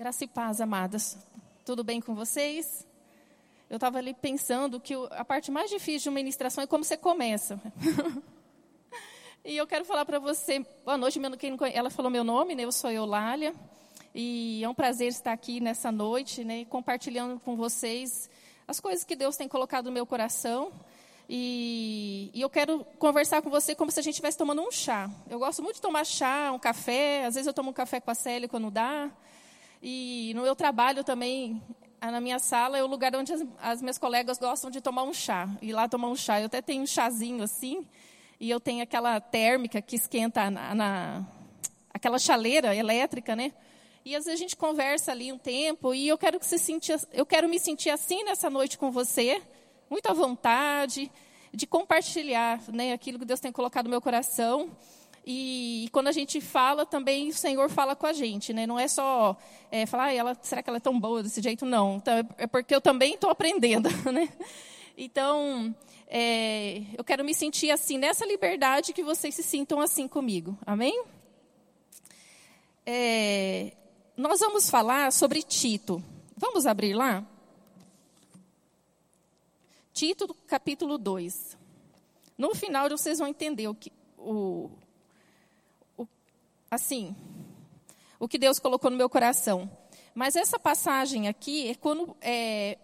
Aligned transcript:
Graça 0.00 0.24
e 0.24 0.26
paz, 0.26 0.62
amadas. 0.62 1.18
Tudo 1.62 1.84
bem 1.84 2.00
com 2.00 2.14
vocês? 2.14 2.86
Eu 3.68 3.74
estava 3.74 3.98
ali 3.98 4.14
pensando 4.14 4.80
que 4.80 4.94
a 5.10 5.22
parte 5.22 5.50
mais 5.50 5.68
difícil 5.68 6.04
de 6.04 6.08
uma 6.08 6.14
ministração 6.14 6.64
é 6.64 6.66
como 6.66 6.82
você 6.82 6.96
começa. 6.96 7.60
e 9.44 9.54
eu 9.54 9.66
quero 9.66 9.84
falar 9.84 10.06
para 10.06 10.18
você, 10.18 10.64
boa 10.86 10.96
noite, 10.96 11.20
quem 11.38 11.54
ela 11.74 11.90
falou 11.90 12.10
meu 12.10 12.24
nome, 12.24 12.54
né? 12.54 12.64
Eu 12.64 12.72
sou 12.72 12.90
Eulália. 12.90 13.54
E 14.14 14.64
é 14.64 14.68
um 14.70 14.72
prazer 14.72 15.08
estar 15.08 15.34
aqui 15.34 15.60
nessa 15.60 15.92
noite, 15.92 16.44
né, 16.44 16.64
compartilhando 16.64 17.38
com 17.38 17.54
vocês 17.54 18.30
as 18.66 18.80
coisas 18.80 19.04
que 19.04 19.14
Deus 19.14 19.36
tem 19.36 19.48
colocado 19.48 19.84
no 19.84 19.92
meu 19.92 20.06
coração. 20.06 20.72
E, 21.28 22.30
e, 22.32 22.40
eu 22.40 22.48
quero 22.48 22.86
conversar 22.98 23.42
com 23.42 23.50
você 23.50 23.74
como 23.74 23.90
se 23.90 24.00
a 24.00 24.02
gente 24.02 24.14
estivesse 24.14 24.38
tomando 24.38 24.62
um 24.62 24.70
chá. 24.70 25.10
Eu 25.28 25.38
gosto 25.38 25.62
muito 25.62 25.76
de 25.76 25.82
tomar 25.82 26.06
chá, 26.06 26.52
um 26.54 26.58
café. 26.58 27.26
Às 27.26 27.34
vezes 27.34 27.46
eu 27.46 27.52
tomo 27.52 27.68
um 27.68 27.74
café 27.74 28.00
com 28.00 28.10
a 28.10 28.14
Célia 28.14 28.48
quando 28.48 28.70
dá. 28.70 29.10
E 29.82 30.32
no 30.34 30.42
meu 30.42 30.54
trabalho 30.54 31.02
também, 31.02 31.62
na 32.00 32.20
minha 32.20 32.38
sala, 32.38 32.78
é 32.78 32.82
o 32.82 32.86
lugar 32.86 33.14
onde 33.16 33.32
as, 33.32 33.44
as 33.60 33.80
minhas 33.80 33.98
colegas 33.98 34.38
gostam 34.38 34.70
de 34.70 34.80
tomar 34.80 35.04
um 35.04 35.12
chá. 35.12 35.48
Ir 35.62 35.72
lá 35.72 35.88
tomar 35.88 36.08
um 36.08 36.16
chá. 36.16 36.40
Eu 36.40 36.46
até 36.46 36.60
tenho 36.60 36.82
um 36.82 36.86
chazinho 36.86 37.42
assim, 37.42 37.86
e 38.38 38.50
eu 38.50 38.58
tenho 38.58 38.82
aquela 38.82 39.20
térmica 39.20 39.80
que 39.82 39.96
esquenta 39.96 40.50
na, 40.50 40.74
na 40.74 41.26
aquela 41.92 42.18
chaleira 42.18 42.74
elétrica, 42.74 43.36
né? 43.36 43.52
E 44.04 44.16
às 44.16 44.24
vezes 44.24 44.40
a 44.40 44.42
gente 44.42 44.56
conversa 44.56 45.12
ali 45.12 45.30
um 45.30 45.38
tempo, 45.38 45.92
e 45.92 46.08
eu 46.08 46.16
quero 46.16 46.40
que 46.40 46.46
você 46.46 46.56
sentir, 46.56 46.98
eu 47.12 47.26
quero 47.26 47.48
me 47.48 47.58
sentir 47.58 47.90
assim 47.90 48.24
nessa 48.24 48.48
noite 48.48 48.78
com 48.78 48.90
você, 48.90 49.42
muito 49.90 50.06
à 50.06 50.14
vontade, 50.14 51.10
de 51.52 51.66
compartilhar 51.66 52.62
né, 52.72 52.92
aquilo 52.92 53.18
que 53.18 53.24
Deus 53.24 53.40
tem 53.40 53.52
colocado 53.52 53.84
no 53.84 53.90
meu 53.90 54.00
coração. 54.00 54.70
E, 55.26 55.84
e, 55.84 55.88
quando 55.90 56.08
a 56.08 56.12
gente 56.12 56.40
fala, 56.40 56.86
também 56.86 57.28
o 57.28 57.34
Senhor 57.34 57.68
fala 57.68 57.94
com 57.94 58.06
a 58.06 58.12
gente, 58.12 58.52
né? 58.52 58.66
Não 58.66 58.78
é 58.78 58.88
só 58.88 59.36
é, 59.70 59.86
falar, 59.86 60.04
ah, 60.04 60.14
ela, 60.14 60.38
será 60.42 60.62
que 60.62 60.70
ela 60.70 60.78
é 60.78 60.80
tão 60.80 60.98
boa 60.98 61.22
desse 61.22 61.42
jeito? 61.42 61.66
Não. 61.66 61.96
Então, 61.96 62.14
é, 62.14 62.24
é 62.38 62.46
porque 62.46 62.74
eu 62.74 62.80
também 62.80 63.14
estou 63.14 63.30
aprendendo, 63.30 63.88
né? 64.10 64.28
Então, 64.96 65.74
é, 66.06 66.82
eu 66.96 67.04
quero 67.04 67.24
me 67.24 67.34
sentir 67.34 67.70
assim, 67.70 67.98
nessa 67.98 68.26
liberdade 68.26 68.92
que 68.92 69.02
vocês 69.02 69.34
se 69.34 69.42
sintam 69.42 69.80
assim 69.80 70.08
comigo. 70.08 70.58
Amém? 70.66 71.04
É, 72.84 73.72
nós 74.16 74.40
vamos 74.40 74.68
falar 74.68 75.12
sobre 75.12 75.42
Tito. 75.42 76.02
Vamos 76.36 76.66
abrir 76.66 76.94
lá? 76.94 77.24
Tito, 79.92 80.34
capítulo 80.46 80.96
2. 80.98 81.58
No 82.36 82.54
final, 82.54 82.88
vocês 82.88 83.18
vão 83.18 83.28
entender 83.28 83.68
o 83.68 83.74
que, 83.74 83.92
o, 84.16 84.70
assim, 86.70 87.16
o 88.18 88.28
que 88.28 88.38
Deus 88.38 88.58
colocou 88.58 88.90
no 88.90 88.96
meu 88.96 89.08
coração. 89.08 89.70
Mas 90.14 90.36
essa 90.36 90.58
passagem 90.58 91.28
aqui 91.28 91.70
é 91.70 91.74
quando 91.74 92.16
é, 92.20 92.78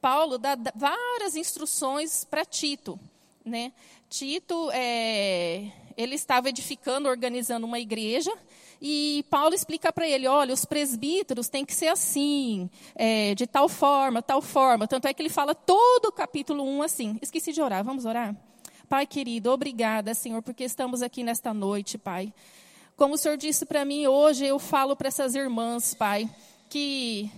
Paulo 0.00 0.38
dá, 0.38 0.56
várias 0.74 1.36
instruções 1.36 2.24
para 2.24 2.44
Tito. 2.44 2.98
Né? 3.44 3.72
Tito, 4.08 4.70
é, 4.72 5.70
ele 5.96 6.14
estava 6.14 6.48
edificando, 6.48 7.08
organizando 7.08 7.66
uma 7.66 7.78
igreja, 7.78 8.32
e 8.80 9.24
Paulo 9.28 9.54
explica 9.54 9.92
para 9.92 10.08
ele: 10.08 10.26
olha, 10.26 10.54
os 10.54 10.64
presbíteros 10.64 11.48
têm 11.48 11.64
que 11.64 11.74
ser 11.74 11.88
assim, 11.88 12.70
é, 12.94 13.34
de 13.34 13.46
tal 13.46 13.68
forma, 13.68 14.22
tal 14.22 14.40
forma. 14.40 14.88
Tanto 14.88 15.06
é 15.06 15.14
que 15.14 15.20
ele 15.20 15.28
fala 15.28 15.54
todo 15.54 16.06
o 16.06 16.12
capítulo 16.12 16.64
1 16.64 16.82
assim. 16.82 17.18
Esqueci 17.20 17.52
de 17.52 17.60
orar, 17.60 17.84
vamos 17.84 18.04
orar? 18.04 18.34
Pai 18.88 19.06
querido, 19.06 19.50
obrigada, 19.50 20.14
Senhor, 20.14 20.42
porque 20.42 20.64
estamos 20.64 21.02
aqui 21.02 21.22
nesta 21.22 21.52
noite, 21.52 21.98
Pai. 21.98 22.32
Como 23.00 23.14
o 23.14 23.16
Senhor 23.16 23.38
disse 23.38 23.64
para 23.64 23.82
mim 23.82 24.06
hoje, 24.06 24.44
eu 24.44 24.58
falo 24.58 24.94
para 24.94 25.08
essas 25.08 25.34
irmãs, 25.34 25.94
Pai, 25.94 26.28
que 26.68 27.30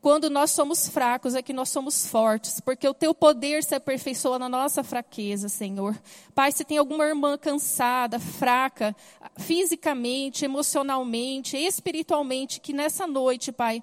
quando 0.00 0.30
nós 0.30 0.52
somos 0.52 0.88
fracos 0.88 1.34
é 1.34 1.42
que 1.42 1.52
nós 1.52 1.68
somos 1.68 2.06
fortes, 2.06 2.60
porque 2.60 2.88
o 2.88 2.94
teu 2.94 3.14
poder 3.14 3.62
se 3.62 3.74
aperfeiçoa 3.74 4.38
na 4.38 4.48
nossa 4.48 4.82
fraqueza, 4.82 5.50
Senhor. 5.50 6.00
Pai, 6.34 6.50
se 6.50 6.64
tem 6.64 6.78
alguma 6.78 7.04
irmã 7.04 7.36
cansada, 7.36 8.18
fraca, 8.18 8.96
fisicamente, 9.36 10.46
emocionalmente, 10.46 11.58
espiritualmente, 11.58 12.58
que 12.58 12.72
nessa 12.72 13.06
noite, 13.06 13.52
Pai, 13.52 13.82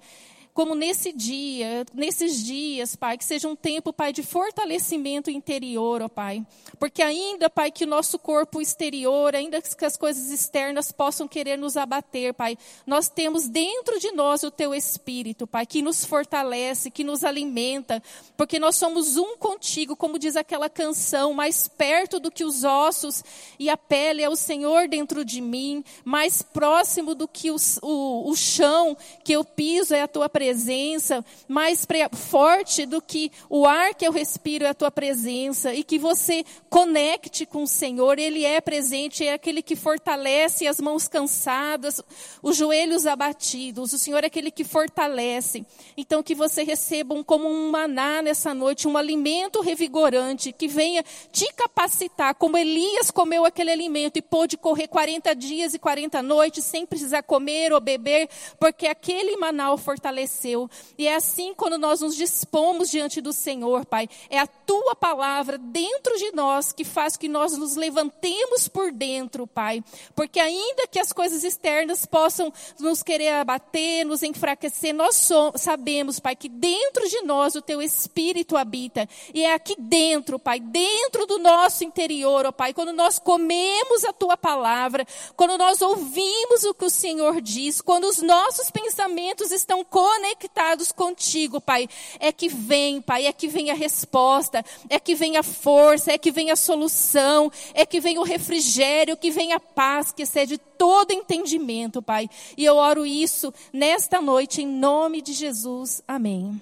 como 0.60 0.76
nesse 0.76 1.14
dia, 1.14 1.86
nesses 1.94 2.44
dias, 2.44 2.94
Pai, 2.94 3.18
que 3.18 3.24
seja 3.24 3.48
um 3.48 3.56
tempo, 3.56 3.94
Pai, 3.94 4.12
de 4.12 4.22
fortalecimento 4.22 5.32
interior, 5.32 6.02
ó 6.02 6.10
Pai. 6.10 6.46
Porque 6.78 7.02
ainda, 7.02 7.50
Pai, 7.50 7.72
que 7.72 7.86
o 7.86 7.88
nosso 7.88 8.20
corpo 8.20 8.62
exterior, 8.62 9.34
ainda 9.34 9.62
que 9.62 9.86
as 9.86 9.96
coisas 9.96 10.30
externas 10.30 10.92
possam 10.92 11.30
querer 11.30 11.58
nos 11.58 11.78
abater, 11.78 12.34
Pai, 12.34 12.58
nós 12.86 13.08
temos 13.08 13.48
dentro 13.48 14.02
de 14.02 14.12
nós 14.12 14.44
o 14.44 14.52
Teu 14.52 14.76
Espírito, 14.76 15.48
Pai, 15.48 15.66
que 15.66 15.82
nos 15.82 16.04
fortalece, 16.04 16.92
que 16.92 17.06
nos 17.06 17.24
alimenta, 17.24 18.04
porque 18.36 18.60
nós 18.60 18.76
somos 18.76 19.16
um 19.16 19.38
contigo, 19.38 19.96
como 19.96 20.20
diz 20.20 20.36
aquela 20.36 20.70
canção, 20.70 21.34
mais 21.34 21.70
perto 21.70 22.20
do 22.20 22.30
que 22.30 22.44
os 22.44 22.66
ossos 22.66 23.24
e 23.58 23.70
a 23.70 23.78
pele 23.78 24.24
é 24.24 24.28
o 24.28 24.36
Senhor 24.36 24.90
dentro 24.90 25.24
de 25.24 25.40
mim, 25.40 25.86
mais 26.04 26.42
próximo 26.42 27.16
do 27.16 27.30
que 27.30 27.50
o, 27.50 27.56
o, 27.82 28.30
o 28.30 28.36
chão 28.36 28.98
que 29.24 29.32
eu 29.32 29.46
piso 29.46 29.96
é 29.96 30.02
a 30.02 30.08
Tua 30.08 30.28
presença 30.28 30.49
presença, 30.50 31.24
mais 31.48 31.86
forte 32.14 32.88
do 32.88 33.00
que 33.00 33.32
o 33.48 33.68
ar 33.68 33.94
que 33.94 34.08
eu 34.08 34.12
respiro 34.12 34.66
é 34.66 34.70
a 34.70 34.74
tua 34.74 34.90
presença, 34.90 35.76
e 35.76 35.84
que 35.84 36.00
você 36.00 36.44
conecte 36.72 37.46
com 37.46 37.64
o 37.64 37.68
Senhor, 37.68 38.18
Ele 38.18 38.44
é 38.44 38.60
presente, 38.60 39.24
é 39.24 39.34
aquele 39.34 39.62
que 39.62 39.76
fortalece 39.76 40.66
as 40.66 40.80
mãos 40.80 41.08
cansadas, 41.08 42.02
os 42.42 42.58
joelhos 42.58 43.06
abatidos, 43.06 43.94
o 43.94 44.00
Senhor 44.00 44.24
é 44.24 44.28
aquele 44.28 44.50
que 44.50 44.64
fortalece. 44.64 45.64
Então, 45.96 46.24
que 46.24 46.34
você 46.34 46.64
receba 46.64 47.14
um, 47.14 47.24
como 47.24 47.48
um 47.48 47.70
maná 47.70 48.24
nessa 48.24 48.52
noite, 48.52 48.88
um 48.88 48.98
alimento 48.98 49.62
revigorante, 49.62 50.52
que 50.52 50.68
venha 50.68 51.06
te 51.32 51.46
capacitar, 51.54 52.34
como 52.34 52.58
Elias 52.58 53.12
comeu 53.12 53.46
aquele 53.46 53.72
alimento 53.72 54.18
e 54.18 54.22
pôde 54.22 54.58
correr 54.58 54.88
40 54.88 55.36
dias 55.36 55.76
e 55.76 55.80
40 55.80 56.24
noites 56.24 56.66
sem 56.66 56.88
precisar 56.88 57.22
comer 57.22 57.72
ou 57.72 57.80
beber, 57.80 58.28
porque 58.60 58.88
aquele 58.88 59.38
maná 59.38 59.72
o 59.72 59.78
fortaleceu 59.78 60.29
aconteceu. 60.30 60.70
E 60.98 61.08
é 61.08 61.16
assim 61.16 61.54
quando 61.54 61.78
nós 61.78 62.02
nos 62.02 62.16
dispomos 62.16 62.90
diante 62.90 63.20
do 63.20 63.34
Senhor, 63.34 63.86
Pai. 63.86 64.08
É 64.30 64.38
a 64.40 64.48
tua 64.48 64.96
palavra 64.96 65.58
dentro 65.58 66.16
de 66.18 66.32
nós 66.34 66.72
que 66.72 66.84
faz 66.84 67.18
que 67.18 67.28
nós 67.28 67.58
nos 67.58 67.76
levantemos 67.76 68.68
por 68.68 68.92
dentro, 68.92 69.48
Pai. 69.48 69.84
Porque 70.16 70.40
ainda 70.40 70.88
que 70.88 71.00
as 71.00 71.12
coisas 71.12 71.44
externas 71.44 72.06
possam 72.06 72.54
nos 72.80 73.02
querer 73.02 73.30
abater, 73.30 74.06
nos 74.06 74.22
enfraquecer, 74.22 74.94
nós 74.94 75.16
somos, 75.16 75.62
sabemos, 75.62 76.20
Pai, 76.20 76.36
que 76.36 76.48
dentro 76.48 77.08
de 77.10 77.22
nós 77.22 77.56
o 77.56 77.62
teu 77.62 77.82
Espírito 77.82 78.56
habita. 78.56 79.08
E 79.34 79.44
é 79.44 79.54
aqui 79.54 79.76
dentro, 79.80 80.38
Pai, 80.38 80.60
dentro 80.60 81.26
do 81.26 81.40
nosso 81.40 81.84
interior, 81.84 82.46
ó 82.46 82.52
Pai, 82.52 82.74
quando 82.74 82.94
nós 82.94 83.18
comemos 83.18 84.04
a 84.06 84.14
tua 84.14 84.38
palavra, 84.38 85.06
quando 85.36 85.58
nós 85.58 85.82
ouvimos 85.82 86.64
o 86.64 86.74
que 86.74 86.86
o 86.86 86.90
Senhor 86.90 87.42
diz, 87.42 87.82
quando 87.82 88.06
os 88.06 88.22
nossos 88.22 88.70
pensamentos 88.70 89.52
estão 89.52 89.84
conectados 89.84 90.19
conectados 90.20 90.92
contigo, 90.92 91.62
Pai, 91.62 91.88
é 92.20 92.32
que 92.32 92.50
vem, 92.50 93.02
Pai, 93.02 93.26
é 93.26 93.32
que 93.32 93.48
vem 93.48 93.72
a 93.72 93.74
resposta, 93.74 94.64
é 94.90 95.00
que 95.00 95.16
vem 95.16 95.38
a 95.38 95.44
força, 95.44 96.12
é 96.12 96.18
que 96.18 96.30
vem 96.30 96.52
a 96.52 96.58
solução, 96.58 97.50
é 97.74 97.86
que 97.86 98.02
vem 98.02 98.18
o 98.18 98.24
refrigério, 98.24 99.16
que 99.16 99.32
vem 99.32 99.54
a 99.54 99.60
paz, 99.60 100.12
que 100.12 100.24
excede 100.24 100.58
todo 100.58 101.14
entendimento, 101.14 102.02
Pai. 102.02 102.30
E 102.58 102.66
eu 102.66 102.76
oro 102.76 103.06
isso 103.06 103.54
nesta 103.72 104.20
noite, 104.20 104.62
em 104.62 104.68
nome 104.68 105.22
de 105.22 105.32
Jesus. 105.32 106.04
Amém. 106.06 106.62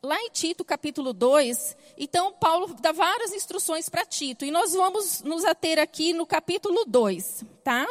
Lá 0.00 0.20
em 0.20 0.30
Tito, 0.30 0.64
capítulo 0.64 1.12
2, 1.12 1.76
então 1.98 2.32
Paulo 2.32 2.74
dá 2.80 2.92
várias 2.92 3.32
instruções 3.32 3.88
para 3.88 4.04
Tito, 4.04 4.44
e 4.44 4.50
nós 4.50 4.72
vamos 4.72 5.22
nos 5.22 5.44
ater 5.44 5.78
aqui 5.78 6.12
no 6.12 6.24
capítulo 6.24 6.84
2, 6.86 7.44
tá? 7.64 7.86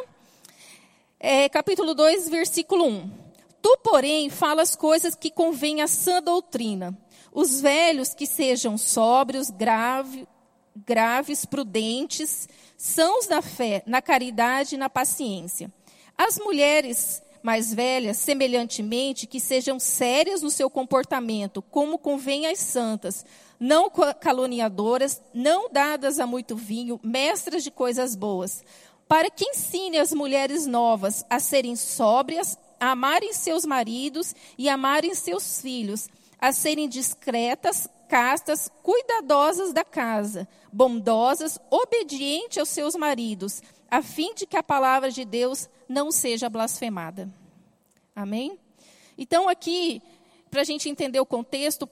É, 1.20 1.48
capítulo 1.50 1.94
2, 1.94 2.28
versículo 2.30 2.86
1. 2.86 3.21
Tu, 3.62 3.78
porém, 3.84 4.30
falas 4.30 4.76
coisas 4.76 5.16
que 5.16 5.30
convêm 5.30 5.82
à 5.82 5.88
sã 5.88 6.22
doutrina. 6.22 6.98
Os 7.32 7.62
velhos 7.62 8.14
que 8.14 8.26
sejam 8.26 8.78
sóbrios, 8.78 9.50
grave, 9.50 10.28
graves, 10.76 11.46
prudentes, 11.46 12.50
sãos 12.78 13.28
na 13.28 13.42
fé, 13.42 13.84
na 13.86 14.02
caridade 14.02 14.76
e 14.76 14.78
na 14.78 14.90
paciência. 14.90 15.72
As 16.18 16.38
mulheres 16.38 17.22
mais 17.42 17.74
velhas, 17.74 18.18
semelhantemente, 18.18 19.26
que 19.26 19.40
sejam 19.40 19.80
sérias 19.80 20.42
no 20.42 20.52
seu 20.52 20.70
comportamento, 20.70 21.62
como 21.62 21.98
convém 21.98 22.46
às 22.46 22.60
santas, 22.60 23.26
não 23.60 23.92
caluniadoras, 24.20 25.22
não 25.34 25.70
dadas 25.72 26.20
a 26.20 26.28
muito 26.28 26.56
vinho, 26.56 27.00
mestras 27.04 27.64
de 27.64 27.72
coisas 27.72 28.16
boas, 28.16 28.64
para 29.08 29.30
que 29.30 29.46
ensine 29.46 29.98
as 29.98 30.14
mulheres 30.14 30.66
novas 30.66 31.26
a 31.30 31.40
serem 31.40 31.76
sóbrias, 31.76 32.58
a 32.82 32.94
amarem 32.94 33.32
seus 33.32 33.64
maridos 33.64 34.36
e 34.58 34.68
amarem 34.68 35.14
seus 35.14 35.62
filhos, 35.62 36.10
a 36.40 36.52
serem 36.52 36.90
discretas, 36.90 37.88
castas, 38.10 38.72
cuidadosas 38.82 39.72
da 39.72 39.86
casa, 39.86 40.48
bondosas, 40.74 41.60
obedientes 41.70 42.58
aos 42.58 42.70
seus 42.70 42.96
maridos, 42.96 43.62
a 43.90 44.02
fim 44.02 44.34
de 44.34 44.48
que 44.48 44.58
a 44.58 44.64
palavra 44.64 45.12
de 45.12 45.24
Deus 45.24 45.70
não 45.88 46.12
seja 46.12 46.50
blasfemada. 46.50 47.30
Amém? 48.16 48.60
Então, 49.16 49.48
aqui, 49.48 50.02
para 50.50 50.62
a 50.62 50.66
gente 50.66 50.90
entender 50.90 51.20
o 51.20 51.26
contexto, 51.26 51.88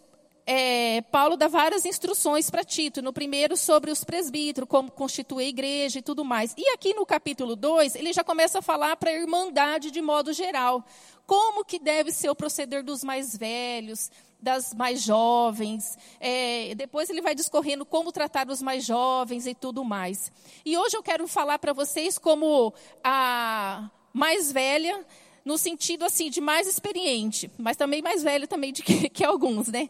é, 0.52 1.04
Paulo 1.12 1.38
dá 1.38 1.48
várias 1.48 1.86
instruções 1.86 2.50
para 2.50 2.64
Tito. 2.64 3.04
No 3.04 3.14
primeiro, 3.14 3.56
sobre 3.56 3.92
os 3.92 4.04
presbíteros, 4.04 4.68
como 4.68 4.90
constituir 4.90 5.46
a 5.46 5.48
igreja 5.50 6.00
e 6.00 6.02
tudo 6.02 6.26
mais. 6.26 6.56
E 6.58 6.70
aqui 6.70 6.92
no 6.96 7.06
capítulo 7.06 7.56
2, 7.56 7.94
ele 7.94 8.12
já 8.12 8.24
começa 8.24 8.58
a 8.58 8.62
falar 8.64 8.96
para 8.96 9.12
a 9.12 9.14
irmandade 9.14 9.92
de 9.92 10.02
modo 10.02 10.34
geral. 10.34 10.84
Como 11.28 11.64
que 11.64 11.78
deve 11.78 12.12
ser 12.12 12.32
o 12.32 12.36
proceder 12.36 12.84
dos 12.84 13.04
mais 13.04 13.38
velhos, 13.38 14.10
das 14.42 14.74
mais 14.74 15.04
jovens. 15.04 15.96
É, 16.20 16.74
depois 16.74 17.12
ele 17.12 17.22
vai 17.22 17.36
discorrendo 17.36 17.86
como 17.86 18.12
tratar 18.12 18.50
os 18.50 18.60
mais 18.60 18.84
jovens 18.84 19.46
e 19.46 19.54
tudo 19.54 19.84
mais. 19.84 20.32
E 20.66 20.76
hoje 20.76 20.98
eu 20.98 21.04
quero 21.04 21.28
falar 21.28 21.60
para 21.60 21.74
vocês 21.74 22.18
como 22.18 22.74
a 23.04 23.88
mais 24.12 24.52
velha, 24.52 25.06
no 25.46 25.60
sentido 25.60 26.06
assim 26.06 26.32
de 26.32 26.42
mais 26.42 26.68
experiente, 26.68 27.52
mas 27.56 27.78
também 27.78 28.02
mais 28.02 28.24
velha 28.24 28.48
também 28.48 28.74
de 28.74 28.82
que, 28.82 29.10
que 29.14 29.24
alguns, 29.24 29.68
né? 29.68 29.88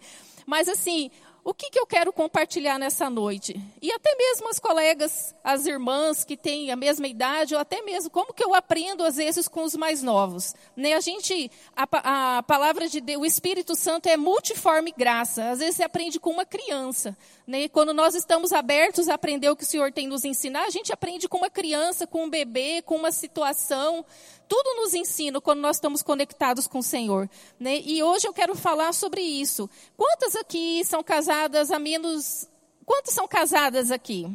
Mas 0.49 0.67
assim, 0.67 1.11
o 1.43 1.53
que, 1.53 1.69
que 1.69 1.79
eu 1.79 1.85
quero 1.85 2.11
compartilhar 2.11 2.79
nessa 2.79 3.07
noite? 3.07 3.55
E 3.79 3.91
até 3.91 4.15
mesmo 4.15 4.49
as 4.49 4.57
colegas, 4.57 5.35
as 5.43 5.67
irmãs 5.67 6.23
que 6.23 6.35
têm 6.35 6.71
a 6.71 6.75
mesma 6.75 7.07
idade, 7.07 7.53
ou 7.53 7.61
até 7.61 7.83
mesmo 7.83 8.09
como 8.09 8.33
que 8.33 8.43
eu 8.43 8.55
aprendo 8.55 9.03
às 9.03 9.17
vezes 9.17 9.47
com 9.47 9.63
os 9.63 9.75
mais 9.75 10.01
novos. 10.01 10.55
Né? 10.75 10.93
A 10.93 10.99
gente, 10.99 11.51
a, 11.75 12.37
a 12.37 12.43
palavra 12.43 12.89
de 12.89 12.99
Deus, 12.99 13.21
o 13.21 13.25
Espírito 13.25 13.75
Santo 13.75 14.09
é 14.09 14.17
multiforme 14.17 14.91
graça. 14.97 15.51
Às 15.51 15.59
vezes 15.59 15.75
você 15.75 15.83
aprende 15.83 16.19
com 16.19 16.31
uma 16.31 16.45
criança. 16.45 17.15
Né? 17.49 17.67
Quando 17.67 17.95
nós 17.95 18.13
estamos 18.13 18.53
abertos 18.53 19.09
a 19.09 19.15
aprender 19.15 19.49
o 19.49 19.55
que 19.55 19.63
o 19.63 19.65
Senhor 19.65 19.91
tem 19.91 20.07
nos 20.07 20.23
ensinar, 20.23 20.65
a 20.65 20.69
gente 20.69 20.93
aprende 20.93 21.27
com 21.27 21.39
uma 21.39 21.49
criança, 21.49 22.05
com 22.05 22.25
um 22.25 22.29
bebê, 22.29 22.83
com 22.83 22.95
uma 22.95 23.11
situação 23.11 24.05
tudo 24.47 24.75
nos 24.75 24.93
ensina 24.93 25.41
quando 25.41 25.59
nós 25.59 25.77
estamos 25.77 26.03
conectados 26.03 26.67
com 26.67 26.77
o 26.77 26.83
Senhor. 26.83 27.27
Né? 27.59 27.79
E 27.79 28.03
hoje 28.03 28.27
eu 28.27 28.33
quero 28.33 28.53
falar 28.53 28.93
sobre 28.93 29.21
isso. 29.21 29.67
Quantas 29.97 30.35
aqui 30.35 30.85
são 30.85 31.01
casadas 31.01 31.71
a 31.71 31.79
menos. 31.79 32.47
Quantas 32.85 33.15
são 33.15 33.27
casadas 33.27 33.89
aqui? 33.89 34.31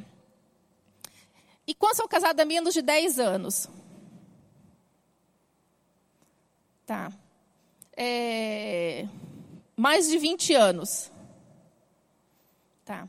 E 1.69 1.73
quantas 1.73 1.99
são 1.99 2.09
casadas 2.09 2.43
a 2.43 2.45
menos 2.45 2.75
de 2.75 2.83
10 2.83 3.21
anos? 3.21 3.69
Tá. 6.85 7.13
É... 7.97 9.07
Mais 9.77 10.09
de 10.09 10.19
20 10.19 10.53
anos. 10.55 11.14
Tá. 12.85 13.09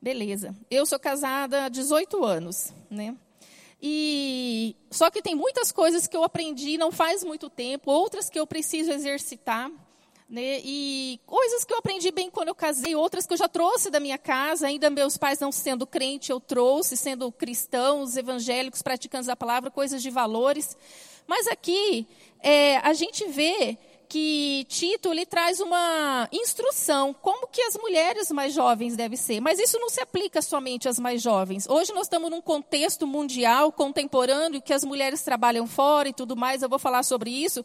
Beleza. 0.00 0.54
Eu 0.70 0.86
sou 0.86 0.98
casada 0.98 1.64
há 1.64 1.68
18 1.68 2.24
anos, 2.24 2.72
né? 2.90 3.14
E 3.80 4.74
só 4.90 5.10
que 5.10 5.20
tem 5.20 5.34
muitas 5.34 5.70
coisas 5.70 6.06
que 6.06 6.16
eu 6.16 6.24
aprendi 6.24 6.78
não 6.78 6.90
faz 6.90 7.22
muito 7.22 7.50
tempo, 7.50 7.90
outras 7.90 8.30
que 8.30 8.40
eu 8.40 8.46
preciso 8.46 8.90
exercitar, 8.90 9.70
né? 10.28 10.60
E 10.64 11.20
coisas 11.26 11.64
que 11.64 11.74
eu 11.74 11.78
aprendi 11.78 12.10
bem 12.10 12.30
quando 12.30 12.48
eu 12.48 12.54
casei, 12.54 12.94
outras 12.94 13.26
que 13.26 13.34
eu 13.34 13.36
já 13.36 13.48
trouxe 13.48 13.90
da 13.90 14.00
minha 14.00 14.16
casa, 14.16 14.66
ainda 14.66 14.88
meus 14.88 15.18
pais 15.18 15.38
não 15.38 15.52
sendo 15.52 15.86
crente, 15.86 16.32
eu 16.32 16.40
trouxe, 16.40 16.96
sendo 16.96 17.30
cristãos, 17.30 18.16
evangélicos, 18.16 18.80
praticantes 18.80 19.26
da 19.26 19.36
palavra, 19.36 19.70
coisas 19.70 20.02
de 20.02 20.08
valores. 20.08 20.76
Mas 21.26 21.46
aqui 21.46 22.06
é, 22.40 22.78
a 22.78 22.94
gente 22.94 23.26
vê 23.26 23.78
que 24.08 24.64
Tito 24.68 25.10
ele 25.10 25.26
traz 25.26 25.60
uma 25.60 26.28
instrução 26.32 27.14
como 27.14 27.46
que 27.48 27.60
as 27.62 27.76
mulheres 27.76 28.30
mais 28.30 28.52
jovens 28.52 28.96
devem 28.96 29.16
ser, 29.16 29.40
mas 29.40 29.58
isso 29.58 29.78
não 29.78 29.88
se 29.88 30.00
aplica 30.00 30.40
somente 30.40 30.88
às 30.88 30.98
mais 30.98 31.20
jovens. 31.20 31.68
Hoje 31.68 31.92
nós 31.92 32.04
estamos 32.04 32.30
num 32.30 32.40
contexto 32.40 33.06
mundial 33.06 33.72
contemporâneo 33.72 34.62
que 34.62 34.72
as 34.72 34.84
mulheres 34.84 35.22
trabalham 35.22 35.66
fora 35.66 36.08
e 36.08 36.12
tudo 36.12 36.36
mais. 36.36 36.62
Eu 36.62 36.68
vou 36.68 36.78
falar 36.78 37.02
sobre 37.02 37.30
isso. 37.30 37.64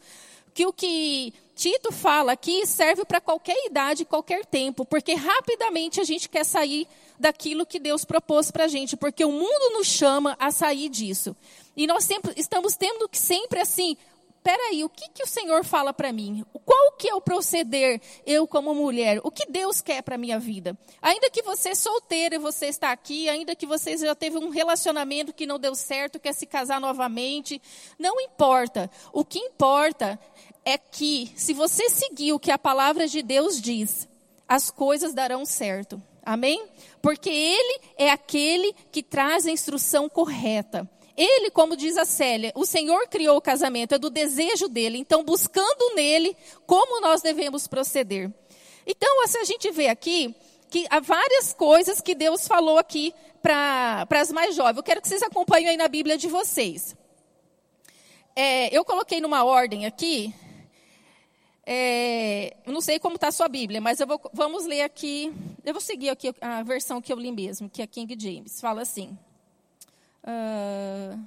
Que 0.53 0.65
o 0.65 0.73
que 0.73 1.33
Tito 1.55 1.91
fala 1.91 2.33
aqui 2.33 2.65
serve 2.65 3.05
para 3.05 3.21
qualquer 3.21 3.55
idade, 3.65 4.03
qualquer 4.03 4.45
tempo, 4.45 4.83
porque 4.83 5.13
rapidamente 5.13 6.01
a 6.01 6.03
gente 6.03 6.27
quer 6.27 6.43
sair 6.43 6.87
daquilo 7.17 7.65
que 7.65 7.79
Deus 7.79 8.03
propôs 8.03 8.51
para 8.51 8.65
a 8.65 8.67
gente, 8.67 8.97
porque 8.97 9.23
o 9.23 9.31
mundo 9.31 9.77
nos 9.77 9.87
chama 9.87 10.35
a 10.39 10.51
sair 10.51 10.89
disso. 10.89 11.35
E 11.77 11.87
nós 11.87 12.03
sempre 12.03 12.33
estamos 12.35 12.75
tendo 12.75 13.07
que 13.07 13.17
sempre 13.17 13.59
assim 13.59 13.95
peraí, 14.43 14.83
o 14.83 14.89
que, 14.89 15.09
que 15.09 15.23
o 15.23 15.27
Senhor 15.27 15.63
fala 15.63 15.93
para 15.93 16.11
mim? 16.11 16.45
Qual 16.65 16.91
que 16.93 17.09
é 17.09 17.15
o 17.15 17.21
proceder, 17.21 18.01
eu 18.25 18.47
como 18.47 18.73
mulher? 18.73 19.19
O 19.23 19.31
que 19.31 19.45
Deus 19.45 19.81
quer 19.81 20.01
para 20.01 20.17
minha 20.17 20.39
vida? 20.39 20.77
Ainda 21.01 21.29
que 21.29 21.41
você 21.41 21.69
é 21.69 21.75
solteira 21.75 22.35
e 22.35 22.39
você 22.39 22.67
está 22.67 22.91
aqui, 22.91 23.29
ainda 23.29 23.55
que 23.55 23.65
você 23.65 23.97
já 23.97 24.15
teve 24.15 24.37
um 24.37 24.49
relacionamento 24.49 25.33
que 25.33 25.45
não 25.45 25.59
deu 25.59 25.75
certo, 25.75 26.19
quer 26.19 26.33
se 26.33 26.45
casar 26.45 26.79
novamente, 26.79 27.61
não 27.97 28.19
importa. 28.19 28.89
O 29.13 29.23
que 29.23 29.39
importa 29.39 30.19
é 30.63 30.77
que, 30.77 31.31
se 31.35 31.53
você 31.53 31.89
seguir 31.89 32.33
o 32.33 32.39
que 32.39 32.51
a 32.51 32.57
palavra 32.57 33.07
de 33.07 33.21
Deus 33.21 33.59
diz, 33.59 34.07
as 34.47 34.69
coisas 34.69 35.13
darão 35.13 35.45
certo. 35.45 36.01
Amém? 36.23 36.67
Porque 37.01 37.29
Ele 37.29 37.81
é 37.97 38.11
aquele 38.11 38.73
que 38.91 39.01
traz 39.01 39.45
a 39.45 39.51
instrução 39.51 40.07
correta. 40.07 40.87
Ele, 41.15 41.51
como 41.51 41.75
diz 41.75 41.97
a 41.97 42.05
Célia, 42.05 42.51
o 42.55 42.65
Senhor 42.65 43.07
criou 43.07 43.37
o 43.37 43.41
casamento, 43.41 43.95
é 43.95 43.97
do 43.97 44.09
desejo 44.09 44.67
dele. 44.67 44.97
Então, 44.97 45.23
buscando 45.23 45.95
nele, 45.95 46.35
como 46.65 47.01
nós 47.01 47.21
devemos 47.21 47.67
proceder. 47.67 48.31
Então, 48.85 49.27
se 49.27 49.37
a 49.37 49.43
gente 49.43 49.69
vê 49.71 49.87
aqui, 49.87 50.35
que 50.71 50.87
há 50.89 51.01
várias 51.01 51.53
coisas 51.53 51.99
que 51.99 52.15
Deus 52.15 52.47
falou 52.47 52.77
aqui 52.77 53.13
para 53.41 54.07
as 54.09 54.31
mais 54.31 54.55
jovens. 54.55 54.77
Eu 54.77 54.83
quero 54.83 55.01
que 55.01 55.07
vocês 55.07 55.21
acompanhem 55.21 55.69
aí 55.69 55.77
na 55.77 55.87
Bíblia 55.89 56.17
de 56.17 56.27
vocês. 56.27 56.95
É, 58.33 58.75
eu 58.75 58.85
coloquei 58.85 59.19
numa 59.19 59.43
ordem 59.43 59.85
aqui. 59.85 60.33
É, 61.65 62.55
não 62.65 62.79
sei 62.79 62.99
como 62.99 63.15
está 63.15 63.27
a 63.27 63.31
sua 63.31 63.49
Bíblia, 63.49 63.81
mas 63.81 63.99
vou, 63.99 64.19
vamos 64.33 64.65
ler 64.65 64.83
aqui. 64.83 65.33
Eu 65.65 65.73
vou 65.73 65.81
seguir 65.81 66.09
aqui 66.09 66.33
a 66.39 66.63
versão 66.63 67.01
que 67.01 67.11
eu 67.11 67.17
li 67.17 67.31
mesmo, 67.31 67.69
que 67.69 67.81
é 67.81 67.87
King 67.87 68.15
James. 68.17 68.61
Fala 68.61 68.81
assim. 68.81 69.17
Uh, 70.23 71.19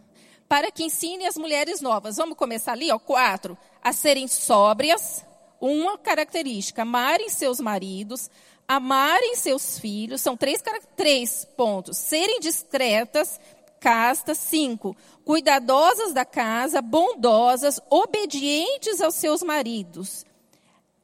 para 0.48 0.70
que 0.70 0.84
ensine 0.84 1.26
as 1.26 1.36
mulheres 1.36 1.80
novas. 1.80 2.16
Vamos 2.16 2.36
começar 2.36 2.72
ali, 2.72 2.90
ó, 2.90 2.98
quatro. 2.98 3.56
A 3.82 3.92
serem 3.92 4.28
sóbrias, 4.28 5.24
uma 5.60 5.98
característica, 5.98 6.82
amarem 6.82 7.28
seus 7.28 7.58
maridos, 7.60 8.30
amarem 8.66 9.34
seus 9.34 9.78
filhos, 9.78 10.20
são 10.20 10.36
três, 10.36 10.62
três 10.96 11.44
pontos. 11.56 11.96
Serem 11.96 12.40
discretas, 12.40 13.40
castas, 13.80 14.38
cinco. 14.38 14.96
Cuidadosas 15.24 16.12
da 16.12 16.24
casa, 16.24 16.80
bondosas, 16.80 17.80
obedientes 17.90 19.00
aos 19.00 19.14
seus 19.14 19.42
maridos. 19.42 20.24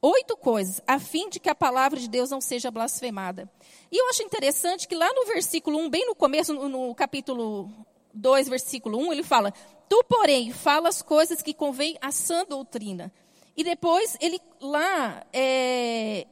Oito 0.02 0.34
coisas, 0.34 0.81
a 0.86 0.98
fim 0.98 1.29
de 1.29 1.39
que 1.39 1.51
a 1.51 1.55
palavra 1.55 2.01
de 2.01 2.08
Deus 2.08 2.31
não 2.31 2.41
seja 2.41 2.70
blasfemada. 2.70 3.51
E 3.93 4.01
eu 4.01 4.08
acho 4.08 4.22
interessante 4.22 4.89
que 4.89 4.94
lá 4.94 5.13
no 5.13 5.27
versículo 5.27 5.79
1, 5.79 5.91
bem 5.91 6.06
no 6.06 6.15
começo, 6.15 6.55
no, 6.55 6.94
capítulo 6.94 7.70
2, 8.15 8.48
versículo 8.48 8.98
1, 8.98 9.13
ele 9.13 9.22
fala: 9.22 9.53
Tu, 9.91 10.03
porém, 10.08 10.53
falas 10.53 11.03
coisas 11.03 11.43
que 11.43 11.53
convém 11.53 11.98
à 12.01 12.10
sã 12.10 12.46
doutrina. 12.46 13.13
E 13.55 13.63
depois, 13.63 14.17
ele 14.22 14.41
lá, 14.58 15.22
é, 15.34 16.27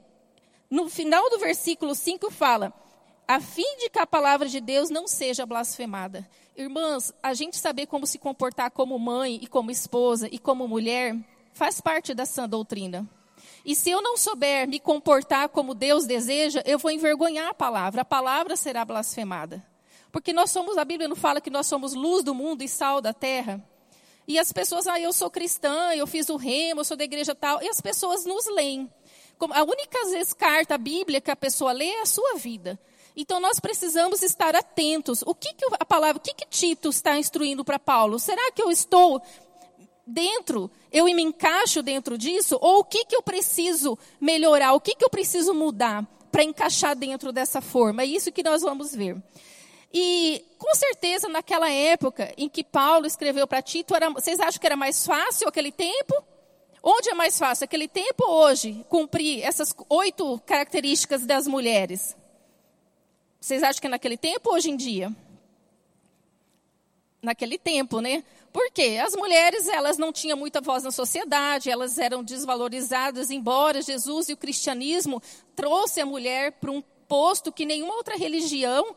no 0.71 0.89
final 0.89 1.29
do 1.29 1.39
versículo 1.39 1.95
5, 1.95 2.31
fala: 2.31 2.73
A 3.27 3.39
fim 3.39 3.77
de 3.81 3.91
que 3.91 3.99
a 3.99 4.07
palavra 4.07 4.49
de 4.49 4.63
Deus 4.63 4.89
não 4.89 5.07
seja 5.07 5.45
blasfemada. 5.45 6.27
Irmãs, 6.57 7.13
a 7.23 7.35
gente 7.35 7.59
saber 7.59 7.85
como 7.85 8.07
se 8.07 8.19
comportar 8.19 8.71
como 8.71 8.99
mãe 8.99 9.39
e 9.43 9.47
como 9.47 9.71
esposa 9.71 10.27
e 10.33 10.39
como 10.39 10.67
mulher 10.67 11.15
faz 11.53 11.83
parte 11.83 12.15
da 12.15 12.25
sã 12.25 12.49
doutrina. 12.49 13.07
E 13.69 13.77
se 13.77 13.91
eu 13.91 14.01
não 14.01 14.17
souber 14.17 14.67
me 14.67 14.81
comportar 14.81 15.51
como 15.51 15.75
Deus 15.75 16.07
deseja, 16.07 16.63
eu 16.65 16.79
vou 16.79 16.91
envergonhar 16.91 17.49
a 17.49 17.53
palavra. 17.53 18.01
A 18.01 18.05
palavra 18.05 18.57
será 18.57 18.83
blasfemada. 18.83 19.63
Porque 20.11 20.33
nós 20.33 20.51
somos, 20.51 20.79
a 20.79 20.87
Bíblia 20.87 21.07
não 21.07 21.15
fala 21.15 21.39
que 21.39 21.51
nós 21.51 21.67
somos 21.67 21.93
luz 21.93 22.25
do 22.25 22.35
mundo 22.35 22.63
e 22.63 22.69
sal 22.69 23.03
da 23.03 23.13
terra. 23.13 23.63
E 24.27 24.39
as 24.39 24.55
pessoas, 24.55 24.87
ah, 24.87 24.99
eu 24.99 25.13
sou 25.13 25.29
cristã, 25.29 25.95
eu 25.95 26.07
fiz 26.07 26.31
o 26.31 26.37
remo, 26.37 26.81
eu 26.81 26.85
sou 26.87 26.97
da 26.97 27.05
igreja 27.05 27.35
tal. 27.35 27.63
E 27.63 27.69
as 27.69 27.79
pessoas 27.79 28.25
nos 28.25 28.47
leem. 28.47 28.91
A 29.39 29.63
única 29.63 30.03
vezes, 30.07 30.33
carta, 30.33 30.77
a 30.77 30.79
Bíblia 30.79 31.21
que 31.21 31.31
a 31.31 31.37
pessoa 31.37 31.71
lê 31.73 31.89
é 31.89 32.01
a 32.01 32.07
sua 32.07 32.37
vida. 32.37 32.81
Então 33.15 33.39
nós 33.39 33.61
precisamos 33.61 34.23
estar 34.23 34.57
atentos. 34.57 35.21
O 35.27 35.35
que, 35.35 35.53
que 35.53 35.67
a 35.79 35.85
palavra, 35.85 36.17
o 36.17 36.21
que, 36.21 36.33
que 36.33 36.47
Tito 36.49 36.89
está 36.89 37.19
instruindo 37.19 37.63
para 37.63 37.79
Paulo? 37.79 38.19
Será 38.19 38.51
que 38.51 38.63
eu 38.63 38.71
estou 38.71 39.21
dentro, 40.09 40.71
eu 40.91 41.05
me 41.05 41.23
encaixo 41.23 41.83
dentro 41.83 42.17
disso? 42.17 42.59
Ou 42.61 42.81
o 42.81 42.85
que, 42.85 43.05
que 43.05 43.15
eu 43.15 43.23
preciso 43.23 43.99
melhorar? 44.21 44.73
O 44.73 44.81
que, 44.81 44.95
que 44.95 45.05
eu 45.05 45.11
preciso 45.11 45.55
mudar 45.55 46.07
para 46.33 46.43
encaixar 46.43 46.97
dentro 46.97 47.33
dessa 47.33 47.61
forma? 47.61 48.03
É 48.03 48.07
isso 48.07 48.33
que 48.33 48.43
nós 48.43 48.63
vamos 48.63 48.95
ver. 48.95 49.17
E 49.93 50.45
com 50.59 50.75
certeza 50.75 51.29
naquela 51.29 51.71
época 51.71 52.33
em 52.37 52.49
que 52.49 52.63
Paulo 52.63 53.07
escreveu 53.07 53.47
para 53.47 53.63
Tito, 53.63 53.95
era, 53.95 54.11
vocês 54.11 54.39
acham 54.39 54.61
que 54.61 54.67
era 54.67 54.77
mais 54.77 55.07
fácil 55.07 55.49
aquele 55.49 55.73
tempo? 55.73 56.15
Onde 56.83 57.11
é 57.11 57.15
mais 57.15 57.39
fácil, 57.39 57.65
aquele 57.65 57.89
tempo 57.89 58.25
ou 58.25 58.45
hoje, 58.45 58.85
cumprir 58.89 59.43
essas 59.43 59.75
oito 59.89 60.41
características 60.47 61.27
das 61.27 61.47
mulheres? 61.47 62.17
Vocês 63.41 63.63
acham 63.63 63.81
que 63.81 63.87
é 63.87 63.91
naquele 63.91 64.17
tempo 64.17 64.51
ou 64.51 64.57
hoje 64.57 64.71
em 64.71 64.77
dia? 64.77 65.13
Naquele 67.23 67.59
tempo, 67.59 68.01
né? 68.01 68.23
Por 68.53 68.71
quê? 68.73 68.99
As 69.03 69.15
mulheres, 69.15 69.69
elas 69.69 69.99
não 69.99 70.13
tinham 70.13 70.37
muita 70.37 70.61
voz 70.61 70.83
na 70.83 70.91
sociedade, 70.91 71.71
elas 71.71 71.99
eram 71.99 72.23
desvalorizadas, 72.23 73.31
embora 73.31 73.83
Jesus 73.83 74.29
e 74.29 74.33
o 74.33 74.37
cristianismo 74.37 75.23
trouxe 75.55 76.01
a 76.01 76.07
mulher 76.07 76.53
para 76.53 76.71
um 76.71 76.83
posto 77.07 77.53
que 77.53 77.67
nenhuma 77.67 77.95
outra 77.95 78.17
religião 78.17 78.95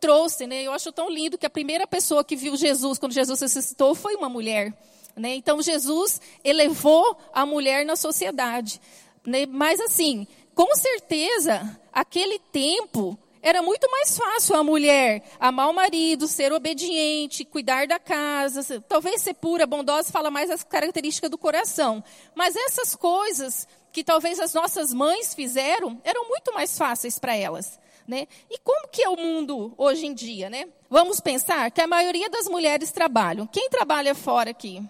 trouxe, 0.00 0.46
né? 0.46 0.62
Eu 0.62 0.72
acho 0.72 0.90
tão 0.90 1.08
lindo 1.08 1.38
que 1.38 1.46
a 1.46 1.50
primeira 1.50 1.86
pessoa 1.86 2.24
que 2.24 2.34
viu 2.34 2.56
Jesus 2.56 2.98
quando 2.98 3.12
Jesus 3.12 3.40
ressuscitou 3.40 3.94
foi 3.94 4.16
uma 4.16 4.28
mulher, 4.28 4.72
né? 5.16 5.34
Então 5.36 5.62
Jesus 5.62 6.20
elevou 6.42 7.16
a 7.32 7.46
mulher 7.46 7.86
na 7.86 7.96
sociedade, 7.96 8.80
né? 9.24 9.46
Mas 9.46 9.80
assim, 9.80 10.26
com 10.54 10.74
certeza, 10.74 11.78
aquele 11.92 12.38
tempo 12.38 13.18
era 13.42 13.60
muito 13.60 13.90
mais 13.90 14.16
fácil 14.16 14.54
a 14.54 14.62
mulher 14.62 15.24
amar 15.40 15.68
o 15.68 15.74
marido, 15.74 16.28
ser 16.28 16.52
obediente, 16.52 17.44
cuidar 17.44 17.88
da 17.88 17.98
casa, 17.98 18.80
talvez 18.88 19.20
ser 19.20 19.34
pura, 19.34 19.66
bondosa, 19.66 20.12
fala 20.12 20.30
mais 20.30 20.48
as 20.48 20.62
características 20.62 21.28
do 21.28 21.36
coração. 21.36 22.04
Mas 22.36 22.54
essas 22.54 22.94
coisas 22.94 23.66
que 23.92 24.04
talvez 24.04 24.38
as 24.38 24.54
nossas 24.54 24.94
mães 24.94 25.34
fizeram 25.34 26.00
eram 26.04 26.28
muito 26.28 26.54
mais 26.54 26.78
fáceis 26.78 27.18
para 27.18 27.36
elas. 27.36 27.80
Né? 28.06 28.28
E 28.50 28.58
como 28.58 28.88
que 28.88 29.02
é 29.02 29.08
o 29.08 29.16
mundo 29.16 29.74
hoje 29.76 30.06
em 30.06 30.14
dia? 30.14 30.48
Né? 30.48 30.68
Vamos 30.88 31.20
pensar 31.20 31.70
que 31.70 31.80
a 31.80 31.86
maioria 31.86 32.30
das 32.30 32.46
mulheres 32.46 32.92
trabalham. 32.92 33.46
Quem 33.46 33.68
trabalha 33.68 34.14
fora 34.14 34.50
aqui? 34.50 34.82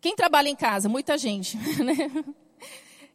Quem 0.00 0.14
trabalha 0.14 0.48
em 0.48 0.56
casa? 0.56 0.88
Muita 0.88 1.16
gente. 1.16 1.56
Né? 1.82 2.45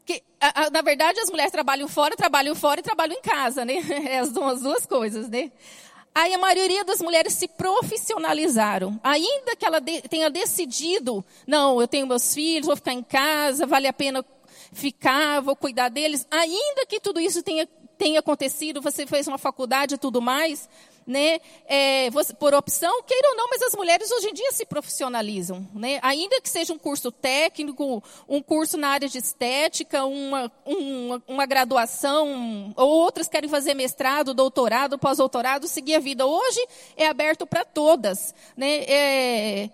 Que, 0.06 0.22
a, 0.40 0.64
a, 0.64 0.70
na 0.70 0.82
verdade, 0.82 1.20
as 1.20 1.30
mulheres 1.30 1.52
trabalham 1.52 1.88
fora, 1.88 2.16
trabalham 2.16 2.56
fora 2.56 2.80
e 2.80 2.84
trabalham 2.84 3.18
em 3.18 3.22
casa, 3.22 3.64
né? 3.64 3.76
É 4.08 4.20
as, 4.20 4.36
as 4.36 4.62
duas 4.62 4.86
coisas, 4.86 5.30
né? 5.30 5.52
Aí 6.14 6.34
a 6.34 6.38
maioria 6.38 6.84
das 6.84 7.00
mulheres 7.02 7.34
se 7.34 7.48
profissionalizaram. 7.48 9.00
Ainda 9.02 9.56
que 9.56 9.66
ela 9.66 9.80
de, 9.80 10.02
tenha 10.02 10.30
decidido, 10.30 11.24
não, 11.48 11.80
eu 11.80 11.88
tenho 11.88 12.06
meus 12.06 12.34
filhos, 12.34 12.68
vou 12.68 12.76
ficar 12.76 12.94
em 12.94 13.04
casa, 13.04 13.66
vale 13.66 13.88
a 13.88 13.94
pena 13.94 14.26
ficar, 14.74 15.40
vou 15.42 15.56
cuidar 15.56 15.90
deles. 15.90 16.28
Ainda 16.30 16.86
que 16.86 17.00
tudo 17.00 17.20
isso 17.20 17.42
tenha, 17.42 17.66
tenha 17.98 18.20
acontecido, 18.20 18.82
você 18.82 19.08
fez 19.08 19.26
uma 19.28 19.38
faculdade 19.38 19.96
e 19.96 19.98
tudo 19.98 20.22
mais, 20.22 20.68
né? 21.06 21.40
É, 21.66 22.10
por 22.40 22.54
opção, 22.54 23.02
queira 23.04 23.30
ou 23.30 23.36
não, 23.36 23.48
mas 23.50 23.62
as 23.62 23.76
mulheres 23.76 24.12
hoje 24.12 24.30
em 24.30 24.34
dia 24.34 24.52
se 24.52 24.66
profissionalizam, 24.66 25.68
né? 25.74 26.00
Ainda 26.02 26.40
que 26.42 26.50
seja 26.50 26.74
um 26.74 26.78
curso 26.78 27.12
técnico, 27.12 28.04
um 28.28 28.42
curso 28.42 28.78
na 28.78 28.90
área 28.90 29.10
de 29.10 29.18
estética, 29.18 30.06
uma, 30.06 30.52
uma, 30.66 31.24
uma 31.28 31.46
graduação, 31.46 32.74
ou 32.76 32.90
outras 32.90 33.28
querem 33.28 33.50
fazer 33.50 33.74
mestrado, 33.74 34.34
doutorado, 34.34 34.98
pós-doutorado, 34.98 35.68
seguir 35.68 35.96
a 35.96 36.00
vida. 36.00 36.26
Hoje 36.26 36.66
é 36.96 37.08
aberto 37.08 37.46
para 37.46 37.66
todas, 37.66 38.34
né? 38.56 38.84
É, 38.88 39.70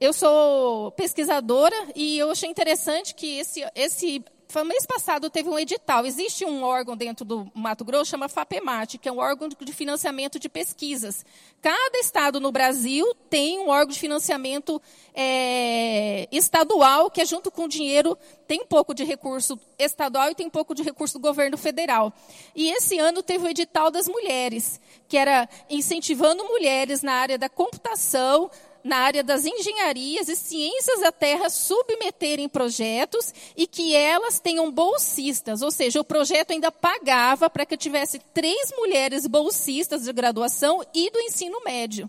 eu 0.00 0.12
sou 0.14 0.90
pesquisadora 0.92 1.76
e 1.94 2.18
eu 2.18 2.30
achei 2.30 2.48
interessante 2.48 3.14
que 3.14 3.38
esse, 3.38 3.62
esse 3.74 4.24
foi 4.50 4.64
mês 4.64 4.84
passado 4.84 5.30
teve 5.30 5.48
um 5.48 5.58
edital. 5.58 6.04
Existe 6.04 6.44
um 6.44 6.64
órgão 6.64 6.96
dentro 6.96 7.24
do 7.24 7.50
Mato 7.54 7.84
Grosso, 7.84 8.10
chama 8.10 8.28
FAPEMAT, 8.28 8.98
que 8.98 9.08
é 9.08 9.12
um 9.12 9.18
órgão 9.18 9.48
de 9.48 9.72
financiamento 9.72 10.40
de 10.40 10.48
pesquisas. 10.48 11.24
Cada 11.62 11.98
estado 11.98 12.40
no 12.40 12.50
Brasil 12.50 13.14
tem 13.30 13.60
um 13.60 13.68
órgão 13.68 13.92
de 13.92 14.00
financiamento 14.00 14.82
é, 15.14 16.28
estadual, 16.32 17.10
que 17.10 17.20
é 17.20 17.24
junto 17.24 17.50
com 17.50 17.64
o 17.64 17.68
dinheiro, 17.68 18.18
tem 18.48 18.60
um 18.62 18.66
pouco 18.66 18.92
de 18.92 19.04
recurso 19.04 19.58
estadual 19.78 20.30
e 20.30 20.34
tem 20.34 20.48
um 20.48 20.50
pouco 20.50 20.74
de 20.74 20.82
recurso 20.82 21.18
do 21.18 21.22
governo 21.22 21.56
federal. 21.56 22.12
E 22.54 22.70
esse 22.70 22.98
ano 22.98 23.22
teve 23.22 23.44
o 23.44 23.48
edital 23.48 23.88
das 23.88 24.08
mulheres, 24.08 24.80
que 25.08 25.16
era 25.16 25.48
incentivando 25.68 26.44
mulheres 26.44 27.02
na 27.02 27.12
área 27.12 27.38
da 27.38 27.48
computação, 27.48 28.50
na 28.82 28.96
área 28.98 29.22
das 29.22 29.44
engenharias 29.44 30.28
e 30.28 30.36
ciências 30.36 31.00
da 31.00 31.12
terra 31.12 31.50
submeterem 31.50 32.48
projetos 32.48 33.32
e 33.56 33.66
que 33.66 33.94
elas 33.94 34.40
tenham 34.40 34.70
bolsistas, 34.70 35.62
ou 35.62 35.70
seja, 35.70 36.00
o 36.00 36.04
projeto 36.04 36.52
ainda 36.52 36.72
pagava 36.72 37.50
para 37.50 37.66
que 37.66 37.76
tivesse 37.76 38.18
três 38.32 38.72
mulheres 38.76 39.26
bolsistas 39.26 40.04
de 40.04 40.12
graduação 40.12 40.84
e 40.94 41.10
do 41.10 41.20
ensino 41.20 41.62
médio. 41.64 42.08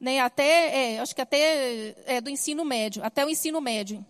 Né, 0.00 0.20
até, 0.20 0.94
é, 0.94 1.00
acho 1.00 1.12
que 1.12 1.20
até 1.20 1.94
é, 2.06 2.20
do 2.20 2.30
ensino 2.30 2.64
médio, 2.64 3.02
até 3.02 3.26
o 3.26 3.28
ensino 3.28 3.60
médio. 3.60 4.04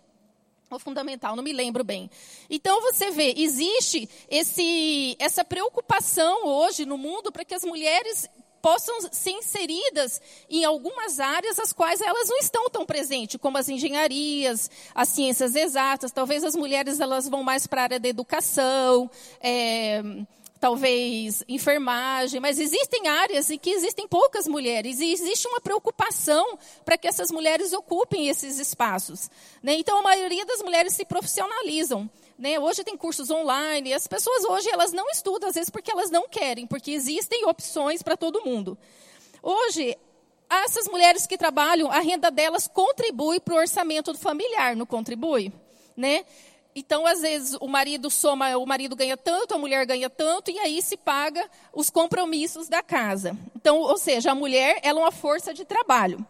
Ou 0.70 0.78
fundamental, 0.78 1.34
não 1.34 1.42
me 1.42 1.52
lembro 1.52 1.82
bem. 1.82 2.10
Então 2.50 2.82
você 2.82 3.10
vê, 3.10 3.32
existe 3.38 4.06
esse, 4.28 5.16
essa 5.18 5.42
preocupação 5.42 6.46
hoje 6.46 6.84
no 6.84 6.98
mundo 6.98 7.32
para 7.32 7.42
que 7.42 7.54
as 7.54 7.64
mulheres 7.64 8.28
possam 8.60 9.00
ser 9.12 9.30
inseridas 9.30 10.20
em 10.48 10.64
algumas 10.64 11.20
áreas 11.20 11.58
as 11.58 11.72
quais 11.72 12.00
elas 12.00 12.28
não 12.28 12.38
estão 12.38 12.68
tão 12.68 12.84
presentes, 12.84 13.40
como 13.40 13.58
as 13.58 13.68
engenharias, 13.68 14.70
as 14.94 15.08
ciências 15.08 15.54
exatas. 15.54 16.12
Talvez 16.12 16.44
as 16.44 16.54
mulheres 16.56 17.00
elas 17.00 17.28
vão 17.28 17.42
mais 17.42 17.66
para 17.66 17.82
a 17.82 17.84
área 17.84 18.00
da 18.00 18.08
educação, 18.08 19.10
é, 19.40 20.02
talvez 20.60 21.42
enfermagem, 21.48 22.40
mas 22.40 22.58
existem 22.58 23.06
áreas 23.06 23.50
em 23.50 23.58
que 23.58 23.70
existem 23.70 24.06
poucas 24.08 24.46
mulheres 24.46 25.00
e 25.00 25.12
existe 25.12 25.46
uma 25.48 25.60
preocupação 25.60 26.58
para 26.84 26.98
que 26.98 27.06
essas 27.06 27.30
mulheres 27.30 27.72
ocupem 27.72 28.28
esses 28.28 28.58
espaços. 28.58 29.30
Né? 29.62 29.74
Então 29.74 29.98
a 29.98 30.02
maioria 30.02 30.44
das 30.44 30.62
mulheres 30.62 30.92
se 30.94 31.04
profissionalizam. 31.04 32.10
Né? 32.38 32.58
Hoje 32.58 32.84
tem 32.84 32.96
cursos 32.96 33.30
online, 33.30 33.92
as 33.92 34.06
pessoas 34.06 34.44
hoje 34.44 34.68
elas 34.70 34.92
não 34.92 35.08
estudam, 35.10 35.48
às 35.48 35.54
vezes 35.54 35.70
porque 35.70 35.90
elas 35.90 36.10
não 36.10 36.28
querem, 36.28 36.66
porque 36.66 36.90
existem 36.92 37.44
opções 37.46 38.02
para 38.02 38.16
todo 38.16 38.44
mundo. 38.44 38.78
Hoje, 39.42 39.96
essas 40.48 40.88
mulheres 40.88 41.26
que 41.26 41.36
trabalham, 41.36 41.90
a 41.90 42.00
renda 42.00 42.30
delas 42.30 42.68
contribui 42.68 43.40
para 43.40 43.54
o 43.54 43.58
orçamento 43.58 44.16
familiar, 44.16 44.74
não 44.76 44.86
contribui? 44.86 45.52
Né? 45.96 46.24
Então, 46.74 47.06
às 47.06 47.20
vezes, 47.20 47.56
o 47.60 47.66
marido 47.66 48.08
soma, 48.10 48.56
o 48.56 48.66
marido 48.66 48.94
ganha 48.94 49.16
tanto, 49.16 49.54
a 49.54 49.58
mulher 49.58 49.84
ganha 49.84 50.08
tanto, 50.08 50.50
e 50.50 50.58
aí 50.58 50.80
se 50.80 50.96
paga 50.96 51.48
os 51.72 51.90
compromissos 51.90 52.68
da 52.68 52.82
casa. 52.82 53.36
Então, 53.56 53.78
ou 53.78 53.98
seja, 53.98 54.30
a 54.30 54.34
mulher 54.34 54.78
ela 54.82 55.00
é 55.00 55.02
uma 55.02 55.12
força 55.12 55.52
de 55.52 55.64
trabalho. 55.64 56.24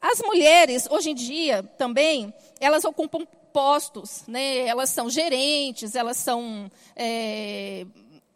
As 0.00 0.20
mulheres, 0.20 0.86
hoje 0.90 1.10
em 1.10 1.14
dia, 1.14 1.62
também, 1.78 2.32
elas 2.60 2.84
ocupam 2.84 3.26
postos, 3.54 4.24
né? 4.26 4.66
elas 4.66 4.90
são 4.90 5.08
gerentes, 5.08 5.94
elas 5.94 6.16
são, 6.16 6.70
é, 6.96 7.86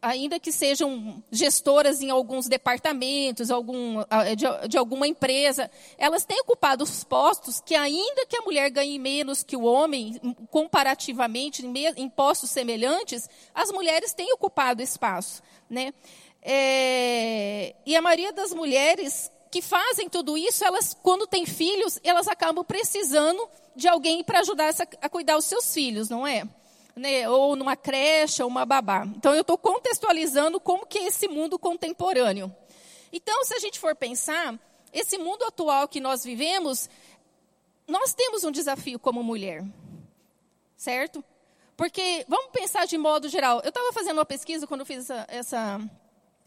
ainda 0.01 0.39
que 0.39 0.53
sejam 0.53 1.23
gestoras 1.31 2.01
em 2.01 2.11
alguns 2.11 2.47
departamentos, 2.47 3.51
algum, 3.51 4.03
de, 4.37 4.69
de, 4.69 4.79
alguma 4.79 5.07
empresa, 5.07 5.71
elas 5.97 6.25
têm 6.25 6.41
ocupado 6.41 6.85
os 6.85 7.03
postos 7.05 7.61
que, 7.61 7.75
ainda 7.75 8.25
que 8.27 8.37
a 8.37 8.43
mulher 8.43 8.71
ganhe 8.71 8.99
menos 8.99 9.43
que 9.43 9.57
o 9.57 9.63
homem, 9.63 10.21
comparativamente, 10.51 11.67
em, 11.97 12.09
postos 12.09 12.51
semelhantes, 12.51 13.29
as 13.55 13.71
mulheres 13.73 14.15
têm 14.15 14.33
ocupado 14.33 14.83
espaço. 14.83 15.43
Né? 15.69 15.93
É, 16.43 17.75
e 17.85 17.97
a 17.97 18.03
maioria 18.03 18.33
das 18.33 18.55
mulheres 18.55 19.31
que 19.51 19.61
fazem 19.61 20.09
tudo 20.09 20.37
isso, 20.37 20.65
elas, 20.65 20.97
quando 21.03 21.27
têm 21.27 21.47
filhos, 21.47 21.99
elas 22.05 22.29
acabam 22.29 22.65
precisando 22.65 23.49
de 23.75 23.89
alguém 23.89 24.23
para 24.23 24.41
ajudar 24.41 24.73
a 25.01 25.09
cuidar 25.09 25.37
dos 25.37 25.47
seus 25.47 25.73
filhos, 25.73 26.09
não 26.09 26.27
é? 26.27 26.47
Né? 26.99 27.29
Ou 27.29 27.55
numa 27.57 27.77
creche, 27.77 28.43
ou 28.43 28.49
uma 28.49 28.67
babá. 28.67 29.07
Então, 29.07 29.35
eu 29.35 29.43
estou 29.43 29.57
contextualizando 29.57 30.59
como 30.59 30.87
que 30.87 30.99
é 30.99 31.07
esse 31.07 31.29
mundo 31.29 31.59
contemporâneo. 31.59 32.55
Então, 33.13 33.45
se 33.45 33.55
a 33.55 33.59
gente 33.59 33.79
for 33.79 33.95
pensar, 33.95 34.59
esse 34.93 35.17
mundo 35.17 35.45
atual 35.45 35.89
que 35.89 36.01
nós 36.01 36.25
vivemos, 36.25 36.89
nós 37.87 38.13
temos 38.13 38.45
um 38.45 38.51
desafio 38.51 38.99
como 38.99 39.23
mulher. 39.23 39.65
Certo? 40.77 41.25
Porque, 41.77 42.25
vamos 42.29 42.51
pensar 42.51 42.87
de 42.87 42.99
modo 42.99 43.29
geral. 43.29 43.61
Eu 43.63 43.69
estava 43.69 43.93
fazendo 43.93 44.19
uma 44.19 44.27
pesquisa 44.27 44.67
quando 44.67 44.85
fiz 44.85 45.09
essa, 45.09 45.27
essa 45.29 45.91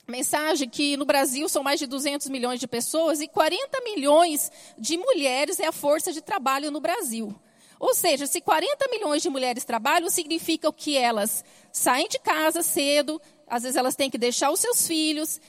mensagem 0.07 0.69
que 0.69 0.97
no 0.97 1.05
Brasil 1.05 1.47
são 1.47 1.63
mais 1.63 1.79
de 1.79 1.87
200 1.87 2.27
milhões 2.29 2.59
de 2.59 2.67
pessoas 2.67 3.21
e 3.21 3.27
40 3.27 3.81
milhões 3.81 4.51
de 4.77 4.97
mulheres 4.97 5.59
é 5.59 5.67
a 5.67 5.71
força 5.71 6.11
de 6.11 6.21
trabalho 6.21 6.69
no 6.69 6.81
Brasil. 6.81 7.33
Ou 7.81 7.95
seja, 7.95 8.27
se 8.27 8.39
40 8.39 8.87
milhões 8.89 9.23
de 9.23 9.29
mulheres 9.31 9.65
trabalham, 9.65 10.07
significa 10.07 10.71
que 10.71 10.95
elas 10.95 11.43
saem 11.73 12.07
de 12.07 12.19
casa 12.19 12.61
cedo, 12.61 13.19
às 13.47 13.63
vezes 13.63 13.75
elas 13.75 13.95
têm 13.95 14.07
que 14.07 14.19
deixar 14.19 14.51
os 14.51 14.59
seus 14.59 14.85
filhos, 14.85 15.41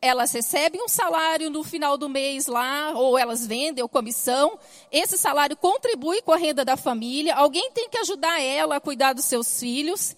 elas 0.00 0.30
recebem 0.30 0.80
um 0.80 0.86
salário 0.86 1.50
no 1.50 1.64
final 1.64 1.98
do 1.98 2.08
mês 2.08 2.46
lá, 2.46 2.92
ou 2.94 3.18
elas 3.18 3.44
vendem 3.44 3.82
ou 3.82 3.88
comissão. 3.88 4.56
Esse 4.92 5.18
salário 5.18 5.56
contribui 5.56 6.22
com 6.22 6.30
a 6.30 6.36
renda 6.36 6.64
da 6.64 6.76
família. 6.76 7.34
Alguém 7.34 7.72
tem 7.72 7.88
que 7.88 7.98
ajudar 7.98 8.40
ela 8.40 8.76
a 8.76 8.80
cuidar 8.80 9.12
dos 9.12 9.24
seus 9.24 9.58
filhos. 9.58 10.16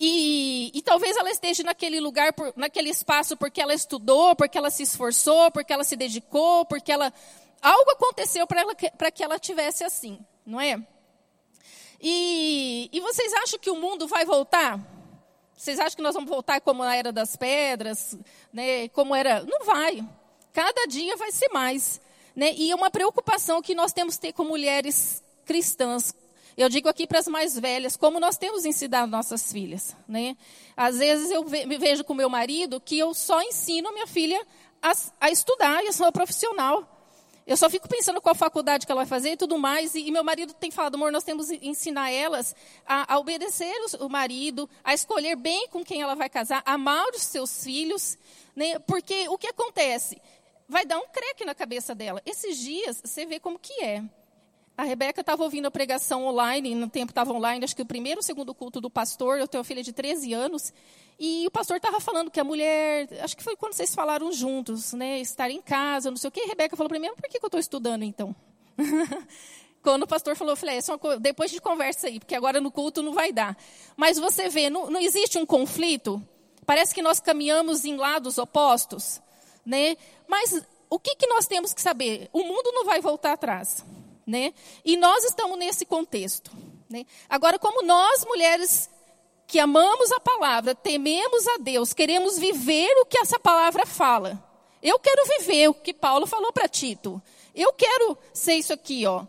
E, 0.00 0.72
e, 0.74 0.82
talvez 0.82 1.16
ela 1.16 1.30
esteja 1.30 1.62
naquele 1.62 2.00
lugar, 2.00 2.34
naquele 2.56 2.90
espaço, 2.90 3.36
porque 3.36 3.60
ela 3.60 3.74
estudou, 3.74 4.34
porque 4.34 4.58
ela 4.58 4.70
se 4.70 4.82
esforçou, 4.82 5.48
porque 5.52 5.72
ela 5.72 5.84
se 5.84 5.94
dedicou, 5.94 6.64
porque 6.64 6.90
ela. 6.90 7.12
Algo 7.62 7.90
aconteceu 7.92 8.46
para 8.48 9.10
que 9.12 9.22
ela 9.22 9.38
tivesse 9.38 9.82
assim, 9.82 10.18
não 10.48 10.58
é? 10.58 10.82
E, 12.00 12.88
e 12.90 13.00
vocês 13.00 13.32
acham 13.34 13.58
que 13.58 13.70
o 13.70 13.76
mundo 13.76 14.08
vai 14.08 14.24
voltar? 14.24 14.80
Vocês 15.54 15.78
acham 15.78 15.96
que 15.96 16.02
nós 16.02 16.14
vamos 16.14 16.30
voltar 16.30 16.60
como 16.60 16.82
na 16.82 16.96
era 16.96 17.12
das 17.12 17.36
pedras, 17.36 18.16
né? 18.52 18.88
Como 18.88 19.14
era? 19.14 19.42
Não 19.42 19.64
vai. 19.64 20.02
Cada 20.52 20.86
dia 20.86 21.16
vai 21.16 21.30
ser 21.32 21.48
mais. 21.48 22.00
Né? 22.34 22.54
E 22.54 22.70
é 22.70 22.74
uma 22.74 22.90
preocupação 22.90 23.60
que 23.60 23.74
nós 23.74 23.92
temos 23.92 24.14
que 24.14 24.22
ter 24.22 24.32
com 24.32 24.44
mulheres 24.44 25.22
cristãs. 25.44 26.14
Eu 26.56 26.68
digo 26.68 26.88
aqui 26.88 27.06
para 27.06 27.18
as 27.18 27.26
mais 27.26 27.58
velhas, 27.58 27.96
como 27.96 28.18
nós 28.18 28.38
temos 28.38 28.64
ensinado 28.64 29.10
nossas 29.10 29.52
filhas. 29.52 29.94
Né? 30.08 30.36
Às 30.76 30.98
vezes 30.98 31.30
eu 31.30 31.44
me 31.44 31.76
vejo 31.76 32.04
com 32.04 32.14
meu 32.14 32.30
marido 32.30 32.80
que 32.80 32.98
eu 32.98 33.12
só 33.12 33.42
ensino 33.42 33.88
a 33.88 33.92
minha 33.92 34.06
filha 34.06 34.40
a, 34.80 34.92
a 35.20 35.30
estudar, 35.30 35.82
e 35.82 35.88
eu 35.88 35.92
sou 35.92 36.10
profissional. 36.10 36.97
Eu 37.48 37.56
só 37.56 37.70
fico 37.70 37.88
pensando 37.88 38.20
qual 38.20 38.34
faculdade 38.34 38.84
que 38.84 38.92
ela 38.92 39.00
vai 39.00 39.06
fazer 39.06 39.30
e 39.30 39.36
tudo 39.38 39.58
mais. 39.58 39.94
E, 39.94 40.00
e 40.00 40.10
meu 40.10 40.22
marido 40.22 40.52
tem 40.52 40.70
falado, 40.70 40.96
amor, 40.96 41.10
nós 41.10 41.24
temos 41.24 41.48
que 41.48 41.58
ensinar 41.66 42.10
elas 42.10 42.54
a, 42.86 43.14
a 43.14 43.18
obedecer 43.18 43.72
o, 43.98 44.04
o, 44.04 44.10
marido, 44.10 44.68
a 44.84 44.92
escolher 44.92 45.34
bem 45.34 45.66
com 45.68 45.82
quem 45.82 46.02
ela 46.02 46.14
vai 46.14 46.28
casar, 46.28 46.62
amar 46.66 47.06
os 47.14 47.22
seus 47.22 47.64
filhos. 47.64 48.18
Né? 48.54 48.78
Porque 48.80 49.30
o 49.30 49.38
que 49.38 49.46
acontece? 49.46 50.20
Vai 50.68 50.84
dar 50.84 50.98
um 50.98 51.08
creque 51.08 51.46
na 51.46 51.54
cabeça 51.54 51.94
dela. 51.94 52.20
Esses 52.26 52.58
dias, 52.58 53.00
você 53.02 53.24
vê 53.24 53.40
como 53.40 53.58
que 53.58 53.82
é. 53.82 54.04
A 54.78 54.84
Rebeca 54.84 55.22
estava 55.22 55.42
ouvindo 55.42 55.66
a 55.66 55.72
pregação 55.72 56.24
online, 56.24 56.72
no 56.72 56.88
tempo 56.88 57.10
estava 57.10 57.32
online, 57.32 57.64
acho 57.64 57.74
que 57.74 57.82
o 57.82 57.84
primeiro 57.84 58.20
ou 58.20 58.22
segundo 58.22 58.54
culto 58.54 58.80
do 58.80 58.88
pastor, 58.88 59.36
eu 59.36 59.48
tenho 59.48 59.58
uma 59.58 59.64
filha 59.64 59.82
de 59.82 59.92
13 59.92 60.32
anos, 60.32 60.72
e 61.18 61.44
o 61.48 61.50
pastor 61.50 61.78
estava 61.78 61.98
falando 61.98 62.30
que 62.30 62.38
a 62.38 62.44
mulher, 62.44 63.08
acho 63.20 63.36
que 63.36 63.42
foi 63.42 63.56
quando 63.56 63.72
vocês 63.72 63.92
falaram 63.92 64.30
juntos, 64.30 64.92
né, 64.92 65.18
estar 65.18 65.50
em 65.50 65.60
casa, 65.60 66.12
não 66.12 66.16
sei 66.16 66.28
o 66.28 66.30
quê, 66.30 66.42
a 66.44 66.46
Rebeca 66.46 66.76
falou 66.76 66.88
para 66.88 67.00
mim, 67.00 67.08
por 67.08 67.28
que, 67.28 67.40
que 67.40 67.44
eu 67.44 67.48
estou 67.48 67.58
estudando 67.58 68.04
então? 68.04 68.32
quando 69.82 70.04
o 70.04 70.06
pastor 70.06 70.36
falou, 70.36 70.52
eu 70.52 70.56
falei, 70.56 70.78
é, 70.78 70.80
uma, 70.94 71.18
depois 71.18 71.50
de 71.50 71.60
conversa 71.60 72.06
aí, 72.06 72.20
porque 72.20 72.36
agora 72.36 72.60
no 72.60 72.70
culto 72.70 73.02
não 73.02 73.12
vai 73.12 73.32
dar. 73.32 73.58
Mas 73.96 74.16
você 74.16 74.48
vê, 74.48 74.70
não, 74.70 74.88
não 74.88 75.00
existe 75.00 75.38
um 75.38 75.44
conflito, 75.44 76.22
parece 76.64 76.94
que 76.94 77.02
nós 77.02 77.18
caminhamos 77.18 77.84
em 77.84 77.96
lados 77.96 78.38
opostos, 78.38 79.20
né? 79.66 79.96
Mas 80.28 80.62
o 80.88 81.00
que, 81.00 81.16
que 81.16 81.26
nós 81.26 81.48
temos 81.48 81.74
que 81.74 81.82
saber? 81.82 82.30
O 82.32 82.44
mundo 82.44 82.70
não 82.72 82.84
vai 82.84 83.00
voltar 83.00 83.32
atrás. 83.32 83.84
Né? 84.28 84.52
E 84.84 84.94
nós 84.98 85.24
estamos 85.24 85.58
nesse 85.58 85.86
contexto. 85.86 86.50
Né? 86.90 87.06
Agora, 87.30 87.58
como 87.58 87.82
nós, 87.82 88.26
mulheres 88.26 88.90
que 89.46 89.58
amamos 89.58 90.12
a 90.12 90.20
palavra, 90.20 90.74
tememos 90.74 91.48
a 91.48 91.56
Deus, 91.56 91.94
queremos 91.94 92.38
viver 92.38 92.94
o 92.98 93.06
que 93.06 93.18
essa 93.18 93.40
palavra 93.40 93.86
fala. 93.86 94.38
Eu 94.82 94.98
quero 94.98 95.24
viver 95.38 95.68
o 95.68 95.74
que 95.74 95.94
Paulo 95.94 96.26
falou 96.26 96.52
para 96.52 96.68
Tito. 96.68 97.22
Eu 97.54 97.72
quero 97.72 98.18
ser 98.34 98.56
isso 98.56 98.74
aqui, 98.74 99.06
ó. 99.06 99.24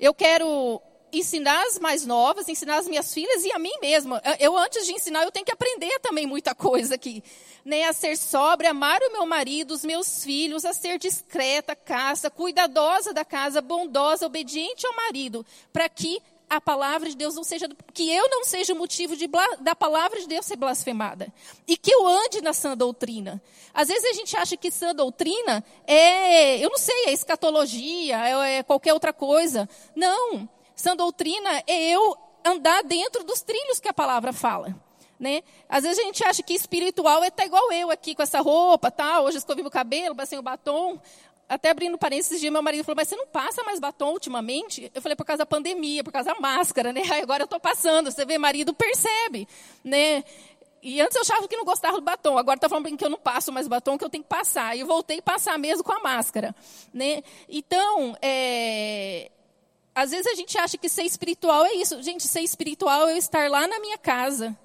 Eu 0.00 0.14
quero 0.14 0.80
ensinar 1.12 1.66
as 1.66 1.78
mais 1.78 2.06
novas, 2.06 2.48
ensinar 2.48 2.78
as 2.78 2.88
minhas 2.88 3.12
filhas 3.12 3.44
e 3.44 3.52
a 3.52 3.58
mim 3.58 3.72
mesma. 3.82 4.22
Eu, 4.40 4.56
antes 4.56 4.86
de 4.86 4.92
ensinar, 4.94 5.24
eu 5.24 5.30
tenho 5.30 5.44
que 5.44 5.52
aprender 5.52 5.98
também 6.00 6.26
muita 6.26 6.54
coisa 6.54 6.94
aqui. 6.94 7.22
Né? 7.68 7.84
A 7.84 7.92
ser 7.92 8.16
sóbria, 8.16 8.70
amar 8.70 8.98
o 9.02 9.12
meu 9.12 9.26
marido, 9.26 9.72
os 9.74 9.84
meus 9.84 10.24
filhos, 10.24 10.64
a 10.64 10.72
ser 10.72 10.98
discreta, 10.98 11.76
casta, 11.76 12.30
cuidadosa 12.30 13.12
da 13.12 13.26
casa, 13.26 13.60
bondosa, 13.60 14.24
obediente 14.24 14.86
ao 14.86 14.96
marido, 14.96 15.44
para 15.70 15.86
que 15.86 16.18
a 16.48 16.62
palavra 16.62 17.10
de 17.10 17.14
Deus 17.14 17.34
não 17.34 17.44
seja, 17.44 17.68
que 17.92 18.10
eu 18.10 18.26
não 18.30 18.42
seja 18.42 18.72
o 18.72 18.76
motivo 18.76 19.14
de, 19.14 19.28
da 19.60 19.76
palavra 19.76 20.18
de 20.18 20.26
Deus 20.26 20.46
ser 20.46 20.56
blasfemada. 20.56 21.30
E 21.66 21.76
que 21.76 21.92
eu 21.92 22.06
ande 22.06 22.40
na 22.40 22.54
sã 22.54 22.74
doutrina. 22.74 23.38
Às 23.74 23.88
vezes 23.88 24.04
a 24.06 24.14
gente 24.14 24.34
acha 24.34 24.56
que 24.56 24.70
sã 24.70 24.94
doutrina 24.94 25.62
é, 25.86 26.56
eu 26.64 26.70
não 26.70 26.78
sei, 26.78 27.04
é 27.08 27.12
escatologia, 27.12 28.16
é, 28.16 28.58
é 28.60 28.62
qualquer 28.62 28.94
outra 28.94 29.12
coisa. 29.12 29.68
Não. 29.94 30.48
Sã 30.74 30.96
doutrina 30.96 31.62
é 31.66 31.90
eu 31.90 32.16
andar 32.42 32.82
dentro 32.82 33.22
dos 33.24 33.42
trilhos 33.42 33.78
que 33.78 33.88
a 33.88 33.92
palavra 33.92 34.32
fala. 34.32 34.74
Né? 35.18 35.42
Às 35.68 35.82
vezes 35.82 35.98
a 35.98 36.02
gente 36.02 36.22
acha 36.24 36.42
que 36.42 36.54
espiritual 36.54 37.24
é 37.24 37.28
estar 37.28 37.44
igual 37.44 37.72
eu 37.72 37.90
aqui 37.90 38.14
com 38.14 38.22
essa 38.22 38.40
roupa, 38.40 38.90
tá? 38.90 39.20
Hoje 39.20 39.38
escovi 39.38 39.62
meu 39.62 39.70
cabelo, 39.70 40.14
passei 40.14 40.38
o 40.38 40.42
batom. 40.42 41.00
Até 41.48 41.70
abrindo 41.70 41.96
parênteses, 41.96 42.32
esse 42.32 42.40
dia 42.40 42.50
meu 42.50 42.62
marido 42.62 42.84
falou, 42.84 42.96
mas 42.96 43.08
você 43.08 43.16
não 43.16 43.26
passa 43.26 43.64
mais 43.64 43.80
batom 43.80 44.12
ultimamente? 44.12 44.92
Eu 44.94 45.00
falei, 45.00 45.16
por 45.16 45.24
causa 45.24 45.38
da 45.38 45.46
pandemia, 45.46 46.04
por 46.04 46.12
causa 46.12 46.34
da 46.34 46.38
máscara, 46.38 46.92
né? 46.92 47.02
Aí 47.10 47.22
agora 47.22 47.42
eu 47.42 47.46
estou 47.46 47.58
passando. 47.58 48.10
Você 48.10 48.24
vê, 48.24 48.36
marido 48.38 48.74
percebe, 48.74 49.48
né? 49.82 50.22
E 50.82 51.00
antes 51.00 51.16
eu 51.16 51.22
achava 51.22 51.48
que 51.48 51.56
não 51.56 51.64
gostava 51.64 51.96
do 51.96 52.04
batom, 52.04 52.38
agora 52.38 52.56
está 52.56 52.68
falando 52.68 52.96
que 52.96 53.04
eu 53.04 53.10
não 53.10 53.18
passo 53.18 53.50
mais 53.50 53.66
batom, 53.66 53.98
que 53.98 54.04
eu 54.04 54.10
tenho 54.10 54.22
que 54.22 54.28
passar. 54.28 54.76
E 54.76 54.80
eu 54.80 54.86
voltei 54.86 55.18
a 55.18 55.22
passar 55.22 55.58
mesmo 55.58 55.82
com 55.82 55.92
a 55.92 56.00
máscara. 56.00 56.54
Né? 56.92 57.22
Então, 57.48 58.16
é, 58.22 59.30
às 59.94 60.12
vezes 60.12 60.26
a 60.26 60.34
gente 60.34 60.56
acha 60.56 60.78
que 60.78 60.88
ser 60.88 61.02
espiritual 61.02 61.64
é 61.66 61.72
isso. 61.74 62.00
Gente, 62.02 62.28
ser 62.28 62.42
espiritual 62.42 63.08
é 63.08 63.12
eu 63.12 63.16
estar 63.16 63.50
lá 63.50 63.66
na 63.66 63.80
minha 63.80 63.98
casa, 63.98 64.56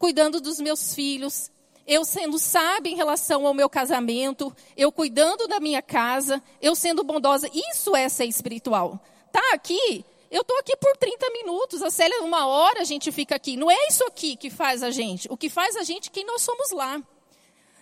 cuidando 0.00 0.40
dos 0.40 0.58
meus 0.58 0.94
filhos, 0.94 1.50
eu 1.86 2.06
sendo 2.06 2.38
sábia 2.38 2.90
em 2.90 2.96
relação 2.96 3.46
ao 3.46 3.52
meu 3.52 3.68
casamento, 3.68 4.50
eu 4.74 4.90
cuidando 4.90 5.46
da 5.46 5.60
minha 5.60 5.82
casa, 5.82 6.42
eu 6.60 6.74
sendo 6.74 7.04
bondosa. 7.04 7.50
Isso 7.52 7.94
é 7.94 8.08
ser 8.08 8.24
espiritual. 8.24 8.98
Tá 9.30 9.42
aqui, 9.52 10.02
eu 10.30 10.40
estou 10.40 10.58
aqui 10.58 10.74
por 10.78 10.96
30 10.96 11.30
minutos, 11.30 11.82
a 11.82 11.90
Célia, 11.90 12.22
uma 12.22 12.46
hora 12.46 12.80
a 12.80 12.84
gente 12.84 13.12
fica 13.12 13.36
aqui. 13.36 13.58
Não 13.58 13.70
é 13.70 13.76
isso 13.88 14.02
aqui 14.04 14.36
que 14.36 14.48
faz 14.48 14.82
a 14.82 14.90
gente. 14.90 15.28
O 15.30 15.36
que 15.36 15.50
faz 15.50 15.76
a 15.76 15.82
gente 15.82 16.08
é 16.08 16.12
quem 16.12 16.24
nós 16.24 16.40
somos 16.40 16.70
lá. 16.70 17.02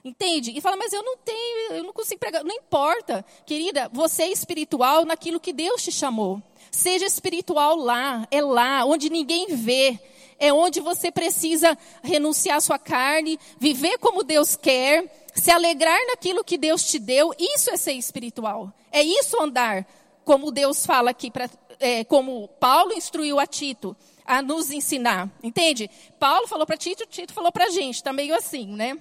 Entende? 0.04 0.56
E 0.56 0.60
fala, 0.60 0.76
mas 0.76 0.92
eu 0.92 1.02
não 1.04 1.16
tenho, 1.18 1.72
eu 1.74 1.84
não 1.84 1.92
consigo 1.92 2.18
pregar. 2.18 2.42
Não 2.42 2.54
importa, 2.54 3.24
querida, 3.46 3.88
você 3.92 4.24
é 4.24 4.32
espiritual 4.32 5.04
naquilo 5.04 5.38
que 5.38 5.52
Deus 5.52 5.84
te 5.84 5.92
chamou. 5.92 6.42
Seja 6.72 7.06
espiritual 7.06 7.76
lá, 7.76 8.26
é 8.28 8.42
lá, 8.42 8.84
onde 8.84 9.08
ninguém 9.08 9.54
vê. 9.54 10.00
É 10.38 10.52
onde 10.52 10.80
você 10.80 11.10
precisa 11.10 11.76
renunciar 12.02 12.58
à 12.58 12.60
sua 12.60 12.78
carne, 12.78 13.38
viver 13.58 13.98
como 13.98 14.22
Deus 14.22 14.54
quer, 14.56 15.04
se 15.34 15.50
alegrar 15.50 15.98
naquilo 16.06 16.44
que 16.44 16.56
Deus 16.56 16.84
te 16.84 16.98
deu. 16.98 17.34
Isso 17.38 17.70
é 17.70 17.76
ser 17.76 17.92
espiritual. 17.92 18.72
É 18.92 19.02
isso 19.02 19.40
andar, 19.40 19.86
como 20.24 20.50
Deus 20.50 20.86
fala 20.86 21.10
aqui, 21.10 21.30
pra, 21.30 21.48
é, 21.80 22.04
como 22.04 22.48
Paulo 22.60 22.92
instruiu 22.92 23.38
a 23.38 23.46
Tito 23.46 23.96
a 24.24 24.42
nos 24.42 24.70
ensinar. 24.70 25.30
Entende? 25.42 25.90
Paulo 26.20 26.46
falou 26.46 26.66
para 26.66 26.76
Tito, 26.76 27.06
Tito 27.06 27.32
falou 27.32 27.50
para 27.50 27.64
a 27.64 27.70
gente. 27.70 27.96
Está 27.96 28.12
meio 28.12 28.34
assim, 28.34 28.66
né? 28.76 28.98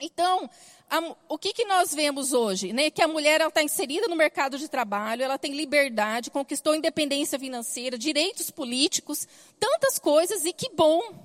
Então, 0.00 0.50
a, 0.92 1.16
o 1.26 1.38
que, 1.38 1.54
que 1.54 1.64
nós 1.64 1.94
vemos 1.94 2.34
hoje? 2.34 2.70
Né? 2.70 2.90
Que 2.90 3.00
a 3.00 3.08
mulher 3.08 3.40
está 3.40 3.62
inserida 3.62 4.06
no 4.08 4.14
mercado 4.14 4.58
de 4.58 4.68
trabalho, 4.68 5.22
ela 5.22 5.38
tem 5.38 5.54
liberdade, 5.54 6.30
conquistou 6.30 6.74
independência 6.74 7.38
financeira, 7.38 7.96
direitos 7.96 8.50
políticos, 8.50 9.26
tantas 9.58 9.98
coisas, 9.98 10.44
e 10.44 10.52
que 10.52 10.68
bom. 10.74 11.21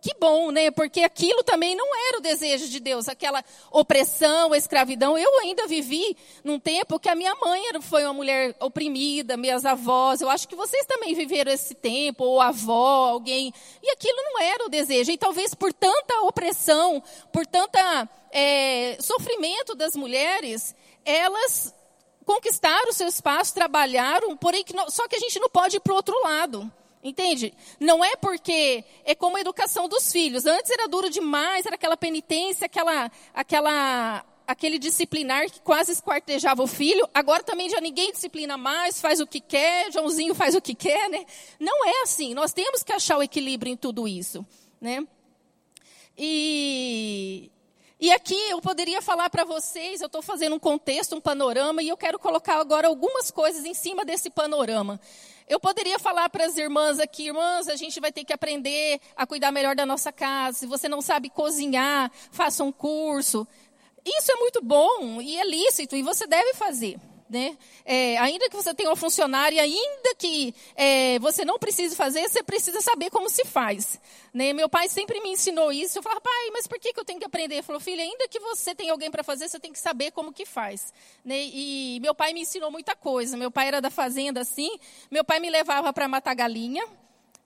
Que 0.00 0.14
bom, 0.20 0.52
né? 0.52 0.70
Porque 0.70 1.00
aquilo 1.02 1.42
também 1.42 1.74
não 1.74 1.86
era 2.08 2.18
o 2.18 2.20
desejo 2.20 2.68
de 2.68 2.78
Deus, 2.78 3.08
aquela 3.08 3.44
opressão, 3.70 4.54
escravidão. 4.54 5.18
Eu 5.18 5.40
ainda 5.40 5.66
vivi 5.66 6.16
num 6.44 6.58
tempo 6.60 7.00
que 7.00 7.08
a 7.08 7.16
minha 7.16 7.34
mãe 7.34 7.62
foi 7.80 8.04
uma 8.04 8.12
mulher 8.12 8.54
oprimida, 8.60 9.36
minhas 9.36 9.64
avós. 9.64 10.20
Eu 10.20 10.30
acho 10.30 10.46
que 10.46 10.54
vocês 10.54 10.86
também 10.86 11.14
viveram 11.14 11.50
esse 11.50 11.74
tempo, 11.74 12.22
ou 12.22 12.40
avó, 12.40 13.08
alguém. 13.08 13.52
E 13.82 13.90
aquilo 13.90 14.16
não 14.22 14.40
era 14.40 14.66
o 14.66 14.68
desejo. 14.68 15.10
E 15.10 15.18
talvez 15.18 15.52
por 15.52 15.72
tanta 15.72 16.20
opressão, 16.20 17.02
por 17.32 17.44
tanta 17.44 18.08
é, 18.30 18.96
sofrimento 19.00 19.74
das 19.74 19.96
mulheres, 19.96 20.76
elas 21.04 21.74
conquistaram 22.24 22.90
o 22.90 22.92
seu 22.92 23.08
espaço, 23.08 23.54
trabalharam, 23.54 24.36
porém, 24.36 24.62
que 24.62 24.74
não, 24.76 24.88
só 24.90 25.08
que 25.08 25.16
a 25.16 25.18
gente 25.18 25.40
não 25.40 25.48
pode 25.48 25.78
ir 25.78 25.80
para 25.80 25.92
o 25.92 25.96
outro 25.96 26.14
lado. 26.22 26.70
Entende? 27.02 27.54
Não 27.78 28.04
é 28.04 28.16
porque 28.16 28.84
é 29.04 29.14
como 29.14 29.36
a 29.36 29.40
educação 29.40 29.88
dos 29.88 30.10
filhos. 30.10 30.46
Antes 30.46 30.70
era 30.70 30.88
duro 30.88 31.08
demais, 31.08 31.64
era 31.64 31.76
aquela 31.76 31.96
penitência, 31.96 32.66
aquela, 32.66 33.10
aquela, 33.32 34.24
aquele 34.46 34.78
disciplinar 34.78 35.48
que 35.48 35.60
quase 35.60 35.92
esquartejava 35.92 36.62
o 36.62 36.66
filho. 36.66 37.08
Agora 37.14 37.42
também 37.42 37.68
já 37.68 37.80
ninguém 37.80 38.10
disciplina 38.10 38.56
mais, 38.56 39.00
faz 39.00 39.20
o 39.20 39.26
que 39.26 39.40
quer, 39.40 39.92
Joãozinho 39.92 40.34
faz 40.34 40.56
o 40.56 40.60
que 40.60 40.74
quer, 40.74 41.08
né? 41.08 41.24
Não 41.60 41.86
é 41.86 42.02
assim. 42.02 42.34
Nós 42.34 42.52
temos 42.52 42.82
que 42.82 42.92
achar 42.92 43.18
o 43.18 43.22
equilíbrio 43.22 43.72
em 43.72 43.76
tudo 43.76 44.08
isso, 44.08 44.44
né? 44.80 45.06
E 46.16 47.48
e 48.00 48.12
aqui 48.12 48.36
eu 48.48 48.60
poderia 48.60 49.02
falar 49.02 49.28
para 49.28 49.44
vocês, 49.44 50.00
eu 50.00 50.06
estou 50.06 50.22
fazendo 50.22 50.54
um 50.54 50.58
contexto, 50.58 51.16
um 51.16 51.20
panorama, 51.20 51.82
e 51.82 51.88
eu 51.88 51.96
quero 51.96 52.16
colocar 52.16 52.60
agora 52.60 52.86
algumas 52.86 53.28
coisas 53.28 53.64
em 53.64 53.74
cima 53.74 54.04
desse 54.04 54.30
panorama. 54.30 55.00
Eu 55.48 55.58
poderia 55.58 55.98
falar 55.98 56.28
para 56.28 56.44
as 56.44 56.58
irmãs 56.58 57.00
aqui, 57.00 57.28
irmãs, 57.28 57.68
a 57.68 57.76
gente 57.76 57.98
vai 58.00 58.12
ter 58.12 58.22
que 58.22 58.34
aprender 58.34 59.00
a 59.16 59.26
cuidar 59.26 59.50
melhor 59.50 59.74
da 59.74 59.86
nossa 59.86 60.12
casa. 60.12 60.58
Se 60.58 60.66
você 60.66 60.88
não 60.88 61.00
sabe 61.00 61.30
cozinhar, 61.30 62.12
faça 62.30 62.62
um 62.62 62.70
curso. 62.70 63.48
Isso 64.04 64.30
é 64.30 64.36
muito 64.36 64.62
bom 64.62 65.22
e 65.22 65.38
é 65.38 65.44
lícito, 65.44 65.96
e 65.96 66.02
você 66.02 66.26
deve 66.26 66.52
fazer. 66.52 66.98
Né? 67.28 67.58
É, 67.84 68.16
ainda 68.18 68.48
que 68.48 68.56
você 68.56 68.72
tenha 68.72 68.88
uma 68.88 68.96
funcionária, 68.96 69.62
ainda 69.62 70.14
que 70.16 70.54
é, 70.74 71.18
você 71.18 71.44
não 71.44 71.58
precise 71.58 71.94
fazer, 71.94 72.26
você 72.28 72.42
precisa 72.42 72.80
saber 72.80 73.10
como 73.10 73.28
se 73.28 73.44
faz. 73.44 74.00
Né? 74.32 74.52
Meu 74.52 74.68
pai 74.68 74.88
sempre 74.88 75.20
me 75.20 75.30
ensinou 75.30 75.70
isso. 75.70 75.98
Eu 75.98 76.02
falava, 76.02 76.20
pai, 76.20 76.50
mas 76.52 76.66
por 76.66 76.78
que, 76.78 76.92
que 76.92 77.00
eu 77.00 77.04
tenho 77.04 77.18
que 77.18 77.26
aprender? 77.26 77.56
Ele 77.56 77.62
falou, 77.62 77.80
filha, 77.80 78.02
ainda 78.02 78.26
que 78.28 78.40
você 78.40 78.74
tenha 78.74 78.92
alguém 78.92 79.10
para 79.10 79.22
fazer, 79.22 79.48
você 79.48 79.60
tem 79.60 79.72
que 79.72 79.78
saber 79.78 80.10
como 80.10 80.32
que 80.32 80.46
faz. 80.46 80.92
Né? 81.24 81.38
E 81.52 81.98
meu 82.00 82.14
pai 82.14 82.32
me 82.32 82.40
ensinou 82.40 82.70
muita 82.70 82.96
coisa. 82.96 83.36
Meu 83.36 83.50
pai 83.50 83.68
era 83.68 83.80
da 83.80 83.90
fazenda 83.90 84.40
assim. 84.40 84.70
Meu 85.10 85.24
pai 85.24 85.38
me 85.38 85.50
levava 85.50 85.92
para 85.92 86.08
matar 86.08 86.34
galinha. 86.34 86.84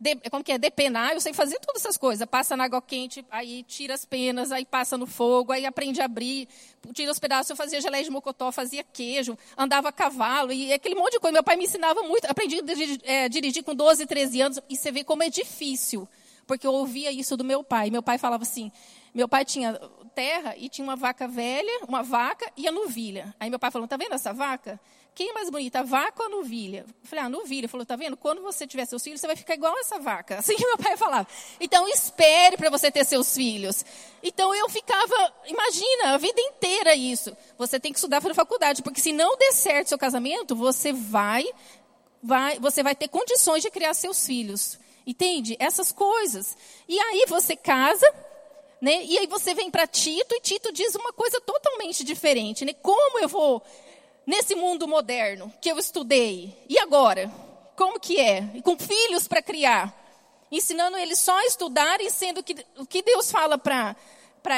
De, 0.03 0.17
como 0.31 0.43
que 0.43 0.51
é, 0.51 0.59
depenar, 0.59 1.13
eu 1.13 1.21
sei 1.21 1.33
fazer 1.33 1.61
todas 1.61 1.81
essas 1.81 1.97
coisas. 1.97 2.27
Passa 2.29 2.57
na 2.57 2.65
água 2.65 2.83
quente, 2.83 3.25
aí 3.31 3.63
tira 3.63 3.95
as 3.95 4.05
penas, 4.05 4.51
aí 4.51 4.65
passa 4.65 4.99
no 4.99 5.07
fogo, 5.07 5.53
aí 5.53 5.65
aprende 5.65 6.01
a 6.01 6.07
abrir, 6.07 6.49
tira 6.93 7.13
os 7.13 7.21
pedaços. 7.21 7.51
Eu 7.51 7.57
fazia 7.57 7.81
geleia 7.81 8.03
de 8.03 8.11
mocotó, 8.11 8.51
fazia 8.51 8.83
queijo, 8.83 9.39
andava 9.57 9.91
a 9.91 9.93
cavalo, 9.93 10.53
e 10.53 10.73
aquele 10.73 10.97
monte 10.97 11.13
de 11.13 11.21
coisa. 11.21 11.33
Meu 11.33 11.45
pai 11.45 11.55
me 11.55 11.65
ensinava 11.65 12.03
muito. 12.03 12.25
Aprendi 12.27 12.57
a 12.57 13.11
é, 13.13 13.29
dirigir 13.29 13.63
com 13.63 13.75
12, 13.75 14.05
13 14.05 14.41
anos, 14.41 14.59
e 14.69 14.77
você 14.77 14.91
vê 14.91 15.05
como 15.05 15.23
é 15.23 15.31
difícil, 15.31 16.09
porque 16.49 16.67
eu 16.67 16.73
ouvia 16.73 17.13
isso 17.13 17.37
do 17.37 17.45
meu 17.45 17.63
pai. 17.63 17.89
Meu 17.89 18.03
pai 18.03 18.19
falava 18.19 18.43
assim, 18.43 18.73
meu 19.15 19.29
pai 19.29 19.45
tinha 19.45 19.81
terra 20.17 20.57
e 20.57 20.69
tinha 20.69 20.85
uma 20.85 20.97
vaca 20.97 21.29
velha, 21.29 21.85
uma 21.87 22.03
vaca 22.03 22.51
e 22.57 22.67
a 22.67 22.73
novilha. 22.73 23.33
Aí 23.39 23.49
meu 23.49 23.59
pai 23.59 23.71
falou, 23.71 23.87
tá 23.87 23.97
vendo 23.97 24.15
essa 24.15 24.33
vaca? 24.33 24.81
Quem 25.15 25.29
é 25.29 25.33
mais 25.35 25.51
bonita, 25.51 25.81
a 25.81 25.83
vaca 25.83 26.23
ou 26.23 26.27
a 26.27 26.29
novilha? 26.31 26.87
Eu 26.89 27.09
falei, 27.09 27.25
ah, 27.25 27.29
novilha. 27.29 27.61
Ele 27.61 27.69
falou, 27.69 27.85
tá 27.85 27.97
vendo? 27.97 28.17
Quando 28.17 28.41
você 28.41 28.67
tiver 28.67 28.87
seus 28.87 29.03
filhos, 29.03 29.21
você 29.21 29.27
vai 29.27 29.37
ficar 29.37 29.55
igual 29.55 29.79
essa 29.79 29.99
vaca. 29.99 30.39
Assim 30.41 30.57
que 30.57 30.65
meu 30.65 30.79
pai 30.79 30.97
falava. 30.97 31.29
Então, 31.61 31.87
espere 31.89 32.57
para 32.57 32.71
você 32.71 32.91
ter 32.91 33.05
seus 33.05 33.35
filhos. 33.35 33.85
Então, 34.23 34.55
eu 34.55 34.69
ficava, 34.71 35.35
imagina, 35.47 36.15
a 36.15 36.17
vida 36.17 36.41
inteira 36.41 36.95
isso. 36.95 37.37
Você 37.59 37.79
tem 37.79 37.93
que 37.93 37.99
estudar 37.99 38.23
para 38.23 38.33
a 38.33 38.35
faculdade, 38.35 38.83
porque 38.83 39.01
se 39.01 39.13
não 39.13 39.37
der 39.37 39.53
certo 39.53 39.89
seu 39.89 39.99
casamento, 39.99 40.57
você 40.57 40.95
vai, 40.95 41.45
vai, 42.23 42.59
você 42.59 42.83
vai 42.83 42.95
ter 42.95 43.09
condições 43.09 43.63
de 43.63 43.71
criar 43.71 43.93
seus 43.93 44.25
filhos. 44.25 44.79
Entende? 45.07 45.57
Essas 45.59 45.93
coisas. 45.93 46.57
E 46.89 46.99
aí 46.99 47.27
você 47.29 47.55
casa, 47.55 48.07
né? 48.81 49.05
E 49.05 49.19
aí 49.19 49.27
você 49.27 49.53
vem 49.53 49.71
para 49.71 49.87
Tito 49.87 50.35
e 50.35 50.41
Tito 50.41 50.73
diz 50.73 50.95
uma 50.95 51.13
coisa 51.13 51.39
totalmente 51.41 52.03
diferente, 52.03 52.65
né? 52.65 52.73
Como 52.73 53.19
eu 53.19 53.29
vou 53.29 53.63
nesse 54.27 54.55
mundo 54.55 54.87
moderno 54.87 55.53
que 55.61 55.71
eu 55.71 55.79
estudei. 55.79 56.57
E 56.69 56.79
agora? 56.79 57.31
Como 57.77 57.99
que 57.99 58.21
é? 58.21 58.51
E 58.55 58.63
com 58.63 58.79
filhos 58.79 59.27
para 59.27 59.43
criar. 59.43 59.99
Ensinando 60.51 60.97
eles 60.97 61.19
só 61.19 61.37
a 61.37 61.47
estudarem, 61.47 62.11
sendo 62.11 62.43
que 62.43 62.55
o 62.77 62.87
que 62.87 63.03
Deus 63.03 63.31
fala 63.31 63.57
para 63.57 63.97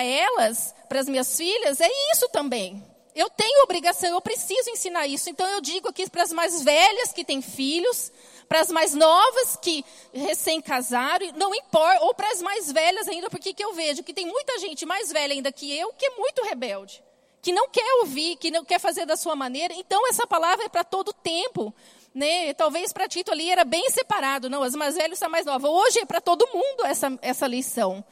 elas, 0.04 0.74
para 0.88 1.00
as 1.00 1.08
minhas 1.08 1.36
filhas, 1.36 1.80
é 1.80 1.88
isso 2.12 2.28
também. 2.30 2.82
Eu 3.14 3.30
tenho 3.30 3.62
obrigação, 3.62 4.10
eu 4.10 4.20
preciso 4.20 4.68
ensinar 4.70 5.06
isso. 5.06 5.30
Então 5.30 5.46
eu 5.46 5.60
digo 5.60 5.88
aqui 5.88 6.10
para 6.10 6.24
as 6.24 6.32
mais 6.32 6.62
velhas 6.64 7.12
que 7.12 7.24
têm 7.24 7.40
filhos, 7.40 8.10
para 8.48 8.60
as 8.60 8.70
mais 8.70 8.92
novas 8.92 9.56
que 9.56 9.84
recém 10.12 10.60
casaram, 10.60 11.32
não 11.36 11.54
importa, 11.54 12.04
ou 12.04 12.12
para 12.12 12.28
as 12.32 12.42
mais 12.42 12.72
velhas 12.72 13.06
ainda, 13.06 13.30
porque 13.30 13.54
que 13.54 13.64
eu 13.64 13.72
vejo 13.72 14.02
que 14.02 14.12
tem 14.12 14.26
muita 14.26 14.58
gente 14.58 14.84
mais 14.84 15.12
velha 15.12 15.32
ainda 15.32 15.52
que 15.52 15.72
eu 15.78 15.92
que 15.92 16.06
é 16.06 16.10
muito 16.16 16.42
rebelde 16.42 17.02
que 17.44 17.52
não 17.52 17.68
quer 17.68 18.00
ouvir, 18.00 18.36
que 18.36 18.50
não 18.50 18.64
quer 18.64 18.80
fazer 18.80 19.04
da 19.04 19.18
sua 19.18 19.36
maneira. 19.36 19.74
Então, 19.74 20.08
essa 20.08 20.26
palavra 20.26 20.64
é 20.64 20.68
para 20.70 20.82
todo 20.82 21.12
tempo. 21.12 21.74
Né? 22.14 22.54
Talvez 22.54 22.90
para 22.90 23.06
Tito 23.06 23.30
ali 23.30 23.50
era 23.50 23.64
bem 23.64 23.90
separado. 23.90 24.48
Não, 24.48 24.62
as 24.62 24.74
mais 24.74 24.94
velhas 24.94 25.18
são 25.18 25.28
mais 25.28 25.44
novas. 25.44 25.70
Hoje 25.70 25.98
é 25.98 26.06
para 26.06 26.22
todo 26.22 26.48
mundo 26.54 26.86
essa, 26.86 27.18
essa 27.20 27.46
lição. 27.46 28.02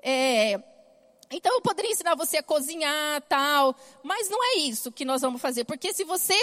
É, 0.00 0.60
então, 1.32 1.52
eu 1.52 1.60
poderia 1.62 1.90
ensinar 1.90 2.14
você 2.14 2.36
a 2.36 2.44
cozinhar, 2.44 3.22
tal. 3.22 3.74
Mas 4.04 4.30
não 4.30 4.38
é 4.44 4.58
isso 4.58 4.92
que 4.92 5.04
nós 5.04 5.20
vamos 5.20 5.42
fazer. 5.42 5.64
Porque 5.64 5.92
se 5.92 6.04
você 6.04 6.38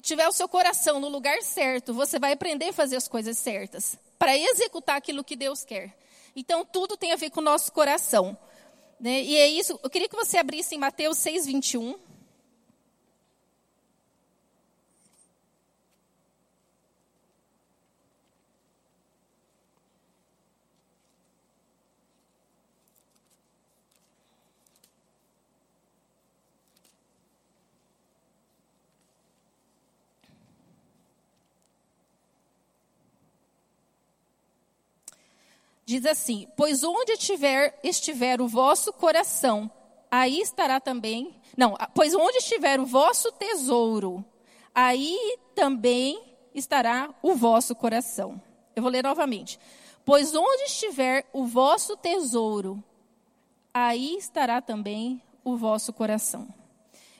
tiver 0.00 0.28
o 0.28 0.32
seu 0.32 0.48
coração 0.48 1.00
no 1.00 1.08
lugar 1.08 1.42
certo, 1.42 1.92
você 1.92 2.20
vai 2.20 2.30
aprender 2.30 2.68
a 2.68 2.72
fazer 2.72 2.94
as 2.94 3.08
coisas 3.08 3.36
certas. 3.36 3.98
Para 4.16 4.38
executar 4.38 4.98
aquilo 4.98 5.24
que 5.24 5.34
Deus 5.34 5.64
quer. 5.64 5.98
Então, 6.36 6.64
tudo 6.64 6.96
tem 6.96 7.10
a 7.10 7.16
ver 7.16 7.30
com 7.30 7.40
o 7.40 7.42
nosso 7.42 7.72
coração. 7.72 8.38
Né? 9.00 9.22
E 9.22 9.36
é 9.36 9.48
isso, 9.48 9.78
eu 9.82 9.88
queria 9.88 10.08
que 10.08 10.16
você 10.16 10.36
abrisse 10.36 10.74
em 10.74 10.78
Mateus 10.78 11.16
6, 11.18 11.46
21. 11.46 11.94
Diz 35.90 36.06
assim: 36.06 36.46
Pois 36.56 36.84
onde 36.84 37.14
estiver, 37.14 37.76
estiver 37.82 38.40
o 38.40 38.46
vosso 38.46 38.92
coração, 38.92 39.68
aí 40.08 40.40
estará 40.40 40.78
também. 40.78 41.34
Não, 41.56 41.76
pois 41.92 42.14
onde 42.14 42.38
estiver 42.38 42.78
o 42.78 42.86
vosso 42.86 43.32
tesouro, 43.32 44.24
aí 44.72 45.18
também 45.52 46.36
estará 46.54 47.12
o 47.20 47.34
vosso 47.34 47.74
coração. 47.74 48.40
Eu 48.76 48.84
vou 48.84 48.92
ler 48.92 49.02
novamente. 49.02 49.58
Pois 50.04 50.32
onde 50.32 50.62
estiver 50.62 51.28
o 51.32 51.44
vosso 51.44 51.96
tesouro, 51.96 52.80
aí 53.74 54.16
estará 54.16 54.62
também 54.62 55.20
o 55.42 55.56
vosso 55.56 55.92
coração. 55.92 56.46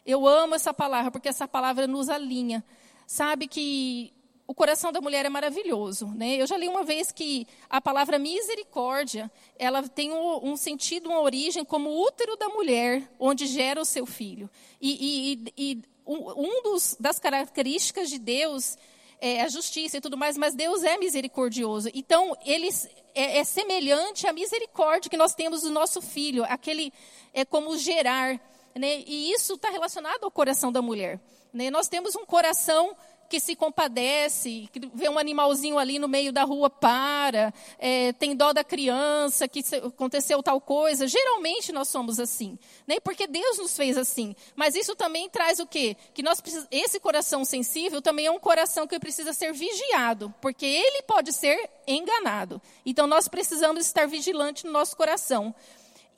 Eu 0.07 0.29
amo 0.29 0.55
essa 0.55 0.73
palavra, 0.73 1.11
porque 1.11 1.29
essa 1.29 1.49
palavra 1.49 1.89
nos 1.89 2.09
alinha. 2.09 2.65
Sabe 3.05 3.49
que 3.49 4.13
o 4.51 4.55
coração 4.55 4.91
da 4.91 5.01
mulher 5.01 5.25
é 5.25 5.29
maravilhoso. 5.29 6.09
Né? 6.09 6.35
Eu 6.35 6.45
já 6.45 6.57
li 6.57 6.67
uma 6.67 6.83
vez 6.83 7.13
que 7.13 7.47
a 7.69 7.81
palavra 7.81 8.19
misericórdia, 8.19 9.31
ela 9.57 9.81
tem 9.89 10.11
um, 10.11 10.51
um 10.51 10.57
sentido, 10.57 11.09
uma 11.09 11.21
origem 11.21 11.65
como 11.65 12.03
útero 12.05 12.37
da 12.37 12.49
mulher, 12.49 13.09
onde 13.17 13.47
gera 13.47 13.81
o 13.81 13.85
seu 13.85 14.05
filho. 14.05 14.51
E, 14.81 15.39
e, 15.57 15.73
e 15.73 15.83
um 16.05 16.63
dos, 16.65 16.97
das 16.99 17.21
características 17.21 18.11
de 18.11 18.19
Deus 18.19 18.77
é 19.21 19.41
a 19.43 19.49
justiça 19.49 19.99
e 19.99 20.01
tudo 20.01 20.19
mais, 20.19 20.37
mas 20.37 20.53
Deus 20.53 20.83
é 20.83 20.99
misericordioso. 20.99 21.89
Então, 21.95 22.37
ele 22.45 22.69
é, 23.15 23.39
é 23.39 23.45
semelhante 23.45 24.27
à 24.27 24.33
misericórdia 24.33 25.09
que 25.09 25.17
nós 25.17 25.33
temos 25.33 25.63
do 25.63 25.71
nosso 25.71 26.03
filho, 26.03 26.43
aquele 26.43 26.93
é 27.33 27.45
como 27.45 27.79
gerar. 27.79 28.41
Né? 28.75 29.05
E 29.07 29.31
isso 29.31 29.55
está 29.55 29.71
relacionado 29.71 30.25
ao 30.25 30.31
coração 30.31 30.73
da 30.73 30.83
mulher. 30.83 31.21
Né? 31.53 31.71
Nós 31.71 31.87
temos 31.89 32.17
um 32.17 32.27
coração 32.27 32.97
que 33.31 33.39
se 33.39 33.55
compadece, 33.55 34.69
que 34.73 34.81
vê 34.93 35.09
um 35.09 35.17
animalzinho 35.17 35.79
ali 35.79 36.01
no 36.01 36.09
meio 36.09 36.33
da 36.33 36.43
rua, 36.43 36.69
para, 36.69 37.55
é, 37.79 38.13
tem 38.15 38.35
dó 38.35 38.53
da 38.53 38.65
criança, 38.65 39.47
que 39.47 39.63
aconteceu 39.77 40.43
tal 40.43 40.61
coisa. 40.61 41.07
Geralmente 41.07 41.71
nós 41.71 41.89
somos 41.89 42.19
assim, 42.19 42.59
né? 42.89 42.99
porque 42.99 43.29
Deus 43.29 43.59
nos 43.59 43.77
fez 43.77 43.97
assim. 43.97 44.35
Mas 44.57 44.75
isso 44.75 44.97
também 44.97 45.31
traz 45.31 45.61
o 45.61 45.67
quê? 45.67 45.97
Que 46.13 46.25
nós 46.25 46.43
esse 46.73 46.99
coração 46.99 47.45
sensível 47.45 48.03
também 48.03 48.27
é 48.27 48.31
um 48.33 48.41
coração 48.41 48.85
que 48.85 48.99
precisa 48.99 49.33
ser 49.33 49.53
vigiado, 49.53 50.35
porque 50.41 50.67
ele 50.67 51.03
pode 51.03 51.33
ser 51.33 51.71
enganado. 51.87 52.61
Então 52.85 53.07
nós 53.07 53.29
precisamos 53.29 53.87
estar 53.87 54.09
vigilantes 54.09 54.65
no 54.65 54.73
nosso 54.73 54.97
coração. 54.97 55.55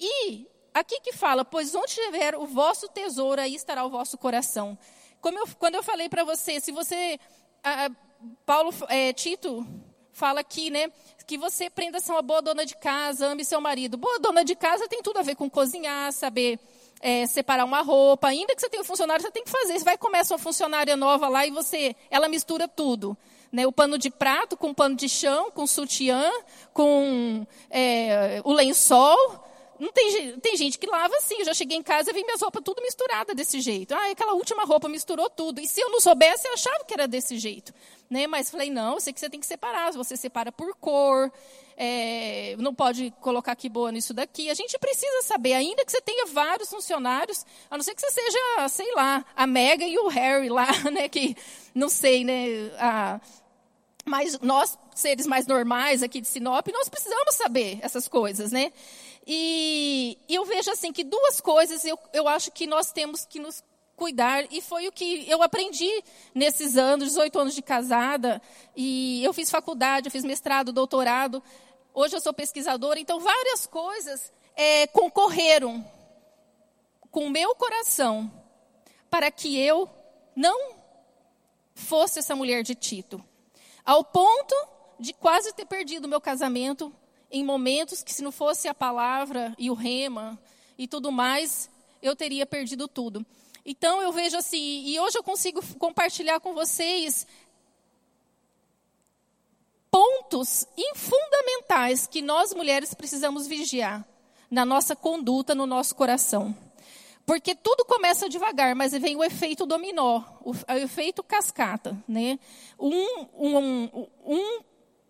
E 0.01 0.47
aqui 0.73 0.99
que 1.01 1.13
fala, 1.13 1.45
pois 1.45 1.75
onde 1.75 1.91
estiver 1.91 2.35
o 2.37 2.47
vosso 2.47 2.89
tesouro, 2.89 3.39
aí 3.39 3.55
estará 3.55 3.85
o 3.85 3.91
vosso 3.91 4.17
coração. 4.17 4.79
Como 5.23 5.39
eu, 5.39 5.47
quando 5.57 5.77
eu 5.77 5.85
falei 5.85 6.09
para 6.09 6.25
você, 6.25 6.59
se 6.59 6.73
você. 6.73 7.19
A, 7.63 7.89
Paulo, 8.45 8.75
é, 8.89 9.13
Tito 9.13 9.65
fala 10.13 10.41
aqui, 10.41 10.69
né? 10.69 10.91
Que 11.25 11.39
você 11.39 11.67
aprenda 11.67 11.99
a 11.99 12.01
ser 12.01 12.11
uma 12.11 12.23
boa 12.23 12.43
dona 12.43 12.67
de 12.67 12.77
casa, 12.77 13.29
ame 13.29 13.45
seu 13.45 13.61
marido. 13.61 13.97
Boa 13.97 14.19
dona 14.19 14.45
de 14.45 14.57
casa 14.57 14.89
tem 14.89 15.01
tudo 15.01 15.21
a 15.21 15.23
ver 15.23 15.37
com 15.37 15.49
cozinhar, 15.49 16.13
saber 16.13 16.59
é, 17.01 17.25
separar 17.29 17.65
uma 17.65 17.83
roupa. 17.83 18.27
Ainda 18.29 18.53
que 18.53 18.61
você 18.61 18.69
tenha 18.69 18.83
um 18.83 18.85
funcionário, 18.85 19.23
você 19.23 19.31
tem 19.31 19.45
que 19.45 19.51
fazer. 19.51 19.79
Você 19.79 19.85
vai 19.85 19.97
começar 19.97 20.35
uma 20.35 20.41
funcionária 20.41 20.97
nova 20.97 21.29
lá 21.29 21.47
e 21.47 21.53
você, 21.53 21.95
ela 22.11 22.29
mistura 22.29 22.67
tudo. 22.67 23.17
Né, 23.53 23.65
o 23.67 23.73
pano 23.73 23.99
de 23.99 24.11
prato 24.11 24.57
com 24.57 24.71
o 24.71 24.75
pano 24.75 24.97
de 24.97 25.09
chão, 25.09 25.51
com 25.51 25.67
sutiã, 25.67 26.29
com 26.73 27.47
é, 27.71 28.41
o 28.45 28.53
lençol. 28.53 29.42
Não 29.83 29.91
tem, 29.91 30.39
tem 30.39 30.57
gente 30.57 30.79
que 30.79 30.87
lava 30.87 31.13
assim. 31.17 31.41
Eu 31.41 31.45
já 31.45 31.55
cheguei 31.55 31.77
em 31.77 31.83
casa 31.83 32.11
e 32.11 32.15
vi 32.15 32.23
minhas 32.23 32.41
roupas 32.41 32.63
tudo 32.65 32.81
misturada 32.81 33.35
desse 33.35 33.61
jeito. 33.61 33.93
Ah, 33.93 34.13
aquela 34.13 34.33
última 34.35 34.65
roupa 34.65 34.89
misturou 34.89 35.29
tudo. 35.29 35.61
E 35.61 35.67
se 35.67 35.81
eu 35.81 35.91
não 35.91 36.01
soubesse, 36.01 36.47
eu 36.47 36.55
achava 36.55 36.85
que 36.85 36.95
era 36.95 37.09
desse 37.09 37.37
jeito. 37.37 37.75
Né? 38.09 38.29
Mas 38.29 38.49
falei, 38.49 38.71
não, 38.71 38.95
eu 38.95 39.01
sei 39.01 39.13
que 39.13 39.19
você 39.19 39.29
tem 39.29 39.41
que 39.41 39.47
separar. 39.47 39.91
Você 39.95 40.17
separa 40.17 40.53
por 40.53 40.73
cor. 40.77 41.33
É, 41.77 42.55
não 42.61 42.73
pode 42.73 43.13
colocar 43.21 43.51
aqui 43.51 43.69
boa 43.69 43.91
nisso 43.91 44.15
daqui. 44.15 44.49
A 44.51 44.55
gente 44.55 44.79
precisa 44.79 45.23
saber, 45.23 45.55
ainda 45.55 45.85
que 45.85 45.91
você 45.91 46.01
tenha 46.01 46.27
vários 46.27 46.71
funcionários, 46.71 47.45
a 47.69 47.77
não 47.77 47.83
ser 47.83 47.97
que 47.97 48.03
você 48.03 48.11
seja, 48.13 48.69
sei 48.69 48.95
lá, 48.95 49.25
a 49.35 49.49
Mega 49.49 49.85
e 49.85 49.99
o 49.99 50.07
Harry 50.07 50.49
lá, 50.49 50.69
né? 50.93 51.09
Que 51.09 51.37
não 51.75 51.89
sei, 51.89 52.23
né? 52.23 52.71
A, 52.79 53.21
mas 54.05 54.39
nós, 54.41 54.79
seres 54.95 55.27
mais 55.27 55.47
normais 55.47 56.03
aqui 56.03 56.21
de 56.21 56.29
Sinop, 56.29 56.67
nós 56.69 56.89
precisamos 56.89 57.35
saber 57.35 57.79
essas 57.83 58.09
coisas, 58.09 58.53
né? 58.53 58.73
E, 59.27 60.19
eu 60.29 60.45
vejo 60.45 60.71
assim 60.71 60.93
que 60.93 61.05
duas 61.05 61.41
coisas 61.41 61.85
eu, 61.85 61.99
eu 62.13 62.27
acho 62.27 62.51
que 62.51 62.67
nós 62.67 62.93
temos 62.93 63.25
que 63.25 63.39
nos 63.39 63.63
cuidar, 63.95 64.45
e 64.51 64.61
foi 64.61 64.89
o 64.89 64.93
que 64.93 65.31
eu 65.31 65.43
aprendi 65.43 66.03
nesses 66.35 66.77
anos, 66.77 67.09
18 67.09 67.39
anos 67.39 67.55
de 67.55 67.63
casada, 67.63 68.43
e 68.75 69.23
eu 69.23 69.33
fiz 69.33 69.51
faculdade, 69.51 70.09
eu 70.09 70.11
fiz 70.11 70.25
mestrado, 70.25 70.73
doutorado, 70.73 71.43
hoje 71.95 72.17
eu 72.17 72.21
sou 72.21 72.33
pesquisadora, 72.33 72.99
então 72.99 73.21
várias 73.21 73.65
coisas 73.67 74.33
é, 74.57 74.87
concorreram 74.89 75.87
com 77.11 77.27
o 77.27 77.31
meu 77.31 77.55
coração 77.55 78.33
para 79.09 79.31
que 79.31 79.57
eu 79.59 79.89
não 80.35 80.75
fosse 81.75 82.19
essa 82.19 82.35
mulher 82.35 82.63
de 82.63 82.75
Tito. 82.75 83.23
Ao 83.85 84.03
ponto 84.03 84.55
de 84.99 85.13
quase 85.13 85.53
ter 85.53 85.67
perdido 85.67 86.09
meu 86.09 86.21
casamento 86.21 86.93
em 87.33 87.45
momentos 87.45 88.03
que, 88.03 88.13
se 88.13 88.23
não 88.23 88.31
fosse 88.31 88.69
a 88.69 88.75
palavra 88.75 89.55
e 89.59 89.71
o 89.71 89.75
rema 89.75 90.39
e 90.79 90.87
tudo 90.87 91.11
mais, 91.11 91.71
eu 92.03 92.15
teria 92.15 92.47
perdido 92.47 92.87
tudo. 92.87 93.25
Então 93.65 94.03
eu 94.03 94.13
vejo 94.13 94.37
assim, 94.37 94.85
e 94.87 94.99
hoje 95.01 95.17
eu 95.17 95.23
consigo 95.23 95.61
compartilhar 95.79 96.41
com 96.41 96.53
vocês 96.53 97.27
pontos 99.91 100.67
fundamentais 100.95 102.07
que 102.07 102.23
nós 102.23 102.55
mulheres 102.55 102.95
precisamos 102.95 103.47
vigiar 103.47 104.07
na 104.51 104.65
nossa 104.65 104.97
conduta, 104.97 105.55
no 105.55 105.67
nosso 105.67 105.95
coração. 105.95 106.55
Porque 107.25 107.55
tudo 107.55 107.85
começa 107.85 108.29
devagar, 108.29 108.75
mas 108.75 108.93
vem 108.93 109.17
o 109.17 109.23
efeito 109.23 109.65
dominó, 109.65 110.23
o, 110.41 110.51
o 110.51 110.77
efeito 110.77 111.23
cascata. 111.23 111.97
Né? 112.09 112.39
Um, 112.79 113.27
um, 113.39 114.09
um, 114.25 114.61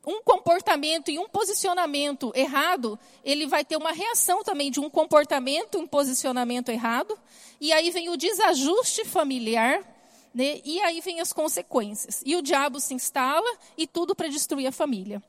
um 0.04 0.20
comportamento 0.22 1.10
e 1.10 1.18
um 1.18 1.28
posicionamento 1.28 2.32
errado, 2.34 2.98
ele 3.24 3.46
vai 3.46 3.64
ter 3.64 3.76
uma 3.76 3.92
reação 3.92 4.42
também 4.42 4.70
de 4.70 4.80
um 4.80 4.90
comportamento, 4.90 5.78
um 5.78 5.86
posicionamento 5.86 6.70
errado. 6.70 7.16
E 7.60 7.72
aí 7.72 7.90
vem 7.90 8.08
o 8.08 8.16
desajuste 8.16 9.04
familiar, 9.04 9.80
né? 10.34 10.60
e 10.64 10.80
aí 10.80 11.00
vem 11.00 11.20
as 11.20 11.32
consequências. 11.32 12.22
E 12.26 12.34
o 12.34 12.42
diabo 12.42 12.80
se 12.80 12.94
instala 12.94 13.48
e 13.76 13.86
tudo 13.86 14.14
para 14.14 14.28
destruir 14.28 14.66
a 14.66 14.72
família. 14.72 15.22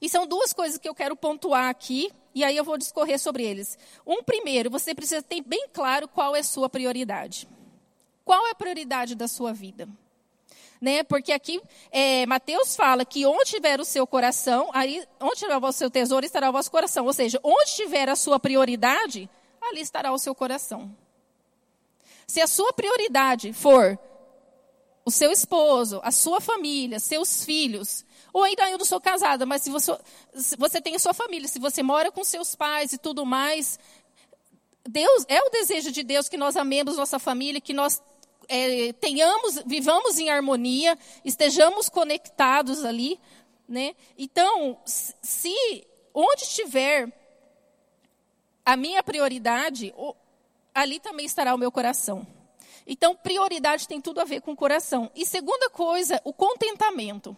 E 0.00 0.08
são 0.08 0.26
duas 0.26 0.52
coisas 0.52 0.78
que 0.78 0.88
eu 0.88 0.94
quero 0.94 1.16
pontuar 1.16 1.68
aqui, 1.68 2.12
e 2.32 2.44
aí 2.44 2.56
eu 2.56 2.64
vou 2.64 2.78
discorrer 2.78 3.18
sobre 3.18 3.44
eles. 3.44 3.76
Um 4.06 4.22
primeiro, 4.22 4.70
você 4.70 4.94
precisa 4.94 5.22
ter 5.22 5.40
bem 5.40 5.66
claro 5.72 6.06
qual 6.06 6.36
é 6.36 6.40
a 6.40 6.44
sua 6.44 6.68
prioridade. 6.68 7.48
Qual 8.24 8.46
é 8.46 8.50
a 8.50 8.54
prioridade 8.54 9.14
da 9.14 9.26
sua 9.26 9.52
vida? 9.52 9.88
Né? 10.80 11.02
Porque 11.02 11.32
aqui 11.32 11.62
é, 11.90 12.26
Mateus 12.26 12.76
fala 12.76 13.04
que 13.04 13.24
onde 13.24 13.50
tiver 13.50 13.80
o 13.80 13.84
seu 13.84 14.06
coração, 14.06 14.70
aí, 14.72 15.02
onde 15.20 15.36
tiver 15.36 15.56
o 15.56 15.72
seu 15.72 15.90
tesouro, 15.90 16.26
estará 16.26 16.50
o 16.50 16.52
vosso 16.52 16.70
coração. 16.70 17.06
Ou 17.06 17.12
seja, 17.12 17.40
onde 17.42 17.74
tiver 17.74 18.08
a 18.08 18.16
sua 18.16 18.38
prioridade, 18.38 19.30
ali 19.62 19.80
estará 19.80 20.12
o 20.12 20.18
seu 20.18 20.34
coração. 20.34 20.94
Se 22.26 22.40
a 22.40 22.46
sua 22.46 22.72
prioridade 22.72 23.52
for 23.52 23.98
o 25.04 25.10
seu 25.10 25.30
esposo, 25.30 26.00
a 26.02 26.10
sua 26.10 26.40
família, 26.40 26.98
seus 26.98 27.44
filhos, 27.44 28.04
ou 28.32 28.42
ainda 28.42 28.68
eu 28.70 28.78
não 28.78 28.84
sou 28.84 29.00
casada, 29.00 29.44
mas 29.44 29.62
se 29.62 29.70
você, 29.70 29.96
se 30.34 30.56
você 30.56 30.80
tem 30.80 30.96
a 30.96 30.98
sua 30.98 31.12
família, 31.12 31.46
se 31.46 31.58
você 31.58 31.82
mora 31.82 32.10
com 32.10 32.24
seus 32.24 32.54
pais 32.54 32.92
e 32.92 32.98
tudo 32.98 33.24
mais, 33.26 33.78
Deus 34.88 35.24
é 35.28 35.40
o 35.40 35.50
desejo 35.50 35.92
de 35.92 36.02
Deus 36.02 36.28
que 36.28 36.36
nós 36.36 36.56
amemos 36.56 36.96
nossa 36.96 37.18
família, 37.18 37.60
que 37.60 37.72
nós 37.72 38.02
é, 38.48 38.92
tenhamos, 38.94 39.62
vivamos 39.66 40.18
em 40.18 40.30
harmonia, 40.30 40.98
estejamos 41.24 41.88
conectados 41.88 42.84
ali, 42.84 43.18
né? 43.68 43.94
Então, 44.16 44.78
se 44.84 45.54
onde 46.12 46.42
estiver 46.42 47.12
a 48.64 48.76
minha 48.76 49.02
prioridade, 49.02 49.94
ali 50.74 50.98
também 51.00 51.26
estará 51.26 51.54
o 51.54 51.58
meu 51.58 51.70
coração. 51.70 52.26
Então, 52.86 53.16
prioridade 53.16 53.88
tem 53.88 54.00
tudo 54.00 54.20
a 54.20 54.24
ver 54.24 54.40
com 54.42 54.52
o 54.52 54.56
coração. 54.56 55.10
E 55.14 55.24
segunda 55.24 55.70
coisa, 55.70 56.20
o 56.24 56.32
contentamento. 56.32 57.36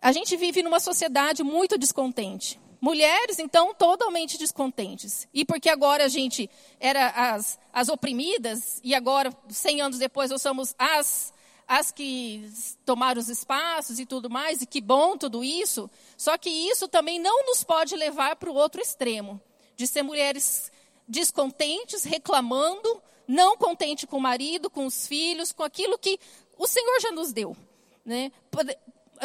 A 0.00 0.12
gente 0.12 0.36
vive 0.36 0.62
numa 0.62 0.80
sociedade 0.80 1.42
muito 1.42 1.78
descontente. 1.78 2.60
Mulheres, 2.84 3.38
então, 3.38 3.72
totalmente 3.72 4.36
descontentes. 4.36 5.26
E 5.32 5.42
porque 5.42 5.70
agora 5.70 6.04
a 6.04 6.08
gente 6.08 6.50
era 6.78 7.08
as, 7.08 7.58
as 7.72 7.88
oprimidas, 7.88 8.78
e 8.84 8.94
agora, 8.94 9.34
100 9.48 9.80
anos 9.80 9.98
depois, 9.98 10.30
nós 10.30 10.42
somos 10.42 10.74
as, 10.78 11.32
as 11.66 11.90
que 11.90 12.46
tomaram 12.84 13.18
os 13.18 13.30
espaços 13.30 13.98
e 13.98 14.04
tudo 14.04 14.28
mais, 14.28 14.60
e 14.60 14.66
que 14.66 14.82
bom 14.82 15.16
tudo 15.16 15.42
isso. 15.42 15.90
Só 16.14 16.36
que 16.36 16.50
isso 16.50 16.86
também 16.86 17.18
não 17.18 17.46
nos 17.46 17.64
pode 17.64 17.96
levar 17.96 18.36
para 18.36 18.50
o 18.50 18.54
outro 18.54 18.82
extremo, 18.82 19.40
de 19.74 19.86
ser 19.86 20.02
mulheres 20.02 20.70
descontentes, 21.08 22.04
reclamando, 22.04 23.02
não 23.26 23.56
contente 23.56 24.06
com 24.06 24.18
o 24.18 24.20
marido, 24.20 24.68
com 24.68 24.84
os 24.84 25.06
filhos, 25.06 25.52
com 25.52 25.62
aquilo 25.62 25.98
que 25.98 26.20
o 26.58 26.66
Senhor 26.66 27.00
já 27.00 27.12
nos 27.12 27.32
deu. 27.32 27.56
Né? 28.04 28.30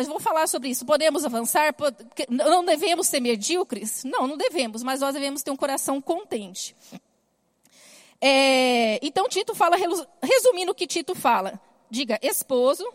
Vou 0.07 0.19
falar 0.19 0.47
sobre 0.47 0.69
isso. 0.69 0.85
Podemos 0.85 1.25
avançar? 1.25 1.75
Não 2.29 2.63
devemos 2.63 3.07
ser 3.07 3.19
medíocres? 3.19 4.03
Não, 4.03 4.27
não 4.27 4.37
devemos, 4.37 4.83
mas 4.83 5.01
nós 5.01 5.13
devemos 5.13 5.43
ter 5.43 5.51
um 5.51 5.55
coração 5.55 6.01
contente. 6.01 6.75
É, 8.21 8.99
então, 9.05 9.29
Tito 9.29 9.55
fala, 9.55 9.77
resumindo 10.21 10.71
o 10.71 10.75
que 10.75 10.87
Tito 10.87 11.15
fala: 11.15 11.59
diga 11.89 12.19
esposo, 12.21 12.85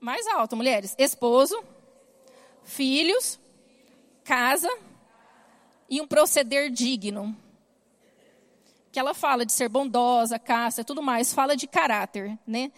mais 0.00 0.26
alto, 0.26 0.56
mulheres: 0.56 0.94
esposo, 0.98 1.58
filhos, 2.62 3.40
casa 4.24 4.70
e 5.88 6.00
um 6.00 6.06
proceder 6.06 6.70
digno. 6.70 7.36
Que 8.92 8.98
ela 8.98 9.14
fala 9.14 9.44
de 9.44 9.52
ser 9.52 9.68
bondosa, 9.68 10.38
caça, 10.38 10.84
tudo 10.84 11.02
mais, 11.02 11.32
fala 11.32 11.56
de 11.56 11.66
caráter, 11.66 12.38
né? 12.46 12.72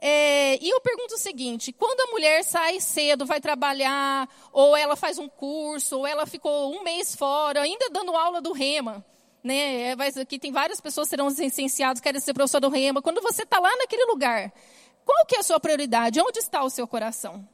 É, 0.00 0.56
e 0.64 0.70
eu 0.70 0.80
pergunto 0.80 1.14
o 1.14 1.18
seguinte: 1.18 1.72
quando 1.72 2.00
a 2.00 2.10
mulher 2.10 2.42
sai 2.42 2.80
cedo, 2.80 3.26
vai 3.26 3.40
trabalhar, 3.40 4.28
ou 4.50 4.74
ela 4.74 4.96
faz 4.96 5.18
um 5.18 5.28
curso, 5.28 5.98
ou 5.98 6.06
ela 6.06 6.24
ficou 6.24 6.74
um 6.74 6.82
mês 6.82 7.14
fora, 7.14 7.60
ainda 7.60 7.90
dando 7.90 8.16
aula 8.16 8.40
do 8.40 8.52
rema, 8.52 9.04
né? 9.44 9.90
É, 9.90 10.20
aqui 10.20 10.38
tem 10.38 10.50
várias 10.50 10.80
pessoas 10.80 11.06
que 11.06 11.10
serão 11.10 11.28
licenciados, 11.28 12.00
querem 12.00 12.20
ser 12.20 12.32
professor 12.32 12.60
do 12.60 12.70
rema. 12.70 13.02
Quando 13.02 13.20
você 13.20 13.42
está 13.42 13.60
lá 13.60 13.76
naquele 13.76 14.06
lugar, 14.06 14.50
qual 15.04 15.26
que 15.26 15.36
é 15.36 15.40
a 15.40 15.42
sua 15.42 15.60
prioridade? 15.60 16.20
Onde 16.20 16.38
está 16.38 16.62
o 16.62 16.70
seu 16.70 16.86
coração? 16.88 17.46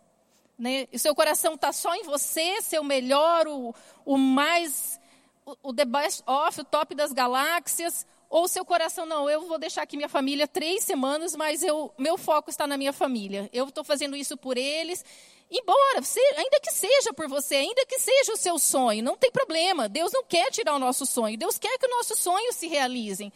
Né? 0.57 0.87
O 0.93 0.99
seu 0.99 1.15
coração 1.15 1.55
está 1.55 1.73
só 1.73 1.95
em 1.97 2.05
você, 2.05 2.63
ser 2.63 2.79
o 2.79 2.85
melhor, 2.85 3.49
o, 3.49 3.75
o 4.05 4.17
mais, 4.17 5.01
o, 5.45 5.71
o 5.71 5.75
the 5.75 5.85
best 5.85 6.23
o 6.27 6.65
top 6.65 6.95
das 6.95 7.13
galáxias, 7.13 8.07
ou 8.29 8.49
seu 8.49 8.65
coração, 8.65 9.07
não, 9.07 9.31
eu 9.31 9.47
vou 9.47 9.59
deixar 9.59 9.83
aqui 9.83 9.97
minha 9.97 10.09
família 10.09 10.49
três 10.49 10.83
semanas, 10.85 11.35
mas 11.37 11.63
eu, 11.63 11.93
meu 11.97 12.19
foco 12.19 12.51
está 12.51 12.67
na 12.67 12.77
minha 12.77 12.93
família. 12.93 13.49
Eu 13.53 13.69
estou 13.69 13.85
fazendo 13.85 14.17
isso 14.17 14.37
por 14.37 14.57
eles. 14.57 15.05
Embora, 15.51 16.01
ainda 16.37 16.61
que 16.61 16.73
seja 16.73 17.13
por 17.13 17.29
você, 17.29 17.55
ainda 17.55 17.87
que 17.87 17.99
seja 18.01 18.33
o 18.33 18.37
seu 18.37 18.59
sonho, 18.59 19.03
não 19.03 19.17
tem 19.17 19.31
problema. 19.31 19.89
Deus 19.89 20.13
não 20.13 20.25
quer 20.25 20.51
tirar 20.51 20.75
o 20.75 20.79
nosso 20.79 21.07
sonho. 21.07 21.39
Deus 21.39 21.57
quer 21.57 21.79
que 21.79 21.87
o 21.87 21.91
nosso 21.91 22.17
sonho 22.17 22.53
se 22.53 22.67
realizem. 22.67 23.33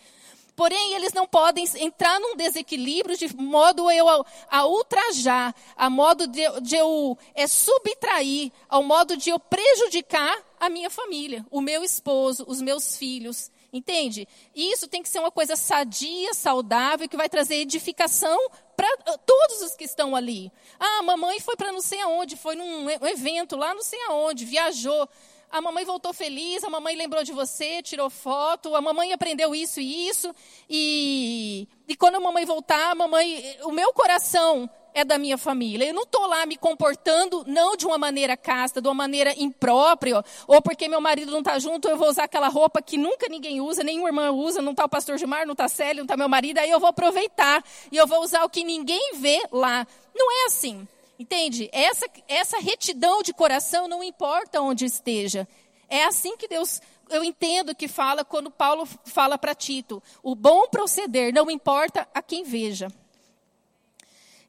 Porém, 0.57 0.95
eles 0.95 1.13
não 1.13 1.27
podem 1.27 1.65
entrar 1.77 2.21
num 2.21 2.37
desequilíbrio 2.37 3.17
de 3.17 3.35
modo 3.35 3.91
eu 3.91 4.09
a, 4.09 4.25
a 4.51 4.67
ultrajar, 4.67 5.55
a 5.77 5.89
modo 5.89 6.27
de, 6.27 6.43
de 6.61 6.77
eu 6.77 7.17
é, 7.35 7.47
subtrair, 7.47 8.53
ao 8.69 8.83
modo 8.83 9.17
de 9.17 9.31
eu 9.31 9.39
prejudicar 9.39 10.37
a 10.59 10.69
minha 10.69 10.91
família, 10.91 11.47
o 11.51 11.61
meu 11.61 11.83
esposo, 11.83 12.45
os 12.47 12.61
meus 12.61 12.97
filhos. 12.97 13.51
Entende? 13.73 14.27
Isso 14.55 14.89
tem 14.89 15.03
que 15.03 15.09
ser 15.09 15.21
uma 15.21 15.31
coisa 15.31 15.55
sadia, 15.55 16.35
saudável, 16.35 17.09
que 17.09 17.17
vai 17.17 17.29
trazer 17.29 17.57
edificação 17.57 18.37
para 18.77 18.89
ah, 19.07 19.19
todos 19.19 19.63
os 19.63 19.77
que 19.77 19.85
estão 19.85 20.17
ali. 20.17 20.51
Ah, 20.79 21.03
mamãe 21.03 21.39
foi 21.39 21.55
para 21.55 21.71
não 21.71 21.81
sei 21.81 22.01
aonde, 22.01 22.37
foi 22.37 22.57
num 22.57 22.91
evento 23.07 23.57
lá 23.57 23.73
não 23.73 23.83
sei 23.83 24.01
aonde, 24.05 24.45
viajou. 24.45 25.09
A 25.51 25.61
mamãe 25.61 25.85
voltou 25.85 26.13
feliz, 26.13 26.63
a 26.63 26.71
mamãe 26.71 26.95
lembrou 26.97 27.25
de 27.25 27.33
você, 27.33 27.83
tirou 27.83 28.09
foto, 28.09 28.75
a 28.77 28.81
mamãe 28.81 29.13
aprendeu 29.13 29.53
isso 29.53 29.81
e 29.81 30.09
isso. 30.09 30.33
E, 30.69 31.69
e 31.89 31.97
quando 31.97 32.17
a 32.17 32.21
mamãe 32.21 32.45
voltar, 32.45 32.93
a 32.93 32.95
mamãe, 32.95 33.57
o 33.65 33.73
meu 33.73 33.93
coração 33.93 34.71
é 34.95 35.05
da 35.05 35.19
minha 35.19 35.39
família. 35.39 35.87
Eu 35.87 35.95
não 35.95 36.03
estou 36.03 36.27
lá 36.27 36.45
me 36.47 36.57
comportando 36.57 37.45
não 37.47 37.77
de 37.77 37.87
uma 37.87 37.99
maneira 37.99 38.37
casta, 38.37 38.81
de 38.81 38.89
uma 38.89 38.95
maneira 38.95 39.35
imprópria, 39.37 40.25
ou 40.47 40.61
porque 40.61 40.89
meu 40.89 41.01
marido 41.01 41.33
não 41.33 41.41
está 41.41 41.59
junto, 41.59 41.89
eu 41.89 41.97
vou 41.97 42.09
usar 42.09 42.25
aquela 42.25 42.49
roupa 42.49 42.83
que 42.83 42.97
nunca 42.97 43.29
ninguém 43.29 43.61
usa, 43.61 43.83
nenhuma 43.83 44.09
irmã 44.09 44.31
usa, 44.31 44.63
não 44.63 44.73
está 44.73 44.85
o 44.85 44.89
pastor 44.89 45.19
Gilmar, 45.19 45.47
não 45.47 45.53
está 45.53 45.69
Célio, 45.69 45.99
não 45.99 46.05
está 46.05 46.17
meu 46.17 46.29
marido, 46.29 46.59
aí 46.59 46.71
eu 46.71 46.81
vou 46.81 46.89
aproveitar 46.89 47.63
e 47.91 47.97
eu 47.97 48.07
vou 48.07 48.23
usar 48.23 48.45
o 48.45 48.51
que 48.51 48.65
ninguém 48.65 49.13
vê 49.17 49.43
lá. 49.53 49.87
Não 50.15 50.31
é 50.31 50.47
assim. 50.47 50.87
Entende? 51.19 51.69
Essa, 51.71 52.07
essa 52.27 52.59
retidão 52.59 53.23
de 53.23 53.35
coração 53.35 53.87
não 53.87 54.03
importa 54.03 54.63
onde 54.63 54.87
esteja. 54.87 55.47
É 55.87 56.05
assim 56.05 56.35
que 56.37 56.49
Deus, 56.49 56.81
eu 57.11 57.23
entendo 57.23 57.75
que 57.75 57.89
fala 57.89 58.25
quando 58.25 58.51
Paulo 58.51 58.89
fala 59.05 59.37
para 59.37 59.55
Tito: 59.55 60.03
o 60.23 60.35
bom 60.35 60.67
proceder 60.69 61.35
não 61.35 61.51
importa 61.51 62.09
a 62.15 62.23
quem 62.23 62.43
veja. 62.43 62.89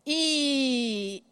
E 0.05 1.23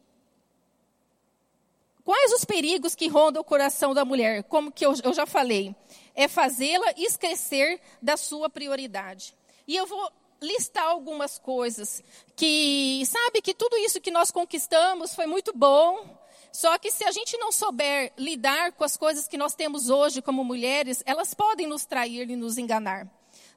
quais 2.04 2.34
os 2.34 2.46
perigos 2.46 2.96
que 2.96 3.08
rondam 3.08 3.42
o 3.42 3.46
coração 3.46 3.94
da 3.94 4.06
mulher? 4.06 4.44
Como 4.44 4.72
que 4.72 4.86
eu, 4.86 4.94
eu 5.04 5.14
já 5.14 5.26
falei, 5.26 5.76
é 6.16 6.28
fazê-la 6.28 6.92
esquecer 6.98 7.80
da 8.02 8.18
sua 8.18 8.50
prioridade. 8.50 9.36
E 9.68 9.76
eu 9.76 9.86
vou 9.86 10.12
listar 10.42 10.86
algumas 10.86 11.38
coisas 11.38 12.04
que, 12.36 13.04
sabe, 13.06 13.42
que 13.42 13.54
tudo 13.54 13.78
isso 13.78 14.02
que 14.02 14.12
nós 14.12 14.32
conquistamos 14.32 15.14
foi 15.14 15.26
muito 15.26 15.52
bom, 15.56 16.18
só 16.52 16.78
que 16.78 16.92
se 16.92 17.04
a 17.04 17.12
gente 17.12 17.38
não 17.38 17.52
souber 17.52 18.12
lidar 18.18 18.72
com 18.72 18.84
as 18.84 18.98
coisas 18.98 19.28
que 19.28 19.38
nós 19.38 19.54
temos 19.54 19.90
hoje 19.90 20.22
como 20.22 20.44
mulheres, 20.44 21.04
elas 21.06 21.34
podem 21.34 21.68
nos 21.68 21.86
trair 21.86 22.30
e 22.30 22.36
nos 22.36 22.58
enganar. 22.58 23.08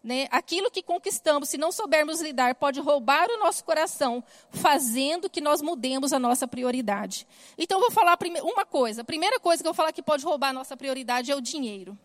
Né? 0.03 0.27
Aquilo 0.33 0.71
que 0.71 0.83
conquistamos, 0.83 1.49
se 1.49 1.57
não 1.57 1.71
soubermos 1.71 2.21
lidar, 2.21 2.57
pode 2.57 2.81
roubar 2.81 3.31
o 3.31 3.39
nosso 3.39 3.63
coração, 3.63 4.23
fazendo 4.51 5.31
que 5.31 5.41
nós 5.41 5.63
mudemos 5.63 6.13
a 6.13 6.19
nossa 6.19 6.49
prioridade. 6.49 7.27
Então, 7.57 7.79
eu 7.79 7.83
vou 7.83 7.91
falar 7.93 8.19
uma 8.43 8.65
coisa. 8.65 9.03
A 9.03 9.05
primeira 9.05 9.39
coisa 9.39 9.63
que 9.63 9.69
eu 9.69 9.73
vou 9.73 9.77
falar 9.77 9.93
que 9.93 10.03
pode 10.03 10.25
roubar 10.25 10.49
a 10.49 10.53
nossa 10.53 10.77
prioridade 10.77 11.31
é 11.31 11.37
o 11.37 11.41
dinheiro. 11.41 11.97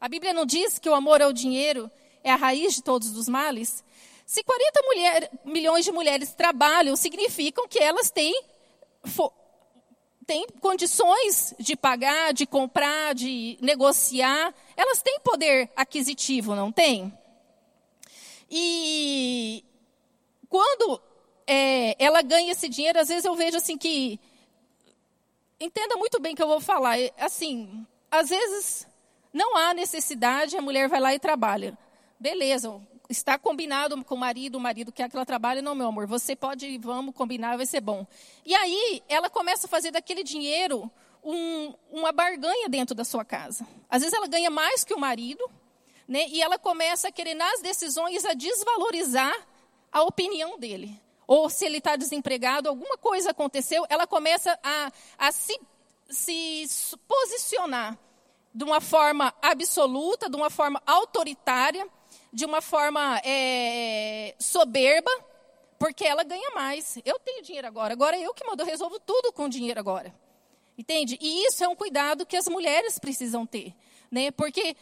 A 0.00 0.08
Bíblia 0.08 0.32
não 0.32 0.46
diz 0.46 0.78
que 0.78 0.88
o 0.88 0.94
amor 0.94 1.20
ao 1.20 1.32
dinheiro 1.32 1.90
é 2.22 2.30
a 2.30 2.36
raiz 2.36 2.74
de 2.74 2.82
todos 2.82 3.16
os 3.16 3.28
males? 3.28 3.84
Se 4.24 4.42
40 4.44 4.82
mulher, 4.82 5.30
milhões 5.44 5.84
de 5.84 5.92
mulheres 5.92 6.32
trabalham, 6.34 6.94
significam 6.96 7.66
que 7.66 7.78
elas 7.78 8.10
têm, 8.10 8.40
têm 10.26 10.46
condições 10.60 11.54
de 11.58 11.74
pagar, 11.76 12.32
de 12.32 12.46
comprar, 12.46 13.14
de 13.14 13.58
negociar. 13.60 14.54
Elas 14.76 15.02
têm 15.02 15.18
poder 15.20 15.70
aquisitivo, 15.74 16.54
não 16.54 16.70
têm? 16.70 17.12
E 18.54 19.64
quando 20.46 21.00
é, 21.46 21.96
ela 21.98 22.20
ganha 22.20 22.52
esse 22.52 22.68
dinheiro, 22.68 23.00
às 23.00 23.08
vezes 23.08 23.24
eu 23.24 23.34
vejo 23.34 23.56
assim 23.56 23.78
que. 23.78 24.20
Entenda 25.58 25.96
muito 25.96 26.20
bem 26.20 26.34
o 26.34 26.36
que 26.36 26.42
eu 26.42 26.48
vou 26.48 26.60
falar. 26.60 26.96
Assim, 27.18 27.86
às 28.10 28.28
vezes 28.28 28.86
não 29.32 29.56
há 29.56 29.72
necessidade, 29.72 30.54
a 30.54 30.60
mulher 30.60 30.86
vai 30.86 31.00
lá 31.00 31.14
e 31.14 31.18
trabalha. 31.18 31.78
Beleza, 32.20 32.78
está 33.08 33.38
combinado 33.38 34.04
com 34.04 34.14
o 34.14 34.18
marido, 34.18 34.56
o 34.56 34.60
marido 34.60 34.92
quer 34.92 35.08
que 35.08 35.16
ela 35.16 35.24
trabalhe, 35.24 35.62
não, 35.62 35.74
meu 35.74 35.86
amor, 35.86 36.06
você 36.06 36.36
pode, 36.36 36.76
vamos 36.76 37.14
combinar, 37.14 37.56
vai 37.56 37.64
ser 37.64 37.80
bom. 37.80 38.06
E 38.44 38.54
aí, 38.54 39.02
ela 39.08 39.30
começa 39.30 39.66
a 39.66 39.70
fazer 39.70 39.92
daquele 39.92 40.22
dinheiro 40.22 40.90
um, 41.24 41.72
uma 41.90 42.12
barganha 42.12 42.68
dentro 42.68 42.94
da 42.94 43.04
sua 43.04 43.24
casa. 43.24 43.66
Às 43.88 44.02
vezes 44.02 44.14
ela 44.14 44.26
ganha 44.26 44.50
mais 44.50 44.84
que 44.84 44.92
o 44.92 44.98
marido, 44.98 45.48
né? 46.06 46.26
E 46.28 46.42
ela 46.42 46.58
começa 46.58 47.08
a 47.08 47.12
querer, 47.12 47.34
nas 47.34 47.60
decisões, 47.60 48.24
a 48.24 48.34
desvalorizar 48.34 49.34
a 49.90 50.02
opinião 50.02 50.58
dele. 50.58 51.00
Ou 51.26 51.48
se 51.48 51.64
ele 51.64 51.78
está 51.78 51.96
desempregado, 51.96 52.68
alguma 52.68 52.98
coisa 52.98 53.30
aconteceu, 53.30 53.86
ela 53.88 54.06
começa 54.06 54.58
a, 54.62 54.92
a 55.18 55.32
se, 55.32 55.58
se 56.08 56.66
posicionar 57.06 57.98
de 58.54 58.64
uma 58.64 58.80
forma 58.80 59.32
absoluta, 59.40 60.28
de 60.28 60.36
uma 60.36 60.50
forma 60.50 60.82
autoritária, 60.86 61.86
de 62.32 62.44
uma 62.44 62.60
forma 62.60 63.20
é, 63.24 64.34
soberba, 64.38 65.10
porque 65.78 66.04
ela 66.04 66.22
ganha 66.22 66.50
mais. 66.54 66.98
Eu 67.04 67.18
tenho 67.18 67.42
dinheiro 67.42 67.66
agora, 67.66 67.92
agora 67.92 68.18
eu 68.18 68.34
que 68.34 68.46
mando, 68.46 68.62
eu 68.62 68.66
resolvo 68.66 69.00
tudo 69.00 69.32
com 69.32 69.48
dinheiro 69.48 69.80
agora. 69.80 70.14
Entende? 70.76 71.18
E 71.20 71.46
isso 71.46 71.62
é 71.62 71.68
um 71.68 71.76
cuidado 71.76 72.26
que 72.26 72.36
as 72.36 72.48
mulheres 72.48 72.98
precisam 72.98 73.46
ter. 73.46 73.74
Né? 74.10 74.30
Porque 74.30 74.76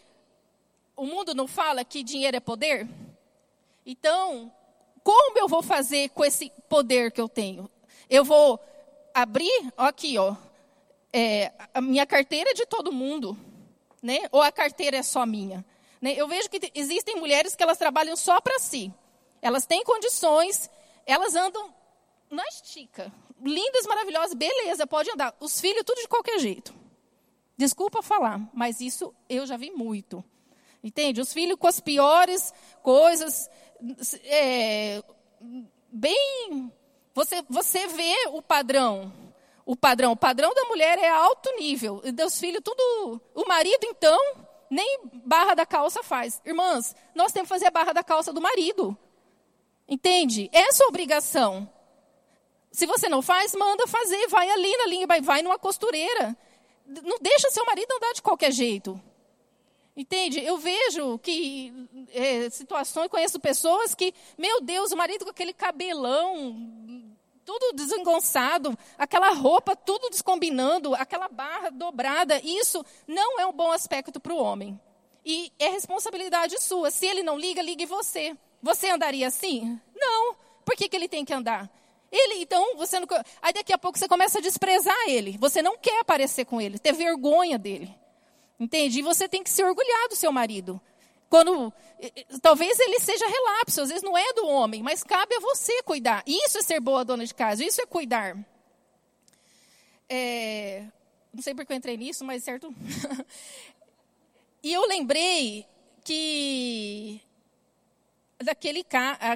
o 1.01 1.07
mundo 1.07 1.35
não 1.35 1.49
fala 1.49 1.83
que 1.83 2.03
dinheiro 2.03 2.37
é 2.37 2.41
poder? 2.41 2.87
Então, 3.87 4.53
como 5.03 5.39
eu 5.39 5.49
vou 5.49 5.63
fazer 5.63 6.11
com 6.11 6.23
esse 6.23 6.53
poder 6.69 7.11
que 7.11 7.19
eu 7.19 7.27
tenho? 7.27 7.71
Eu 8.11 8.23
vou 8.23 8.61
abrir, 9.15 9.73
ó, 9.79 9.87
aqui, 9.87 10.19
ó, 10.19 10.37
é, 11.11 11.53
a 11.73 11.81
minha 11.81 12.05
carteira 12.05 12.51
é 12.51 12.55
de 12.55 12.67
todo 12.67 12.93
mundo, 12.93 13.35
né? 14.03 14.29
Ou 14.31 14.43
a 14.43 14.53
carteira 14.53 14.99
é 14.99 15.03
só 15.03 15.25
minha? 15.25 15.65
Né? 16.03 16.13
Eu 16.15 16.29
vejo 16.29 16.51
que 16.51 16.71
existem 16.75 17.17
mulheres 17.17 17.57
que 17.57 17.63
elas 17.63 17.79
trabalham 17.79 18.15
só 18.15 18.39
para 18.39 18.59
si. 18.59 18.93
Elas 19.41 19.65
têm 19.65 19.83
condições, 19.83 20.69
elas 21.07 21.35
andam 21.35 21.75
na 22.31 22.47
estica. 22.49 23.11
Lindas, 23.43 23.87
maravilhosas, 23.87 24.35
beleza, 24.35 24.87
pode 24.87 25.11
andar. 25.11 25.35
Os 25.41 25.63
filhos, 25.63 25.83
tudo 25.83 26.03
de 26.03 26.09
qualquer 26.09 26.39
jeito. 26.41 26.75
Desculpa 27.57 28.03
falar, 28.03 28.39
mas 28.53 28.83
isso 28.83 29.15
eu 29.31 29.47
já 29.47 29.57
vi 29.57 29.71
muito. 29.71 30.23
Entende? 30.83 31.21
Os 31.21 31.33
filhos 31.33 31.59
com 31.59 31.67
as 31.67 31.81
piores 31.81 32.53
coisas, 32.83 33.51
é, 34.25 35.03
bem. 35.91 36.73
Você, 37.15 37.43
você 37.49 37.87
vê 37.89 38.15
o 38.29 38.41
padrão. 38.41 39.13
O 39.67 39.77
padrão. 39.77 40.13
O 40.13 40.17
padrão 40.17 40.55
da 40.55 40.65
mulher 40.65 40.99
é 40.99 41.09
alto 41.09 41.55
nível. 41.57 42.01
E 42.05 42.13
dos 42.13 42.39
filhos, 42.39 42.63
tudo. 42.65 43.21
O 43.35 43.47
marido, 43.47 43.85
então, 43.85 44.19
nem 44.71 45.01
barra 45.25 45.55
da 45.55 45.67
calça 45.67 46.03
faz. 46.03 46.41
Irmãs, 46.45 46.95
nós 47.15 47.33
temos 47.33 47.49
que 47.49 47.55
fazer 47.55 47.67
a 47.67 47.71
barra 47.71 47.93
da 47.93 48.03
calça 48.03 48.33
do 48.33 48.41
marido. 48.41 48.97
Entende? 49.89 50.49
Essa 50.53 50.85
é 50.85 50.87
obrigação. 50.87 51.69
Se 52.73 52.87
você 52.87 53.09
não 53.09 53.21
faz, 53.21 53.55
manda 53.55 53.87
fazer. 53.87 54.29
Vai 54.29 54.49
ali 54.49 54.77
na 54.77 54.87
linha, 54.87 55.07
vai, 55.07 55.21
vai 55.21 55.43
numa 55.43 55.59
costureira. 55.59 56.37
Não 56.87 57.19
deixa 57.21 57.51
seu 57.51 57.65
marido 57.67 57.93
andar 57.93 58.13
de 58.13 58.23
qualquer 58.23 58.53
jeito. 58.53 59.01
Entende? 60.01 60.43
Eu 60.43 60.57
vejo 60.57 61.19
que 61.19 61.71
é, 62.15 62.49
situações, 62.49 63.11
conheço 63.11 63.39
pessoas 63.39 63.95
que, 63.95 64.15
meu 64.39 64.63
Deus, 64.63 64.93
o 64.93 64.97
marido 64.97 65.27
com 65.27 65.31
aquele 65.31 65.53
cabelão, 65.53 66.57
tudo 67.45 67.77
desengonçado, 67.77 68.75
aquela 68.97 69.29
roupa 69.35 69.77
tudo 69.77 70.09
descombinando, 70.09 70.95
aquela 70.95 71.29
barra 71.29 71.69
dobrada, 71.69 72.41
isso 72.43 72.83
não 73.07 73.39
é 73.39 73.45
um 73.45 73.53
bom 73.53 73.71
aspecto 73.71 74.19
para 74.19 74.33
o 74.33 74.39
homem. 74.43 74.81
E 75.23 75.53
é 75.59 75.69
responsabilidade 75.69 76.59
sua. 76.63 76.91
Se 76.91 77.05
ele 77.05 77.23
não 77.23 77.39
liga, 77.39 77.61
ligue 77.61 77.85
você. 77.85 78.35
Você 78.63 78.89
andaria 78.89 79.27
assim? 79.27 79.79
Não. 79.95 80.35
Por 80.65 80.77
que, 80.77 80.89
que 80.89 80.97
ele 80.97 81.09
tem 81.09 81.27
que 81.27 81.35
andar? 81.35 81.71
Ele, 82.11 82.43
então, 82.43 82.75
você 82.79 82.99
não. 82.99 83.07
Aí 83.43 83.53
daqui 83.53 83.75
a 83.75 83.77
pouco 83.77 83.99
você 83.99 84.09
começa 84.09 84.39
a 84.39 84.43
desprezar 84.43 84.97
ele. 85.09 85.37
Você 85.37 85.61
não 85.61 85.77
quer 85.77 86.01
aparecer 86.01 86.47
com 86.47 86.59
ele, 86.59 86.79
ter 86.79 86.95
vergonha 86.95 87.59
dele. 87.59 88.00
Entende? 88.61 88.99
E 88.99 89.03
você 89.03 89.27
tem 89.27 89.43
que 89.43 89.49
se 89.49 89.65
orgulhar 89.65 90.09
do 90.11 90.15
seu 90.15 90.31
marido. 90.31 90.79
Quando 91.31 91.73
talvez 92.43 92.79
ele 92.79 93.01
seja 93.01 93.27
relapso, 93.27 93.81
às 93.81 93.89
vezes 93.89 94.03
não 94.03 94.19
é 94.19 94.33
do 94.35 94.47
homem, 94.47 94.83
mas 94.83 95.03
cabe 95.03 95.35
a 95.35 95.41
você 95.41 95.83
cuidar. 95.83 96.23
Isso 96.27 96.59
é 96.59 96.63
ser 96.63 96.81
boa 96.81 97.05
dona 97.05 97.25
de 97.25 97.35
casa, 97.35 97.65
isso 97.65 97.81
é 97.81 97.87
cuidar. 97.87 98.37
É, 100.09 100.85
não 101.33 101.41
sei 101.43 101.55
porque 101.55 101.73
eu 101.73 101.77
entrei 101.77 101.97
nisso, 101.97 102.25
mas 102.25 102.43
certo. 102.43 102.75
e 104.63 104.73
eu 104.73 104.87
lembrei 104.87 105.65
que 106.05 107.21
daquele, 108.43 108.85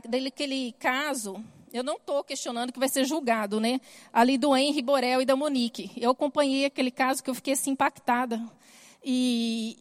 daquele 0.08 0.72
caso, 0.72 1.42
eu 1.72 1.84
não 1.84 1.94
estou 1.94 2.24
questionando 2.24 2.72
que 2.72 2.78
vai 2.78 2.88
ser 2.88 3.04
julgado, 3.04 3.60
né? 3.60 3.80
Ali 4.12 4.36
do 4.36 4.56
Henri 4.56 4.82
Borel 4.82 5.22
e 5.22 5.26
da 5.26 5.36
Monique. 5.36 5.92
Eu 5.96 6.10
acompanhei 6.10 6.64
aquele 6.64 6.90
caso 6.90 7.22
que 7.22 7.30
eu 7.30 7.34
fiquei 7.34 7.52
assim 7.52 7.70
impactada. 7.70 8.42
E 9.04 9.76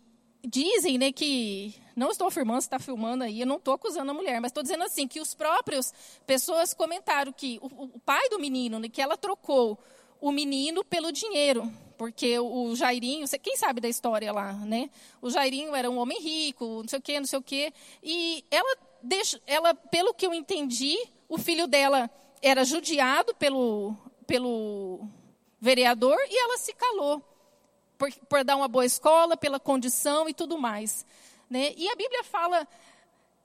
dizem 0.46 0.98
né, 0.98 1.12
que, 1.12 1.74
não 1.96 2.12
estou 2.12 2.28
afirmando, 2.28 2.62
se 2.62 2.68
está 2.68 2.80
filmando 2.80 3.24
aí, 3.24 3.42
eu 3.42 3.48
não 3.48 3.56
estou 3.56 3.74
acusando 3.74 4.12
a 4.12 4.14
mulher, 4.14 4.42
mas 4.42 4.50
estou 4.50 4.62
dizendo 4.62 4.84
assim, 4.84 5.08
que 5.08 5.22
os 5.22 5.34
próprios 5.34 5.94
pessoas 6.28 6.74
comentaram 6.74 7.32
que 7.32 7.60
o, 7.62 7.68
o 7.96 8.00
pai 8.00 8.28
do 8.30 8.40
menino, 8.40 8.80
né, 8.80 8.90
que 8.90 9.02
ela 9.02 9.16
trocou 9.16 9.80
o 10.20 10.32
menino 10.32 10.84
pelo 10.84 11.12
dinheiro, 11.12 11.72
porque 11.98 12.38
o 12.40 12.76
Jairinho, 12.76 13.26
quem 13.42 13.56
sabe 13.56 13.80
da 13.80 13.90
história 13.90 14.32
lá, 14.32 14.54
né? 14.54 14.90
O 15.22 15.30
Jairinho 15.30 15.76
era 15.76 15.90
um 15.90 15.98
homem 15.98 16.20
rico, 16.20 16.82
não 16.82 16.88
sei 16.88 17.00
o 17.00 17.02
quê, 17.02 17.20
não 17.20 17.28
sei 17.28 17.40
o 17.40 17.42
quê, 17.42 17.74
e 18.02 18.44
ela, 18.50 18.78
ela 19.46 19.74
pelo 19.74 20.14
que 20.14 20.26
eu 20.26 20.34
entendi, 20.34 20.98
o 21.28 21.38
filho 21.38 21.68
dela 21.68 22.10
era 22.42 22.64
judiado 22.64 23.34
pelo, 23.36 23.96
pelo 24.26 25.08
vereador 25.60 26.18
e 26.30 26.38
ela 26.38 26.58
se 26.58 26.74
calou 26.74 27.33
por, 28.04 28.12
por 28.28 28.44
dar 28.44 28.58
uma 28.58 28.68
boa 28.68 28.86
escola, 28.86 29.38
pela 29.38 29.60
condição 29.60 30.28
e 30.28 30.34
tudo 30.34 30.58
mais. 30.58 31.06
Né? 31.50 31.74
E 31.78 31.88
a 31.89 31.96
Bíblia 31.96 32.24
fala, 32.24 32.68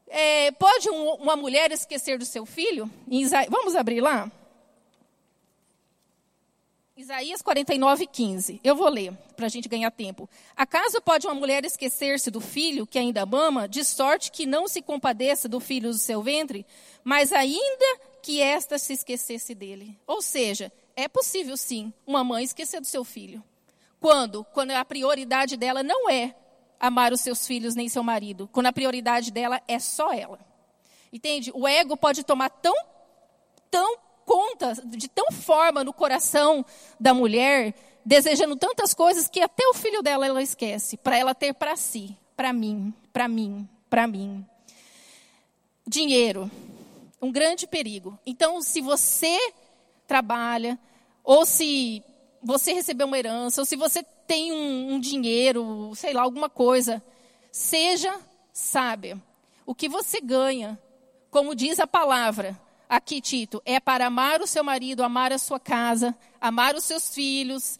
é, 0.09 0.51
pode 0.53 0.91
um, 0.91 1.15
uma 1.15 1.37
mulher 1.37 1.71
esquecer 1.71 2.19
do 2.19 2.25
seu 2.25 2.45
filho? 2.45 2.91
vamos 3.49 3.77
abrir 3.77 4.01
lá? 4.01 4.31
Isaías 6.97 7.41
49, 7.41 8.09
15. 8.09 8.61
Eu 8.65 8.75
vou 8.75 8.89
ler, 8.89 9.13
para 9.37 9.47
a 9.47 9.49
gente 9.49 9.69
ganhar 9.69 9.93
tempo. 9.93 10.29
Acaso 10.57 11.01
pode 11.01 11.29
uma 11.29 11.35
mulher 11.35 11.65
esquecer-se 11.65 12.29
do 12.29 12.41
filho 12.41 12.85
que 12.85 12.99
ainda 12.99 13.25
mama, 13.25 13.69
de 13.69 13.85
sorte 13.85 14.33
que 14.33 14.45
não 14.45 14.67
se 14.67 14.83
compadeça 14.83 15.49
do 15.49 15.61
filho 15.61 15.93
do 15.93 15.99
seu 15.99 16.21
ventre, 16.21 16.67
mas 17.05 17.33
ainda 17.33 18.01
que 18.21 18.41
esta 18.41 18.77
se 18.77 18.95
esquecesse 18.95 19.55
dele? 19.55 19.97
Ou 20.05 20.21
seja, 20.21 20.73
é 20.97 21.07
possível 21.07 21.57
sim 21.57 21.93
uma 22.05 22.25
mãe 22.25 22.43
esquecer 22.43 22.81
do 22.81 22.87
seu 22.89 23.05
filho. 23.05 23.41
Quando? 24.01 24.45
Quando 24.53 24.71
a 24.71 24.85
prioridade 24.85 25.57
dela 25.57 25.83
não 25.83 26.09
é 26.09 26.35
amar 26.79 27.13
os 27.13 27.21
seus 27.21 27.47
filhos 27.47 27.75
nem 27.75 27.89
seu 27.89 28.03
marido. 28.03 28.49
Quando 28.53 28.67
a 28.67 28.73
prioridade 28.73 29.31
dela 29.31 29.61
é 29.67 29.79
só 29.79 30.13
ela. 30.13 30.39
Entende? 31.13 31.51
O 31.55 31.67
ego 31.67 31.97
pode 31.97 32.23
tomar 32.23 32.51
tão, 32.51 32.75
tão 33.71 33.99
conta, 34.25 34.75
de 34.85 35.09
tão 35.09 35.33
forma 35.33 35.83
no 35.83 35.93
coração 35.93 36.65
da 37.01 37.15
mulher, 37.15 37.75
desejando 38.05 38.57
tantas 38.57 38.93
coisas 38.93 39.27
que 39.27 39.41
até 39.41 39.67
o 39.69 39.75
filho 39.75 40.03
dela 40.03 40.27
ela 40.27 40.43
esquece, 40.43 40.97
para 40.97 41.17
ela 41.17 41.35
ter 41.35 41.55
para 41.55 41.77
si, 41.77 42.17
para 42.37 42.53
mim, 42.53 42.93
para 43.13 43.27
mim, 43.27 43.69
para 43.89 44.07
mim. 44.07 44.47
Dinheiro, 45.87 46.51
um 47.21 47.33
grande 47.33 47.67
perigo. 47.67 48.19
Então, 48.27 48.61
se 48.61 48.83
você 48.83 49.39
trabalha, 50.07 50.79
ou 51.25 51.45
se 51.47 52.03
você 52.43 52.73
recebeu 52.73 53.07
uma 53.07 53.19
herança, 53.19 53.61
ou 53.61 53.67
se 53.67 53.77
você 53.77 54.03
tem 54.27 54.53
um, 54.53 54.95
um 54.95 55.01
dinheiro, 55.01 55.93
sei 55.95 56.13
lá, 56.13 56.23
alguma 56.23 56.49
coisa, 56.49 57.03
seja 57.51 58.19
sábia. 58.53 59.21
o 59.65 59.75
que 59.75 59.89
você 59.89 60.21
ganha, 60.21 60.79
como 61.31 61.55
diz 61.55 61.79
a 61.79 61.87
palavra, 61.87 62.59
aqui, 62.89 63.21
Tito, 63.21 63.63
é 63.65 63.79
para 63.79 64.07
amar 64.07 64.41
o 64.41 64.47
seu 64.47 64.65
marido, 64.65 65.05
amar 65.05 65.33
a 65.33 65.39
sua 65.39 65.61
casa, 65.61 66.17
amar 66.41 66.75
os 66.75 66.85
seus 66.85 67.15
filhos. 67.15 67.79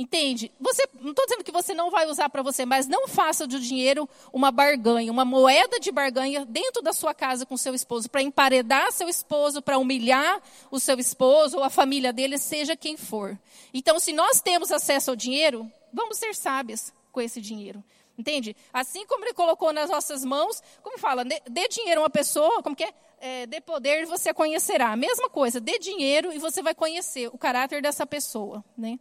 Entende? 0.00 0.50
Você, 0.58 0.88
não 0.98 1.10
estou 1.10 1.26
dizendo 1.26 1.44
que 1.44 1.52
você 1.52 1.74
não 1.74 1.90
vai 1.90 2.06
usar 2.06 2.30
para 2.30 2.40
você, 2.40 2.64
mas 2.64 2.86
não 2.86 3.06
faça 3.06 3.46
do 3.46 3.60
dinheiro 3.60 4.08
uma 4.32 4.50
barganha, 4.50 5.12
uma 5.12 5.26
moeda 5.26 5.78
de 5.78 5.92
barganha 5.92 6.46
dentro 6.46 6.80
da 6.80 6.94
sua 6.94 7.12
casa 7.12 7.44
com 7.44 7.54
seu 7.54 7.74
esposo, 7.74 8.08
para 8.08 8.22
emparedar 8.22 8.90
seu 8.92 9.10
esposo, 9.10 9.60
para 9.60 9.76
humilhar 9.76 10.40
o 10.70 10.80
seu 10.80 10.98
esposo 10.98 11.58
ou 11.58 11.62
a 11.62 11.68
família 11.68 12.14
dele, 12.14 12.38
seja 12.38 12.74
quem 12.74 12.96
for. 12.96 13.38
Então, 13.74 14.00
se 14.00 14.14
nós 14.14 14.40
temos 14.40 14.72
acesso 14.72 15.10
ao 15.10 15.16
dinheiro, 15.16 15.70
vamos 15.92 16.16
ser 16.16 16.34
sábios 16.34 16.94
com 17.12 17.20
esse 17.20 17.38
dinheiro. 17.38 17.84
Entende? 18.16 18.56
Assim 18.72 19.04
como 19.04 19.26
ele 19.26 19.34
colocou 19.34 19.70
nas 19.70 19.90
nossas 19.90 20.24
mãos, 20.24 20.62
como 20.82 20.96
fala, 20.96 21.26
dê, 21.26 21.68
dinheiro 21.68 22.00
a 22.00 22.04
uma 22.04 22.10
pessoa, 22.10 22.62
como 22.62 22.74
que 22.74 22.84
é? 22.84 22.94
é? 23.20 23.46
Dê 23.46 23.60
poder 23.60 24.04
e 24.04 24.06
você 24.06 24.32
conhecerá. 24.32 24.96
Mesma 24.96 25.28
coisa, 25.28 25.60
dê 25.60 25.78
dinheiro 25.78 26.32
e 26.32 26.38
você 26.38 26.62
vai 26.62 26.74
conhecer 26.74 27.28
o 27.28 27.36
caráter 27.36 27.82
dessa 27.82 28.06
pessoa. 28.06 28.64
Né? 28.78 28.98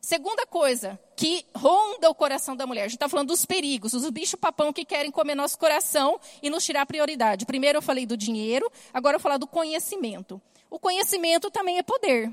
Segunda 0.00 0.46
coisa 0.46 0.98
que 1.14 1.44
ronda 1.54 2.08
o 2.08 2.14
coração 2.14 2.56
da 2.56 2.66
mulher. 2.66 2.82
A 2.82 2.88
gente 2.88 2.96
está 2.96 3.08
falando 3.08 3.28
dos 3.28 3.44
perigos, 3.44 3.92
os 3.92 4.08
bichos 4.10 4.40
papão 4.40 4.72
que 4.72 4.84
querem 4.84 5.10
comer 5.10 5.34
nosso 5.34 5.58
coração 5.58 6.18
e 6.42 6.48
nos 6.48 6.64
tirar 6.64 6.86
prioridade. 6.86 7.44
Primeiro 7.44 7.78
eu 7.78 7.82
falei 7.82 8.06
do 8.06 8.16
dinheiro, 8.16 8.70
agora 8.94 9.16
eu 9.16 9.18
vou 9.18 9.22
falar 9.22 9.36
do 9.36 9.46
conhecimento. 9.46 10.40
O 10.70 10.78
conhecimento 10.78 11.50
também 11.50 11.78
é 11.78 11.82
poder. 11.82 12.32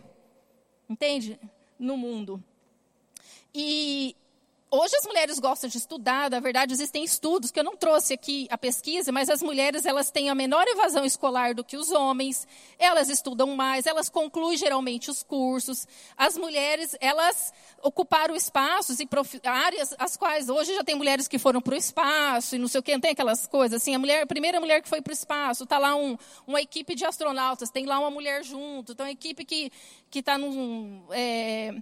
Entende? 0.89 1.37
No 1.77 1.97
mundo. 1.97 2.41
E 3.53 4.15
Hoje 4.69 4.97
as 4.97 5.05
mulheres 5.05 5.39
gostam 5.39 5.69
de 5.69 5.77
estudar, 5.77 6.29
na 6.29 6.41
verdade 6.41 6.73
existem 6.73 7.01
estudos 7.01 7.51
que 7.51 7.59
eu 7.59 7.63
não 7.63 7.77
trouxe 7.77 8.13
aqui 8.13 8.47
a 8.51 8.57
pesquisa, 8.57 9.13
mas 9.13 9.29
as 9.29 9.41
mulheres 9.41 9.85
elas 9.85 10.11
têm 10.11 10.29
a 10.29 10.35
menor 10.35 10.67
evasão 10.67 11.05
escolar 11.05 11.55
do 11.55 11.63
que 11.63 11.77
os 11.77 11.89
homens. 11.89 12.45
Elas 12.77 13.07
estudam 13.07 13.55
mais, 13.55 13.85
elas 13.85 14.09
concluem 14.09 14.57
geralmente 14.57 15.09
os 15.09 15.23
cursos. 15.23 15.87
As 16.17 16.37
mulheres 16.37 16.97
elas 16.99 17.53
ocuparam 17.81 18.35
espaços 18.35 18.99
e 18.99 19.07
áreas 19.45 19.95
as 19.97 20.17
quais 20.17 20.49
hoje 20.49 20.75
já 20.75 20.83
tem 20.83 20.95
mulheres 20.95 21.29
que 21.29 21.39
foram 21.39 21.61
para 21.61 21.73
o 21.73 21.77
espaço 21.77 22.57
e 22.57 22.59
não 22.59 22.67
sei 22.67 22.79
o 22.79 22.83
que, 22.83 22.99
tem 22.99 23.11
aquelas 23.11 23.47
coisas 23.47 23.81
assim. 23.81 23.95
A 23.95 23.99
mulher, 23.99 24.23
a 24.23 24.27
primeira 24.27 24.59
mulher 24.59 24.81
que 24.81 24.89
foi 24.89 25.01
para 25.01 25.11
o 25.11 25.13
espaço, 25.13 25.63
está 25.63 25.77
lá 25.77 25.95
um, 25.95 26.17
uma 26.45 26.61
equipe 26.61 26.93
de 26.93 27.05
astronautas, 27.05 27.69
tem 27.69 27.85
lá 27.85 27.97
uma 27.99 28.11
mulher 28.11 28.43
junto, 28.43 28.91
então 28.91 29.05
uma 29.05 29.11
equipe 29.13 29.45
que 29.45 29.71
que 30.09 30.19
está 30.19 30.37
num 30.37 31.03
é, 31.11 31.75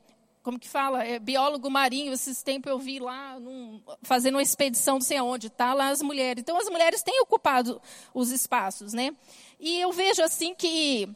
como 0.45 0.59
que 0.59 0.69
fala, 0.69 1.03
é, 1.03 1.17
biólogo 1.17 1.71
marinho, 1.71 2.13
esses 2.13 2.43
tempos 2.43 2.69
eu 2.69 2.77
vi 2.77 2.99
lá, 2.99 3.39
num, 3.39 3.81
fazendo 4.03 4.35
uma 4.35 4.43
expedição 4.43 4.95
não 4.95 5.01
sei 5.01 5.17
aonde, 5.17 5.49
tá 5.49 5.73
lá 5.73 5.89
as 5.89 6.03
mulheres. 6.03 6.39
Então 6.39 6.55
as 6.55 6.69
mulheres 6.69 7.01
têm 7.01 7.19
ocupado 7.19 7.81
os 8.13 8.29
espaços, 8.29 8.93
né? 8.93 9.09
E 9.59 9.79
eu 9.79 9.91
vejo 9.91 10.21
assim 10.21 10.53
que, 10.53 11.09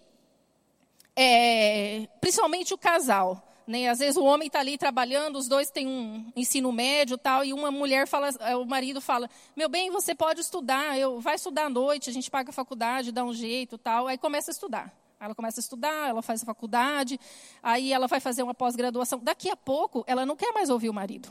é, 1.15 2.07
principalmente 2.19 2.73
o 2.73 2.77
casal, 2.77 3.47
né? 3.67 3.87
Às 3.87 3.99
vezes 3.99 4.17
o 4.17 4.23
homem 4.23 4.47
está 4.47 4.61
ali 4.61 4.79
trabalhando, 4.79 5.37
os 5.37 5.47
dois 5.47 5.69
têm 5.69 5.87
um 5.87 6.33
ensino 6.35 6.71
médio 6.71 7.15
tal, 7.15 7.45
e 7.45 7.53
uma 7.53 7.69
mulher 7.69 8.07
fala, 8.07 8.29
é, 8.39 8.55
o 8.55 8.65
marido 8.65 8.99
fala, 8.99 9.29
meu 9.55 9.69
bem, 9.69 9.91
você 9.91 10.15
pode 10.15 10.41
estudar, 10.41 10.97
eu, 10.97 11.19
vai 11.21 11.35
estudar 11.35 11.65
à 11.65 11.69
noite, 11.69 12.09
a 12.09 12.13
gente 12.13 12.31
paga 12.31 12.49
a 12.49 12.53
faculdade, 12.53 13.11
dá 13.11 13.23
um 13.23 13.33
jeito 13.33 13.77
tal, 13.77 14.07
aí 14.07 14.17
começa 14.17 14.49
a 14.49 14.53
estudar. 14.53 14.98
Ela 15.19 15.35
começa 15.35 15.59
a 15.59 15.61
estudar, 15.61 16.09
ela 16.09 16.21
faz 16.21 16.41
a 16.43 16.45
faculdade, 16.45 17.19
aí 17.61 17.91
ela 17.91 18.07
vai 18.07 18.19
fazer 18.19 18.41
uma 18.41 18.53
pós-graduação. 18.53 19.19
Daqui 19.19 19.49
a 19.49 19.55
pouco, 19.57 20.03
ela 20.07 20.25
não 20.25 20.35
quer 20.35 20.53
mais 20.53 20.69
ouvir 20.69 20.89
o 20.89 20.93
marido. 20.93 21.29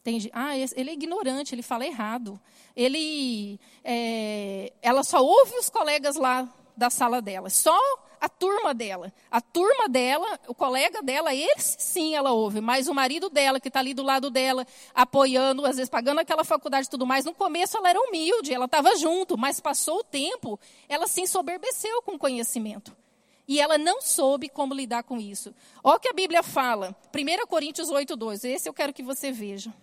Entende? 0.00 0.30
Ah, 0.34 0.56
ele 0.56 0.90
é 0.90 0.92
ignorante, 0.94 1.54
ele 1.54 1.62
fala 1.62 1.86
errado. 1.86 2.40
Ele, 2.74 3.60
é, 3.84 4.72
ela 4.82 5.04
só 5.04 5.24
ouve 5.24 5.56
os 5.56 5.70
colegas 5.70 6.16
lá 6.16 6.48
da 6.76 6.90
sala 6.90 7.22
dela. 7.22 7.48
Só 7.50 7.78
a 8.22 8.28
turma 8.28 8.72
dela. 8.72 9.12
A 9.28 9.40
turma 9.40 9.88
dela, 9.88 10.38
o 10.46 10.54
colega 10.54 11.02
dela, 11.02 11.34
esse 11.34 11.76
sim 11.80 12.14
ela 12.14 12.30
ouve. 12.30 12.60
Mas 12.60 12.86
o 12.86 12.94
marido 12.94 13.28
dela, 13.28 13.58
que 13.58 13.66
está 13.66 13.80
ali 13.80 13.92
do 13.92 14.04
lado 14.04 14.30
dela, 14.30 14.64
apoiando, 14.94 15.66
às 15.66 15.74
vezes 15.74 15.90
pagando 15.90 16.20
aquela 16.20 16.44
faculdade 16.44 16.86
e 16.86 16.90
tudo 16.90 17.04
mais, 17.04 17.24
no 17.24 17.34
começo 17.34 17.76
ela 17.76 17.90
era 17.90 18.00
humilde, 18.00 18.54
ela 18.54 18.66
estava 18.66 18.94
junto, 18.94 19.36
mas 19.36 19.58
passou 19.58 19.98
o 19.98 20.04
tempo, 20.04 20.58
ela 20.88 21.08
se 21.08 21.20
ensoberbeceu 21.20 22.00
com 22.02 22.16
conhecimento. 22.16 22.96
E 23.48 23.60
ela 23.60 23.76
não 23.76 24.00
soube 24.00 24.48
como 24.48 24.72
lidar 24.72 25.02
com 25.02 25.18
isso. 25.18 25.52
Olha 25.82 25.96
o 25.96 26.00
que 26.00 26.08
a 26.08 26.12
Bíblia 26.12 26.44
fala. 26.44 26.94
1 27.12 27.46
Coríntios 27.48 27.90
8, 27.90 28.14
2. 28.14 28.44
Esse 28.44 28.68
eu 28.68 28.72
quero 28.72 28.92
que 28.92 29.02
você 29.02 29.32
veja. 29.32 29.74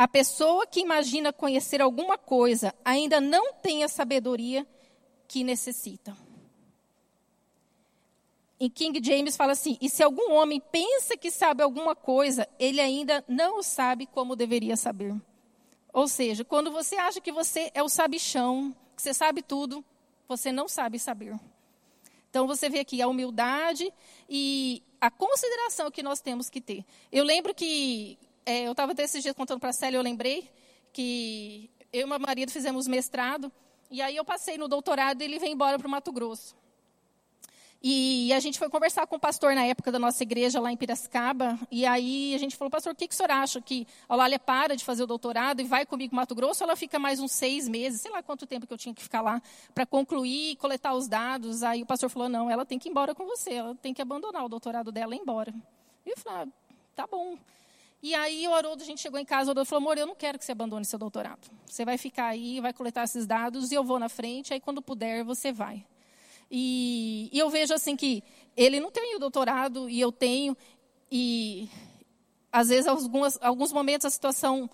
A 0.00 0.08
pessoa 0.08 0.66
que 0.66 0.80
imagina 0.80 1.30
conhecer 1.30 1.82
alguma 1.82 2.16
coisa 2.16 2.74
ainda 2.82 3.20
não 3.20 3.52
tem 3.52 3.84
a 3.84 3.88
sabedoria 3.88 4.66
que 5.28 5.44
necessita. 5.44 6.16
Em 8.58 8.70
King 8.70 8.98
James 9.04 9.36
fala 9.36 9.52
assim: 9.52 9.76
e 9.78 9.90
se 9.90 10.02
algum 10.02 10.32
homem 10.32 10.58
pensa 10.58 11.18
que 11.18 11.30
sabe 11.30 11.62
alguma 11.62 11.94
coisa, 11.94 12.48
ele 12.58 12.80
ainda 12.80 13.22
não 13.28 13.62
sabe 13.62 14.06
como 14.06 14.34
deveria 14.34 14.74
saber. 14.74 15.14
Ou 15.92 16.08
seja, 16.08 16.46
quando 16.46 16.70
você 16.70 16.96
acha 16.96 17.20
que 17.20 17.30
você 17.30 17.70
é 17.74 17.82
o 17.82 17.88
sabichão, 17.90 18.74
que 18.96 19.02
você 19.02 19.12
sabe 19.12 19.42
tudo, 19.42 19.84
você 20.26 20.50
não 20.50 20.66
sabe 20.66 20.98
saber. 20.98 21.38
Então 22.30 22.46
você 22.46 22.70
vê 22.70 22.80
aqui 22.80 23.02
a 23.02 23.06
humildade 23.06 23.92
e 24.30 24.82
a 24.98 25.10
consideração 25.10 25.90
que 25.90 26.02
nós 26.02 26.22
temos 26.22 26.48
que 26.48 26.62
ter. 26.62 26.86
Eu 27.12 27.22
lembro 27.22 27.54
que 27.54 28.18
é, 28.50 28.66
eu 28.66 28.72
estava 28.72 28.92
desses 28.92 29.22
dias 29.22 29.34
contando 29.34 29.60
para 29.60 29.70
a 29.70 29.72
Célia, 29.72 29.96
eu 29.96 30.02
lembrei 30.02 30.50
que 30.92 31.70
eu 31.92 32.06
e 32.06 32.08
meu 32.08 32.18
marido 32.18 32.50
fizemos 32.50 32.88
mestrado, 32.88 33.50
e 33.90 34.02
aí 34.02 34.16
eu 34.16 34.24
passei 34.24 34.58
no 34.58 34.66
doutorado 34.66 35.22
e 35.22 35.24
ele 35.24 35.38
veio 35.38 35.52
embora 35.52 35.78
para 35.78 35.86
o 35.86 35.90
Mato 35.90 36.12
Grosso. 36.12 36.56
E 37.82 38.30
a 38.34 38.40
gente 38.40 38.58
foi 38.58 38.68
conversar 38.68 39.06
com 39.06 39.16
o 39.16 39.18
pastor 39.18 39.54
na 39.54 39.64
época 39.64 39.90
da 39.90 39.98
nossa 39.98 40.22
igreja 40.22 40.60
lá 40.60 40.70
em 40.70 40.76
Piracicaba. 40.76 41.58
E 41.70 41.86
aí 41.86 42.34
a 42.34 42.38
gente 42.38 42.54
falou, 42.54 42.70
pastor, 42.70 42.92
o 42.92 42.94
que, 42.94 43.08
que 43.08 43.14
o 43.14 43.16
senhor 43.16 43.30
acha? 43.30 43.58
Que 43.58 43.86
a 44.06 44.14
Olália 44.14 44.38
para 44.38 44.76
de 44.76 44.84
fazer 44.84 45.04
o 45.04 45.06
doutorado 45.06 45.60
e 45.60 45.64
vai 45.64 45.86
comigo 45.86 46.10
para 46.10 46.16
Mato 46.16 46.34
Grosso 46.34 46.62
ou 46.62 46.68
ela 46.68 46.76
fica 46.76 46.98
mais 46.98 47.20
uns 47.20 47.32
seis 47.32 47.66
meses? 47.66 48.02
Sei 48.02 48.10
lá 48.10 48.22
quanto 48.22 48.46
tempo 48.46 48.66
que 48.66 48.72
eu 48.72 48.76
tinha 48.76 48.94
que 48.94 49.02
ficar 49.02 49.22
lá 49.22 49.40
para 49.74 49.86
concluir, 49.86 50.56
coletar 50.56 50.92
os 50.92 51.08
dados. 51.08 51.62
Aí 51.62 51.82
o 51.82 51.86
pastor 51.86 52.10
falou, 52.10 52.28
não, 52.28 52.50
ela 52.50 52.66
tem 52.66 52.78
que 52.78 52.88
ir 52.88 52.90
embora 52.90 53.14
com 53.14 53.24
você. 53.24 53.54
Ela 53.54 53.74
tem 53.76 53.94
que 53.94 54.02
abandonar 54.02 54.44
o 54.44 54.48
doutorado 54.48 54.92
dela 54.92 55.14
e 55.14 55.18
ir 55.18 55.22
embora. 55.22 55.54
E 56.04 56.10
eu 56.10 56.18
falei, 56.18 56.42
ah, 56.42 56.48
tá 56.94 57.06
bom. 57.06 57.38
E 58.02 58.14
aí 58.14 58.48
o 58.48 58.54
Haroldo, 58.54 58.82
a 58.82 58.86
gente 58.86 59.00
chegou 59.00 59.20
em 59.20 59.24
casa, 59.24 59.48
o 59.48 59.52
Haroldo 59.52 59.68
falou, 59.68 59.82
amor, 59.82 59.98
eu 59.98 60.06
não 60.06 60.14
quero 60.14 60.38
que 60.38 60.44
você 60.44 60.52
abandone 60.52 60.84
seu 60.84 60.98
doutorado. 60.98 61.50
Você 61.66 61.84
vai 61.84 61.98
ficar 61.98 62.26
aí, 62.26 62.60
vai 62.60 62.72
coletar 62.72 63.04
esses 63.04 63.26
dados 63.26 63.70
e 63.70 63.74
eu 63.74 63.84
vou 63.84 63.98
na 63.98 64.08
frente, 64.08 64.54
aí 64.54 64.60
quando 64.60 64.80
puder 64.80 65.22
você 65.22 65.52
vai. 65.52 65.84
E, 66.50 67.28
e 67.32 67.38
eu 67.38 67.50
vejo 67.50 67.74
assim 67.74 67.94
que 67.94 68.24
ele 68.56 68.80
não 68.80 68.90
tem 68.90 69.14
o 69.16 69.18
doutorado 69.18 69.88
e 69.88 70.00
eu 70.00 70.10
tenho, 70.10 70.56
e 71.12 71.68
às 72.50 72.68
vezes 72.68 72.86
algumas, 72.86 73.38
alguns 73.40 73.72
momentos 73.72 74.06
a 74.06 74.10
situação 74.10 74.68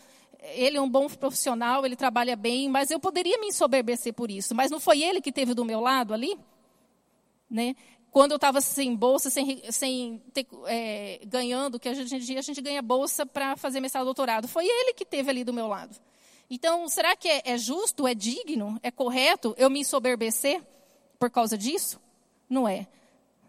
ele 0.55 0.77
é 0.77 0.81
um 0.81 0.89
bom 0.89 1.09
profissional, 1.09 1.85
ele 1.85 1.97
trabalha 1.97 2.37
bem, 2.37 2.69
mas 2.69 2.91
eu 2.91 3.01
poderia 3.01 3.39
me 3.39 3.49
ensoberbecer 3.49 4.13
por 4.15 4.31
isso. 4.31 4.55
Mas 4.55 4.71
não 4.71 4.79
foi 4.79 5.03
ele 5.03 5.21
que 5.21 5.33
teve 5.33 5.55
do 5.55 5.65
meu 5.65 5.81
lado 5.81 6.15
ali? 6.15 6.39
Né? 7.51 7.75
Quando 8.17 8.31
eu 8.31 8.37
estava 8.37 8.63
sem 8.63 8.97
bolsa, 8.97 9.29
sem, 9.29 9.61
sem 9.71 10.23
ter, 10.33 10.47
é, 10.65 11.21
ganhando, 11.27 11.79
que 11.79 11.87
a 11.87 11.93
gente, 11.93 12.39
a 12.39 12.41
gente 12.41 12.63
ganha 12.63 12.81
bolsa 12.81 13.27
para 13.27 13.59
fazer 13.59 13.79
mestrado 13.79 14.07
doutorado. 14.07 14.49
Foi 14.49 14.65
ele 14.65 14.95
que 14.95 15.05
teve 15.05 15.29
ali 15.29 15.45
do 15.45 15.53
meu 15.53 15.67
lado. 15.67 15.95
Então, 16.49 16.89
será 16.89 17.15
que 17.15 17.29
é, 17.29 17.43
é 17.45 17.59
justo, 17.59 18.07
é 18.07 18.15
digno, 18.15 18.81
é 18.83 18.91
correto 18.91 19.55
eu 19.59 19.69
me 19.69 19.81
ensoberbecer 19.81 20.63
por 21.19 21.29
causa 21.29 21.59
disso? 21.59 22.01
Não 22.49 22.67
é. 22.67 22.87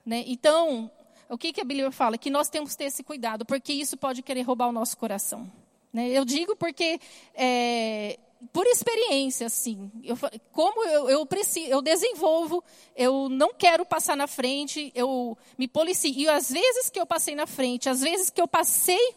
Né? 0.06 0.26
Então, 0.28 0.92
o 1.30 1.38
que, 1.38 1.54
que 1.54 1.62
a 1.62 1.64
Bíblia 1.64 1.90
fala? 1.90 2.18
Que 2.18 2.30
nós 2.30 2.50
temos 2.50 2.72
que 2.72 2.80
ter 2.80 2.86
esse 2.88 3.04
cuidado, 3.04 3.46
porque 3.46 3.72
isso 3.72 3.96
pode 3.96 4.22
querer 4.22 4.42
roubar 4.42 4.68
o 4.68 4.74
nosso 4.74 4.98
coração. 4.98 5.50
Né? 5.94 6.10
Eu 6.10 6.26
digo 6.26 6.58
porque 6.58 7.00
é, 7.34 8.20
por 8.54 8.66
experiência, 8.68 9.48
assim, 9.48 9.92
eu, 10.04 10.18
como 10.52 10.84
eu, 10.84 11.10
eu, 11.10 11.26
preciso, 11.26 11.68
eu 11.68 11.82
desenvolvo, 11.82 12.64
eu 12.96 13.30
não 13.30 13.54
quero 13.54 13.86
passar 13.86 14.16
na 14.16 14.28
frente, 14.28 14.92
eu 14.94 15.38
me 15.58 15.68
policio. 15.68 16.14
E 16.16 16.30
às 16.30 16.52
vezes 16.52 16.90
que 16.90 17.00
eu 17.00 17.06
passei 17.06 17.36
na 17.36 17.48
frente, 17.48 17.90
às 17.90 18.02
vezes 18.02 18.30
que 18.30 18.42
eu 18.42 18.48
passei 18.48 19.16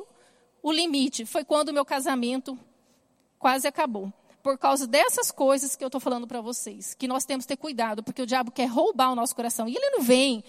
o 0.63 0.73
limite, 0.73 1.27
foi 1.27 1.45
quando 1.45 1.69
o 1.69 1.73
meu 1.73 1.85
casamento 1.85 2.59
quase 3.39 3.67
acabou. 3.67 4.13
Por 4.43 4.57
causa 4.57 4.87
dessas 4.87 5.31
coisas 5.31 5.77
que 5.77 5.85
eu 5.85 5.89
estou 5.89 6.01
falando 6.01 6.27
para 6.27 6.41
vocês, 6.41 6.95
que 6.95 7.07
nós 7.07 7.27
temos 7.27 7.45
que 7.45 7.49
ter 7.49 7.57
cuidado, 7.57 8.03
porque 8.03 8.23
o 8.23 8.27
diabo 8.27 8.51
quer 8.51 8.67
roubar 8.67 9.13
o 9.13 9.15
nosso 9.15 9.37
coração. 9.37 9.69
E 9.69 9.77
ele 9.77 9.91
não 9.91 10.03
vem 10.03 10.43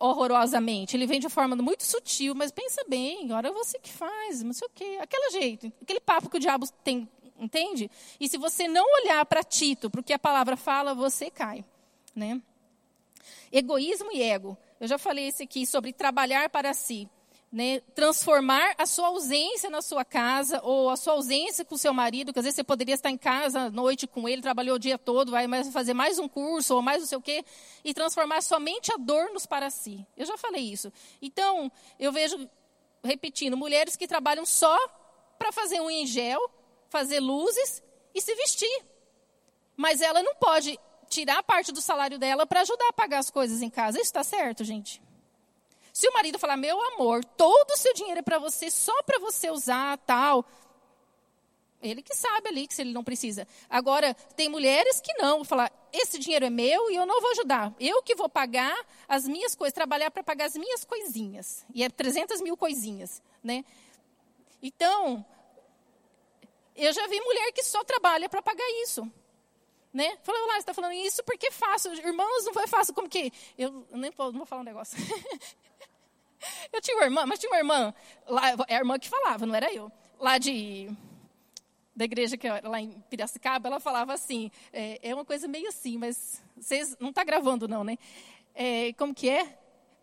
horrorosamente, 0.00 0.96
ele 0.96 1.06
vem 1.06 1.20
de 1.20 1.28
forma 1.28 1.56
muito 1.56 1.84
sutil, 1.84 2.34
mas 2.34 2.52
pensa 2.52 2.84
bem, 2.88 3.28
é 3.32 3.50
você 3.50 3.78
que 3.78 3.90
faz, 3.90 4.42
não 4.42 4.52
sei 4.52 4.66
o 4.66 4.70
quê. 4.74 4.98
Aquele 5.00 5.30
jeito, 5.30 5.72
aquele 5.82 6.00
papo 6.00 6.30
que 6.30 6.36
o 6.36 6.40
diabo 6.40 6.66
tem 6.84 7.08
entende? 7.38 7.90
E 8.18 8.28
se 8.28 8.36
você 8.36 8.66
não 8.66 8.84
olhar 9.02 9.24
para 9.26 9.42
Tito, 9.42 9.88
para 9.88 10.00
o 10.00 10.04
que 10.04 10.12
a 10.12 10.18
palavra 10.18 10.56
fala, 10.56 10.94
você 10.94 11.30
cai, 11.30 11.64
né? 12.14 12.40
Egoísmo 13.52 14.10
e 14.12 14.22
ego. 14.22 14.56
Eu 14.80 14.86
já 14.86 14.98
falei 14.98 15.28
isso 15.28 15.42
aqui 15.42 15.66
sobre 15.66 15.92
trabalhar 15.92 16.48
para 16.48 16.72
si. 16.74 17.08
Né, 17.50 17.80
transformar 17.94 18.74
a 18.76 18.84
sua 18.84 19.06
ausência 19.06 19.70
na 19.70 19.80
sua 19.80 20.04
casa 20.04 20.60
ou 20.62 20.90
a 20.90 20.98
sua 20.98 21.14
ausência 21.14 21.64
com 21.64 21.76
o 21.76 21.78
seu 21.78 21.94
marido, 21.94 22.30
que 22.30 22.38
às 22.38 22.44
vezes 22.44 22.56
você 22.56 22.62
poderia 22.62 22.94
estar 22.94 23.10
em 23.10 23.16
casa 23.16 23.60
à 23.60 23.70
noite 23.70 24.06
com 24.06 24.28
ele, 24.28 24.42
trabalhou 24.42 24.76
o 24.76 24.78
dia 24.78 24.98
todo, 24.98 25.30
vai 25.30 25.48
fazer 25.72 25.94
mais 25.94 26.18
um 26.18 26.28
curso 26.28 26.74
ou 26.74 26.82
mais 26.82 27.00
não 27.00 27.06
sei 27.06 27.16
o 27.16 27.22
quê, 27.22 27.42
e 27.82 27.94
transformar 27.94 28.42
somente 28.42 28.92
a 28.92 28.98
dor 28.98 29.32
nos 29.32 29.46
para 29.46 29.70
si. 29.70 30.06
Eu 30.14 30.26
já 30.26 30.36
falei 30.36 30.62
isso. 30.62 30.92
Então, 31.22 31.72
eu 31.98 32.12
vejo, 32.12 32.36
repetindo, 33.02 33.56
mulheres 33.56 33.96
que 33.96 34.06
trabalham 34.06 34.44
só 34.44 34.76
para 35.38 35.50
fazer 35.50 35.80
um 35.80 35.88
em 35.88 36.06
gel, 36.06 36.50
fazer 36.88 37.20
luzes 37.20 37.82
e 38.14 38.20
se 38.20 38.34
vestir. 38.34 38.84
Mas 39.76 40.00
ela 40.00 40.22
não 40.22 40.34
pode 40.34 40.78
tirar 41.08 41.42
parte 41.42 41.72
do 41.72 41.80
salário 41.80 42.18
dela 42.18 42.46
para 42.46 42.60
ajudar 42.60 42.88
a 42.88 42.92
pagar 42.92 43.18
as 43.18 43.30
coisas 43.30 43.62
em 43.62 43.70
casa. 43.70 43.98
Isso 43.98 44.06
está 44.06 44.24
certo, 44.24 44.64
gente? 44.64 45.02
Se 45.92 46.08
o 46.08 46.12
marido 46.12 46.38
falar, 46.38 46.56
meu 46.56 46.80
amor, 46.92 47.24
todo 47.24 47.72
o 47.72 47.76
seu 47.76 47.92
dinheiro 47.92 48.20
é 48.20 48.22
para 48.22 48.38
você, 48.38 48.70
só 48.70 49.02
para 49.02 49.18
você 49.18 49.50
usar, 49.50 49.98
tal. 49.98 50.44
Ele 51.80 52.02
que 52.02 52.14
sabe 52.14 52.48
ali 52.48 52.66
que 52.66 52.74
se 52.74 52.82
ele 52.82 52.92
não 52.92 53.04
precisa. 53.04 53.46
Agora, 53.70 54.14
tem 54.36 54.48
mulheres 54.48 55.00
que 55.00 55.12
não, 55.14 55.44
falar, 55.44 55.72
esse 55.92 56.18
dinheiro 56.18 56.44
é 56.44 56.50
meu 56.50 56.90
e 56.90 56.96
eu 56.96 57.06
não 57.06 57.20
vou 57.20 57.30
ajudar. 57.32 57.72
Eu 57.78 58.02
que 58.02 58.16
vou 58.16 58.28
pagar 58.28 58.76
as 59.08 59.26
minhas 59.26 59.54
coisas, 59.54 59.72
trabalhar 59.72 60.10
para 60.10 60.22
pagar 60.22 60.46
as 60.46 60.54
minhas 60.54 60.84
coisinhas. 60.84 61.64
E 61.72 61.84
é 61.84 61.88
300 61.88 62.40
mil 62.40 62.56
coisinhas, 62.56 63.22
né? 63.42 63.64
Então, 64.60 65.24
eu 66.78 66.92
já 66.92 67.06
vi 67.06 67.20
mulher 67.20 67.52
que 67.52 67.62
só 67.62 67.82
trabalha 67.84 68.28
para 68.28 68.40
pagar 68.40 68.64
isso. 68.82 69.10
Né? 69.92 70.16
Falei, 70.22 70.40
lá, 70.42 70.52
você 70.52 70.58
está 70.58 70.74
falando 70.74 70.92
isso 70.92 71.24
porque 71.24 71.48
é 71.48 71.50
fácil. 71.50 71.92
Irmãos, 71.94 72.44
não 72.44 72.52
foi 72.52 72.66
fácil. 72.66 72.94
Como 72.94 73.08
que? 73.08 73.32
Eu 73.56 73.86
nem 73.92 74.12
não 74.16 74.32
vou 74.32 74.46
falar 74.46 74.62
um 74.62 74.64
negócio. 74.64 74.96
eu 76.72 76.80
tinha 76.80 76.96
uma 76.96 77.04
irmã, 77.04 77.26
mas 77.26 77.38
tinha 77.38 77.50
uma 77.50 77.58
irmã, 77.58 77.94
lá, 78.26 78.50
é 78.68 78.76
a 78.76 78.78
irmã 78.78 78.98
que 78.98 79.08
falava, 79.08 79.44
não 79.44 79.54
era 79.54 79.72
eu. 79.72 79.90
Lá 80.18 80.38
de 80.38 80.88
da 81.96 82.04
igreja 82.04 82.36
que 82.36 82.46
era 82.46 82.68
lá 82.68 82.80
em 82.80 82.92
Piracicaba, 83.10 83.68
ela 83.68 83.80
falava 83.80 84.12
assim, 84.12 84.52
é, 84.72 85.00
é 85.02 85.12
uma 85.12 85.24
coisa 85.24 85.48
meio 85.48 85.68
assim, 85.68 85.98
mas 85.98 86.40
vocês 86.56 86.96
não 87.00 87.10
está 87.10 87.24
gravando 87.24 87.66
não, 87.66 87.82
né? 87.82 87.98
É, 88.54 88.92
como 88.92 89.12
que 89.12 89.28
é? 89.28 89.57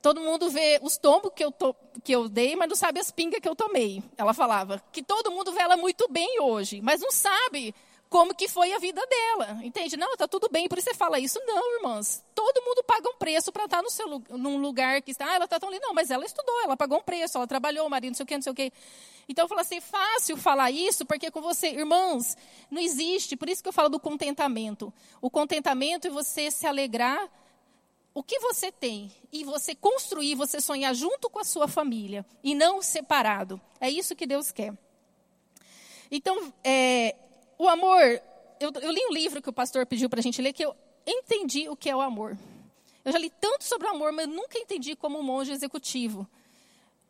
Todo 0.06 0.22
mundo 0.22 0.52
vê 0.52 0.80
os 0.84 0.98
tombos 0.98 1.32
que 1.36 1.44
eu, 1.44 1.52
to, 1.52 1.76
que 2.04 2.12
eu 2.12 2.30
dei, 2.30 2.56
mas 2.56 2.70
não 2.70 2.76
sabe 2.76 3.00
as 3.00 3.10
pingas 3.10 3.40
que 3.40 3.50
eu 3.50 3.56
tomei. 3.56 4.04
Ela 4.16 4.36
falava 4.36 4.80
que 4.92 5.02
todo 5.02 5.32
mundo 5.32 5.52
vê 5.52 5.62
ela 5.62 5.76
muito 5.76 6.08
bem 6.08 6.40
hoje, 6.42 6.80
mas 6.80 7.02
não 7.02 7.10
sabe 7.12 7.74
como 8.08 8.36
que 8.36 8.48
foi 8.48 8.72
a 8.72 8.78
vida 8.78 9.02
dela. 9.04 9.60
Entende? 9.64 9.98
Não, 9.98 10.14
está 10.14 10.28
tudo 10.28 10.48
bem, 10.48 10.68
por 10.68 10.78
isso 10.78 10.92
você 10.92 10.94
fala 10.94 11.18
isso. 11.18 11.40
Não, 11.48 11.78
irmãs. 11.78 12.24
Todo 12.36 12.62
mundo 12.62 12.84
paga 12.84 13.10
um 13.10 13.16
preço 13.16 13.52
para 13.52 13.66
estar 13.66 13.78
tá 13.78 13.82
no 13.82 13.90
seu, 13.90 14.22
num 14.30 14.58
lugar 14.58 15.02
que 15.02 15.10
está. 15.10 15.26
Ah, 15.26 15.36
ela 15.38 15.46
está 15.46 15.60
tão 15.60 15.72
linda. 15.72 15.88
Não, 15.88 15.96
mas 15.96 16.12
ela 16.12 16.24
estudou, 16.24 16.62
ela 16.62 16.78
pagou 16.78 17.00
um 17.00 17.04
preço, 17.04 17.40
ela 17.40 17.48
trabalhou, 17.48 17.88
o 17.88 17.90
marido, 17.90 18.12
não 18.12 18.16
sei 18.16 18.26
o 18.26 18.28
quê, 18.28 18.36
não 18.36 18.44
sei 18.44 18.52
o 18.52 18.56
quê. 18.56 18.72
Então 19.28 19.46
eu 19.46 19.50
falo 19.50 19.62
assim, 19.62 19.82
fácil 19.82 20.38
falar 20.38 20.70
isso, 20.70 21.04
porque 21.04 21.32
com 21.32 21.42
você, 21.42 21.70
irmãos, 21.70 22.38
não 22.70 22.80
existe. 22.80 23.36
Por 23.36 23.50
isso 23.50 23.64
que 23.64 23.70
eu 23.70 23.74
falo 23.74 23.90
do 23.90 24.00
contentamento. 24.00 24.94
O 25.20 25.32
contentamento 25.32 26.06
é 26.06 26.12
você 26.12 26.52
se 26.52 26.68
alegrar 26.68 27.28
o 28.16 28.24
que 28.24 28.40
você 28.40 28.72
tem 28.72 29.12
e 29.30 29.44
você 29.44 29.76
construir, 29.76 30.36
você 30.36 30.62
sonhar 30.62 30.96
junto 30.96 31.30
com 31.30 31.38
a 31.38 31.44
sua 31.44 31.68
família 31.68 32.26
e 32.42 32.56
não 32.56 32.82
separado. 32.82 33.60
É 33.80 33.90
isso 33.90 34.16
que 34.16 34.26
Deus 34.26 34.54
quer. 34.54 34.74
Então, 36.10 36.54
é, 36.64 37.14
o 37.60 37.68
amor, 37.68 38.02
eu, 38.58 38.72
eu, 38.82 38.92
li 38.92 39.06
um 39.10 39.14
livro 39.14 39.42
que 39.42 39.50
o 39.50 39.54
pastor 39.54 39.86
pediu 39.86 40.10
para 40.10 40.22
a 40.22 40.24
gente 40.24 40.42
ler 40.42 40.54
que 40.54 40.64
eu 40.64 40.74
entendi 41.06 41.68
o 41.68 41.76
que 41.76 41.90
é 41.90 41.96
o 41.96 42.00
amor. 42.00 42.38
Eu 43.04 43.12
já 43.12 43.20
li 43.20 43.30
tanto 43.30 43.66
sobre 43.66 43.86
o 43.86 43.92
amor, 43.92 44.14
mas 44.14 44.30
nunca 44.30 44.58
entendi 44.58 44.96
como 44.96 45.20
um 45.20 45.24
monge 45.24 45.52
executivo. 45.52 46.26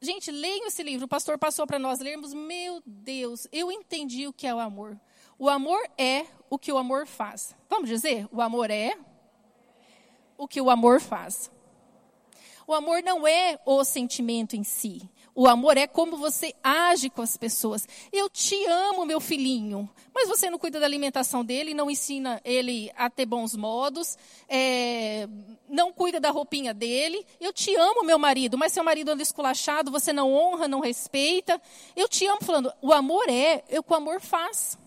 Gente, 0.01 0.31
leiam 0.31 0.65
esse 0.65 0.81
livro. 0.81 1.05
O 1.05 1.07
pastor 1.07 1.37
passou 1.37 1.67
para 1.67 1.77
nós 1.77 1.99
lermos. 1.99 2.33
Meu 2.33 2.81
Deus, 2.83 3.47
eu 3.51 3.71
entendi 3.71 4.25
o 4.25 4.33
que 4.33 4.47
é 4.47 4.55
o 4.55 4.59
amor. 4.59 4.99
O 5.37 5.49
amor 5.49 5.79
é 5.99 6.25
o 6.49 6.57
que 6.57 6.71
o 6.71 6.79
amor 6.79 7.05
faz. 7.05 7.55
Vamos 7.69 7.89
dizer? 7.89 8.27
O 8.31 8.41
amor 8.41 8.71
é 8.71 8.97
o 10.37 10.47
que 10.47 10.61
o 10.61 10.69
amor 10.69 10.99
faz. 11.01 11.51
O 12.67 12.73
amor 12.73 13.03
não 13.03 13.27
é 13.27 13.59
o 13.65 13.83
sentimento 13.83 14.55
em 14.55 14.63
si. 14.63 15.07
O 15.37 15.47
amor 15.47 15.77
é 15.77 15.85
como 15.85 16.15
você 16.15 16.53
age 16.63 17.09
com 17.09 17.21
as 17.21 17.35
pessoas. 17.35 17.85
Eu 18.11 18.29
te 18.29 18.55
amo, 18.67 19.05
meu 19.05 19.19
filhinho, 19.19 19.89
mas 20.13 20.29
você 20.29 20.49
não 20.49 20.57
cuida 20.57 20.79
da 20.79 20.85
alimentação 20.85 21.43
dele, 21.43 21.73
não 21.73 21.91
ensina 21.91 22.39
ele 22.45 22.89
a 22.95 23.09
ter 23.09 23.25
bons 23.25 23.53
modos, 23.53 24.17
é, 24.47 25.27
não 25.67 25.91
cuida 25.91 26.21
da 26.21 26.31
roupinha 26.31 26.73
dele. 26.73 27.25
Eu 27.39 27.51
te 27.51 27.75
amo, 27.75 28.05
meu 28.05 28.17
marido, 28.17 28.57
mas 28.57 28.71
seu 28.71 28.83
marido 28.83 29.11
anda 29.11 29.21
esculachado, 29.21 29.91
você 29.91 30.13
não 30.13 30.33
honra, 30.33 30.69
não 30.69 30.79
respeita. 30.79 31.61
Eu 31.97 32.07
te 32.07 32.25
amo, 32.25 32.41
falando, 32.41 32.71
o 32.81 32.93
amor 32.93 33.27
é, 33.27 33.61
o 33.77 33.83
que 33.83 33.91
o 33.91 33.95
amor 33.95 34.21
faz. 34.21 34.79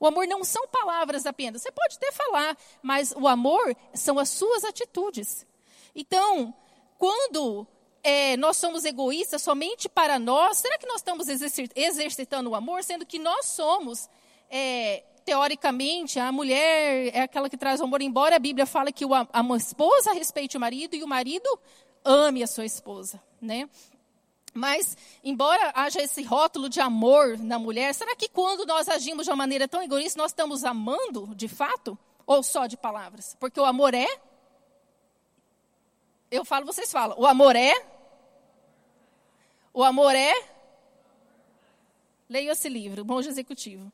O 0.00 0.06
amor 0.06 0.26
não 0.26 0.44
são 0.44 0.66
palavras 0.68 1.26
apenas. 1.26 1.62
Você 1.62 1.72
pode 1.72 1.96
até 1.96 2.12
falar, 2.12 2.56
mas 2.82 3.12
o 3.16 3.26
amor 3.26 3.74
são 3.92 4.18
as 4.18 4.28
suas 4.28 4.64
atitudes. 4.64 5.46
Então, 5.94 6.54
quando 6.96 7.66
é, 8.02 8.36
nós 8.36 8.56
somos 8.56 8.84
egoístas 8.84 9.42
somente 9.42 9.88
para 9.88 10.18
nós, 10.18 10.58
será 10.58 10.78
que 10.78 10.86
nós 10.86 10.96
estamos 10.96 11.26
exercitando 11.74 12.50
o 12.50 12.54
amor, 12.54 12.84
sendo 12.84 13.04
que 13.04 13.18
nós 13.18 13.46
somos, 13.46 14.08
é, 14.50 15.02
teoricamente, 15.24 16.18
a 16.18 16.30
mulher 16.32 17.14
é 17.14 17.20
aquela 17.20 17.50
que 17.50 17.56
traz 17.56 17.80
o 17.80 17.84
amor, 17.84 18.00
embora 18.00 18.36
a 18.36 18.38
Bíblia 18.38 18.66
fale 18.66 18.92
que 18.92 19.04
a, 19.04 19.28
a 19.32 19.56
esposa 19.56 20.12
respeite 20.12 20.56
o 20.56 20.60
marido 20.60 20.94
e 20.94 21.02
o 21.02 21.08
marido 21.08 21.46
ame 22.04 22.42
a 22.42 22.46
sua 22.46 22.64
esposa, 22.64 23.20
né? 23.40 23.68
Mas, 24.54 24.96
embora 25.22 25.72
haja 25.74 26.02
esse 26.02 26.22
rótulo 26.22 26.68
de 26.68 26.80
amor 26.80 27.38
na 27.38 27.58
mulher, 27.58 27.94
será 27.94 28.16
que 28.16 28.28
quando 28.28 28.66
nós 28.66 28.88
agimos 28.88 29.24
de 29.24 29.30
uma 29.30 29.36
maneira 29.36 29.68
tão 29.68 29.82
egoísta, 29.82 30.20
nós 30.20 30.30
estamos 30.30 30.64
amando 30.64 31.34
de 31.34 31.48
fato? 31.48 31.98
Ou 32.26 32.42
só 32.42 32.66
de 32.66 32.76
palavras? 32.76 33.36
Porque 33.38 33.60
o 33.60 33.64
amor 33.64 33.94
é 33.94 34.06
eu 36.30 36.44
falo, 36.44 36.66
vocês 36.66 36.92
falam. 36.92 37.18
O 37.18 37.26
amor 37.26 37.56
é? 37.56 37.72
O 39.72 39.82
amor 39.82 40.14
é? 40.14 40.32
Leia 42.28 42.52
esse 42.52 42.68
livro, 42.68 43.04
Monge 43.04 43.28
Executivo. 43.28 43.90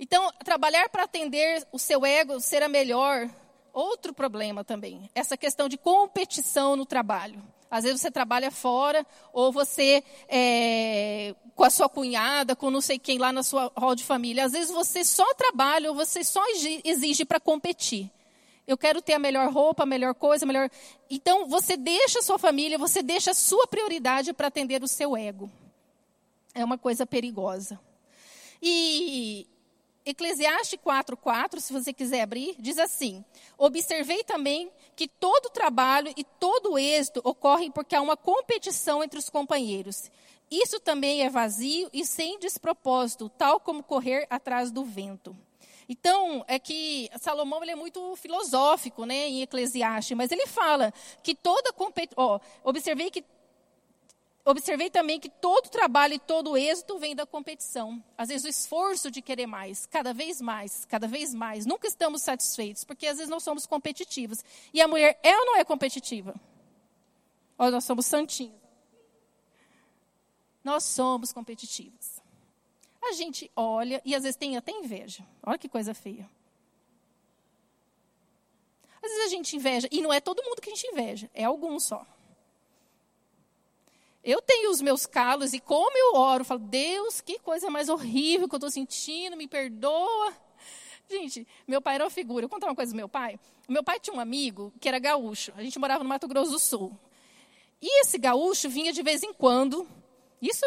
Então, 0.00 0.32
trabalhar 0.44 0.88
para 0.88 1.02
atender 1.02 1.66
o 1.70 1.78
seu 1.78 2.06
ego, 2.06 2.40
ser 2.40 2.62
a 2.62 2.68
melhor, 2.68 3.28
outro 3.72 4.14
problema 4.14 4.64
também. 4.64 5.10
Essa 5.14 5.36
questão 5.36 5.68
de 5.68 5.76
competição 5.76 6.76
no 6.76 6.86
trabalho. 6.86 7.42
Às 7.70 7.84
vezes 7.84 8.00
você 8.00 8.10
trabalha 8.10 8.50
fora, 8.50 9.06
ou 9.32 9.52
você 9.52 10.02
é, 10.28 11.34
com 11.54 11.64
a 11.64 11.70
sua 11.70 11.88
cunhada, 11.88 12.56
com 12.56 12.70
não 12.70 12.80
sei 12.80 12.98
quem 12.98 13.18
lá 13.18 13.32
na 13.32 13.42
sua 13.42 13.70
hall 13.76 13.94
de 13.94 14.04
família. 14.04 14.44
Às 14.44 14.52
vezes 14.52 14.70
você 14.70 15.04
só 15.04 15.34
trabalha, 15.34 15.90
ou 15.90 15.96
você 15.96 16.24
só 16.24 16.42
exige 16.84 17.24
para 17.24 17.40
competir 17.40 18.10
eu 18.68 18.76
quero 18.76 19.00
ter 19.00 19.14
a 19.14 19.18
melhor 19.18 19.50
roupa, 19.50 19.84
a 19.84 19.86
melhor 19.86 20.14
coisa, 20.14 20.44
a 20.44 20.46
melhor. 20.46 20.70
Então, 21.08 21.48
você 21.48 21.74
deixa 21.74 22.18
a 22.18 22.22
sua 22.22 22.38
família, 22.38 22.76
você 22.76 23.02
deixa 23.02 23.30
a 23.30 23.34
sua 23.34 23.66
prioridade 23.66 24.34
para 24.34 24.48
atender 24.48 24.82
o 24.82 24.86
seu 24.86 25.16
ego. 25.16 25.50
É 26.54 26.62
uma 26.62 26.76
coisa 26.76 27.06
perigosa. 27.06 27.80
E 28.60 29.46
Eclesiastes 30.08 30.78
4:4, 30.82 31.60
se 31.60 31.70
você 31.70 31.92
quiser 31.92 32.22
abrir, 32.22 32.56
diz 32.58 32.78
assim: 32.78 33.22
Observei 33.58 34.24
também 34.24 34.72
que 34.96 35.06
todo 35.06 35.50
trabalho 35.50 36.10
e 36.16 36.24
todo 36.24 36.78
êxito 36.78 37.20
ocorrem 37.22 37.70
porque 37.70 37.94
há 37.94 38.00
uma 38.00 38.16
competição 38.16 39.04
entre 39.04 39.18
os 39.18 39.28
companheiros. 39.28 40.10
Isso 40.50 40.80
também 40.80 41.22
é 41.22 41.28
vazio 41.28 41.90
e 41.92 42.06
sem 42.06 42.38
despropósito, 42.38 43.28
tal 43.28 43.60
como 43.60 43.82
correr 43.82 44.26
atrás 44.30 44.70
do 44.70 44.82
vento. 44.82 45.36
Então, 45.86 46.42
é 46.48 46.58
que 46.58 47.10
Salomão 47.20 47.62
ele 47.62 47.72
é 47.72 47.76
muito 47.76 48.16
filosófico, 48.16 49.04
né, 49.04 49.28
em 49.28 49.42
Eclesiastes, 49.42 50.16
mas 50.16 50.30
ele 50.30 50.46
fala 50.46 50.92
que 51.22 51.34
toda 51.34 51.72
competição, 51.72 52.40
observei 52.64 53.10
que 53.10 53.24
observei 54.44 54.90
também 54.90 55.20
que 55.20 55.28
todo 55.28 55.68
trabalho 55.68 56.14
e 56.14 56.18
todo 56.18 56.56
êxito 56.56 56.98
vem 56.98 57.14
da 57.14 57.26
competição. 57.26 58.02
Às 58.16 58.28
vezes 58.28 58.44
o 58.44 58.48
esforço 58.48 59.10
de 59.10 59.20
querer 59.20 59.46
mais, 59.46 59.86
cada 59.86 60.12
vez 60.12 60.40
mais, 60.40 60.84
cada 60.84 61.06
vez 61.06 61.34
mais. 61.34 61.66
Nunca 61.66 61.86
estamos 61.86 62.22
satisfeitos, 62.22 62.84
porque 62.84 63.06
às 63.06 63.16
vezes 63.18 63.30
não 63.30 63.40
somos 63.40 63.66
competitivos. 63.66 64.44
E 64.72 64.80
a 64.80 64.88
mulher 64.88 65.18
é 65.22 65.36
ou 65.36 65.46
não 65.46 65.56
é 65.56 65.64
competitiva? 65.64 66.34
Ou 67.56 67.70
nós 67.70 67.84
somos 67.84 68.06
santinhos? 68.06 68.56
Nós 70.64 70.84
somos 70.84 71.32
competitivos 71.32 72.18
a 73.08 73.12
gente 73.12 73.50
olha 73.56 74.00
e 74.04 74.14
às 74.14 74.22
vezes 74.22 74.36
tem 74.36 74.56
até 74.56 74.72
inveja. 74.72 75.26
Olha 75.42 75.58
que 75.58 75.68
coisa 75.68 75.94
feia. 75.94 76.28
Às 79.02 79.10
vezes 79.10 79.26
a 79.26 79.28
gente 79.28 79.56
inveja, 79.56 79.88
e 79.90 80.02
não 80.02 80.12
é 80.12 80.20
todo 80.20 80.42
mundo 80.42 80.60
que 80.60 80.70
a 80.70 80.74
gente 80.74 80.86
inveja, 80.88 81.30
é 81.32 81.44
alguns 81.44 81.84
só. 81.84 82.04
Eu 84.22 84.42
tenho 84.42 84.70
os 84.70 84.80
meus 84.80 85.06
calos 85.06 85.52
e 85.52 85.60
como 85.60 85.96
eu 85.96 86.20
oro, 86.20 86.42
eu 86.42 86.44
falo, 86.44 86.60
Deus, 86.60 87.20
que 87.20 87.38
coisa 87.38 87.70
mais 87.70 87.88
horrível 87.88 88.48
que 88.48 88.54
eu 88.54 88.58
estou 88.58 88.70
sentindo, 88.70 89.36
me 89.36 89.46
perdoa. 89.46 90.34
Gente, 91.08 91.46
meu 91.66 91.80
pai 91.80 91.94
era 91.94 92.04
uma 92.04 92.10
figura. 92.10 92.44
Eu 92.44 92.48
contar 92.48 92.66
uma 92.66 92.74
coisa 92.74 92.92
do 92.92 92.96
meu 92.96 93.08
pai. 93.08 93.38
Meu 93.68 93.82
pai 93.82 93.98
tinha 93.98 94.14
um 94.14 94.20
amigo 94.20 94.72
que 94.80 94.88
era 94.88 94.98
gaúcho. 94.98 95.52
A 95.56 95.62
gente 95.62 95.78
morava 95.78 96.02
no 96.02 96.08
Mato 96.08 96.28
Grosso 96.28 96.50
do 96.50 96.58
Sul. 96.58 96.98
E 97.80 98.02
esse 98.02 98.18
gaúcho 98.18 98.68
vinha 98.68 98.92
de 98.92 99.02
vez 99.02 99.22
em 99.22 99.32
quando, 99.32 99.88
isso 100.42 100.66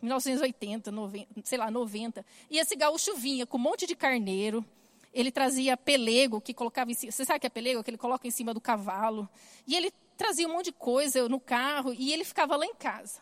1980, 0.00 0.90
90, 0.90 1.28
sei 1.42 1.58
lá, 1.58 1.70
90. 1.70 2.24
E 2.48 2.58
esse 2.58 2.76
gaúcho 2.76 3.14
vinha 3.16 3.44
com 3.44 3.58
um 3.58 3.60
monte 3.60 3.86
de 3.86 3.96
carneiro. 3.96 4.64
Ele 5.12 5.30
trazia 5.30 5.76
pelego 5.76 6.40
que 6.40 6.54
colocava 6.54 6.90
em 6.90 6.94
cima. 6.94 7.12
Você 7.12 7.24
sabe 7.24 7.40
que 7.40 7.46
é 7.46 7.50
pelego? 7.50 7.82
Que 7.82 7.90
ele 7.90 7.98
coloca 7.98 8.26
em 8.26 8.30
cima 8.30 8.54
do 8.54 8.60
cavalo. 8.60 9.28
E 9.66 9.76
ele 9.76 9.92
trazia 10.16 10.48
um 10.48 10.52
monte 10.52 10.66
de 10.66 10.72
coisa 10.72 11.28
no 11.28 11.40
carro 11.40 11.94
e 11.96 12.12
ele 12.12 12.24
ficava 12.24 12.56
lá 12.56 12.66
em 12.66 12.74
casa. 12.74 13.20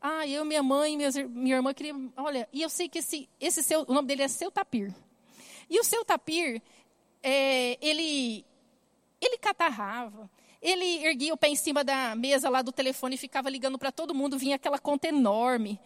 Ah, 0.00 0.26
eu, 0.26 0.44
minha 0.44 0.62
mãe, 0.62 0.96
minha, 0.96 1.10
minha 1.28 1.56
irmã 1.56 1.72
queria. 1.72 1.94
Olha, 2.16 2.48
e 2.52 2.60
eu 2.60 2.68
sei 2.68 2.88
que 2.88 2.98
esse, 2.98 3.28
esse 3.40 3.62
seu, 3.62 3.84
o 3.86 3.94
nome 3.94 4.08
dele 4.08 4.22
é 4.22 4.28
Seu 4.28 4.50
Tapir. 4.50 4.92
E 5.70 5.78
o 5.78 5.84
Seu 5.84 6.04
Tapir, 6.04 6.60
é, 7.22 7.78
ele, 7.80 8.44
ele 9.20 9.38
catarrava, 9.38 10.28
ele 10.60 11.06
erguia 11.06 11.32
o 11.32 11.36
pé 11.36 11.48
em 11.48 11.56
cima 11.56 11.84
da 11.84 12.16
mesa 12.16 12.48
lá 12.48 12.62
do 12.62 12.72
telefone 12.72 13.14
e 13.14 13.18
ficava 13.18 13.48
ligando 13.48 13.78
para 13.78 13.92
todo 13.92 14.12
mundo, 14.12 14.36
vinha 14.36 14.56
aquela 14.56 14.78
conta 14.78 15.06
enorme. 15.06 15.78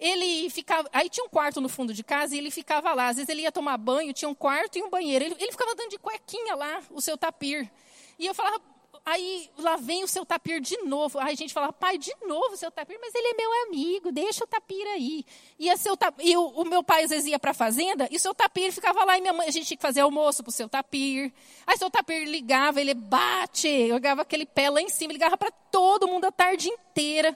Ele 0.00 0.48
ficava, 0.48 0.88
aí 0.92 1.10
tinha 1.10 1.26
um 1.26 1.28
quarto 1.28 1.60
no 1.60 1.68
fundo 1.68 1.92
de 1.92 2.02
casa 2.02 2.34
e 2.34 2.38
ele 2.38 2.50
ficava 2.50 2.94
lá. 2.94 3.08
Às 3.08 3.16
vezes 3.16 3.28
ele 3.28 3.42
ia 3.42 3.52
tomar 3.52 3.76
banho, 3.76 4.14
tinha 4.14 4.28
um 4.28 4.34
quarto 4.34 4.78
e 4.78 4.82
um 4.82 4.88
banheiro. 4.88 5.26
Ele, 5.26 5.36
ele 5.38 5.52
ficava 5.52 5.74
dando 5.74 5.90
de 5.90 5.98
cuequinha 5.98 6.54
lá, 6.54 6.82
o 6.90 7.02
seu 7.02 7.18
tapir. 7.18 7.70
E 8.18 8.24
eu 8.24 8.32
falava, 8.32 8.62
Aí 9.08 9.48
lá 9.56 9.76
vem 9.76 10.04
o 10.04 10.06
seu 10.06 10.26
tapir 10.26 10.60
de 10.60 10.76
novo. 10.82 11.18
Aí 11.18 11.32
a 11.32 11.34
gente 11.34 11.54
fala, 11.54 11.72
pai, 11.72 11.96
de 11.96 12.14
novo 12.26 12.52
o 12.52 12.56
seu 12.58 12.70
tapir, 12.70 12.98
mas 13.00 13.14
ele 13.14 13.28
é 13.28 13.34
meu 13.34 13.66
amigo, 13.66 14.12
deixa 14.12 14.44
o 14.44 14.46
tapir 14.46 14.86
aí. 14.88 15.24
E, 15.58 15.74
seu 15.78 15.96
e 16.20 16.36
o, 16.36 16.46
o, 16.48 16.64
meu 16.66 16.84
pai 16.84 17.04
às 17.04 17.10
vezes 17.10 17.24
ia 17.24 17.38
para 17.38 17.52
a 17.52 17.54
fazenda 17.54 18.06
e 18.10 18.16
o 18.16 18.20
seu 18.20 18.34
tapir 18.34 18.70
ficava 18.70 19.02
lá 19.06 19.16
e 19.16 19.22
minha 19.22 19.32
mãe, 19.32 19.48
a 19.48 19.50
gente 19.50 19.66
tinha 19.66 19.78
que 19.78 19.82
fazer 19.82 20.02
almoço 20.02 20.42
para 20.42 20.50
o 20.50 20.52
seu 20.52 20.68
tapir. 20.68 21.32
Aí 21.66 21.74
o 21.74 21.78
seu 21.78 21.90
tapir 21.90 22.26
ligava, 22.26 22.82
ele 22.82 22.92
bate, 22.92 23.88
jogava 23.88 24.20
aquele 24.20 24.44
pé 24.44 24.68
lá 24.68 24.82
em 24.82 24.90
cima, 24.90 25.10
ligava 25.10 25.38
para 25.38 25.50
todo 25.50 26.06
mundo 26.06 26.26
a 26.26 26.30
tarde 26.30 26.68
inteira. 26.68 27.34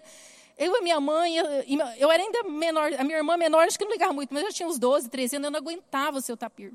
Eu 0.59 0.77
e 0.77 0.83
minha 0.83 1.01
mãe, 1.01 1.39
eu, 1.39 1.47
eu 1.97 2.11
era 2.11 2.23
ainda 2.23 2.43
menor, 2.43 2.93
a 2.99 3.03
minha 3.03 3.17
irmã 3.17 3.39
menor, 3.39 3.67
acho 3.67 3.79
que 3.79 3.85
não 3.87 3.93
ligava 3.93 4.13
muito, 4.13 4.35
mas 4.35 4.45
eu 4.45 4.53
tinha 4.53 4.69
uns 4.69 4.79
12, 4.79 5.09
13 5.09 5.37
anos, 5.37 5.47
eu 5.47 5.51
não 5.51 5.59
aguentava 5.59 6.19
o 6.19 6.21
seu 6.21 6.37
tapir. 6.37 6.75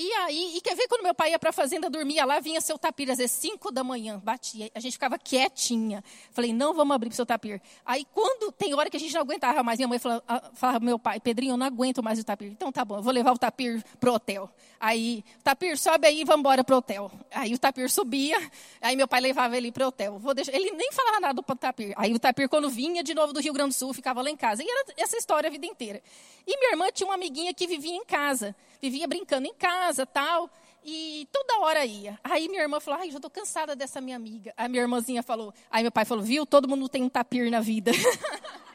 E 0.00 0.12
aí, 0.12 0.56
e 0.56 0.60
quer 0.60 0.76
ver 0.76 0.86
quando 0.86 1.02
meu 1.02 1.12
pai 1.12 1.32
ia 1.32 1.40
para 1.40 1.50
a 1.50 1.52
fazenda, 1.52 1.90
dormia 1.90 2.24
lá, 2.24 2.38
vinha 2.38 2.60
seu 2.60 2.78
tapir, 2.78 3.10
às 3.10 3.18
vezes 3.18 3.32
5 3.32 3.72
da 3.72 3.82
manhã, 3.82 4.20
batia, 4.22 4.70
a 4.72 4.78
gente 4.78 4.92
ficava 4.92 5.18
quietinha. 5.18 6.04
Falei, 6.30 6.52
não 6.52 6.72
vamos 6.72 6.94
abrir 6.94 7.08
para 7.08 7.16
seu 7.16 7.26
tapir. 7.26 7.60
Aí 7.84 8.06
quando, 8.14 8.52
tem 8.52 8.72
hora 8.74 8.88
que 8.88 8.96
a 8.96 9.00
gente 9.00 9.12
não 9.12 9.22
aguentava 9.22 9.60
mais, 9.64 9.76
minha 9.76 9.88
mãe 9.88 9.98
falava, 9.98 10.22
ah, 10.28 10.50
falava 10.54 10.78
meu 10.78 11.00
pai, 11.00 11.18
Pedrinho, 11.18 11.54
eu 11.54 11.56
não 11.56 11.66
aguento 11.66 12.00
mais 12.00 12.16
o 12.20 12.22
tapir. 12.22 12.46
Então 12.46 12.70
tá 12.70 12.84
bom, 12.84 12.98
eu 12.98 13.02
vou 13.02 13.12
levar 13.12 13.32
o 13.32 13.38
tapir 13.38 13.84
pro 13.98 14.12
hotel. 14.12 14.48
Aí, 14.78 15.24
tapir, 15.42 15.76
sobe 15.76 16.06
aí, 16.06 16.22
vamos 16.22 16.38
embora 16.38 16.62
pro 16.62 16.76
hotel. 16.76 17.10
Aí 17.32 17.52
o 17.52 17.58
tapir 17.58 17.90
subia, 17.90 18.38
aí 18.80 18.94
meu 18.94 19.08
pai 19.08 19.20
levava 19.20 19.56
ele 19.56 19.72
pro 19.72 19.88
hotel. 19.88 20.16
Vou 20.20 20.32
deixar, 20.32 20.54
ele 20.54 20.70
nem 20.70 20.92
falava 20.92 21.18
nada 21.18 21.34
do 21.34 21.56
tapir. 21.56 21.92
Aí 21.96 22.14
o 22.14 22.20
tapir, 22.20 22.48
quando 22.48 22.70
vinha 22.70 23.02
de 23.02 23.14
novo 23.14 23.32
do 23.32 23.40
Rio 23.40 23.52
Grande 23.52 23.70
do 23.70 23.74
Sul, 23.74 23.92
ficava 23.92 24.22
lá 24.22 24.30
em 24.30 24.36
casa. 24.36 24.62
E 24.62 24.70
era 24.70 24.84
essa 24.96 25.16
história 25.16 25.48
a 25.48 25.50
vida 25.50 25.66
inteira. 25.66 26.00
E 26.46 26.56
minha 26.56 26.70
irmã 26.70 26.86
tinha 26.92 27.08
uma 27.08 27.16
amiguinha 27.16 27.52
que 27.52 27.66
vivia 27.66 27.96
em 27.96 28.04
casa, 28.04 28.54
vivia 28.80 29.06
brincando 29.06 29.46
em 29.46 29.54
casa, 29.54 30.06
tal, 30.06 30.50
e 30.84 31.28
toda 31.32 31.58
hora 31.60 31.84
ia. 31.84 32.18
Aí 32.24 32.48
minha 32.48 32.62
irmã 32.62 32.80
falou: 32.80 33.00
"Ai, 33.00 33.10
já 33.10 33.16
estou 33.16 33.30
cansada 33.30 33.76
dessa 33.76 34.00
minha 34.00 34.16
amiga". 34.16 34.52
Aí 34.56 34.68
minha 34.68 34.82
irmãzinha 34.82 35.22
falou: 35.22 35.52
"Aí 35.70 35.82
meu 35.82 35.92
pai 35.92 36.04
falou: 36.04 36.24
"Viu? 36.24 36.46
Todo 36.46 36.68
mundo 36.68 36.88
tem 36.88 37.02
um 37.02 37.08
tapir 37.08 37.50
na 37.50 37.60
vida". 37.60 37.92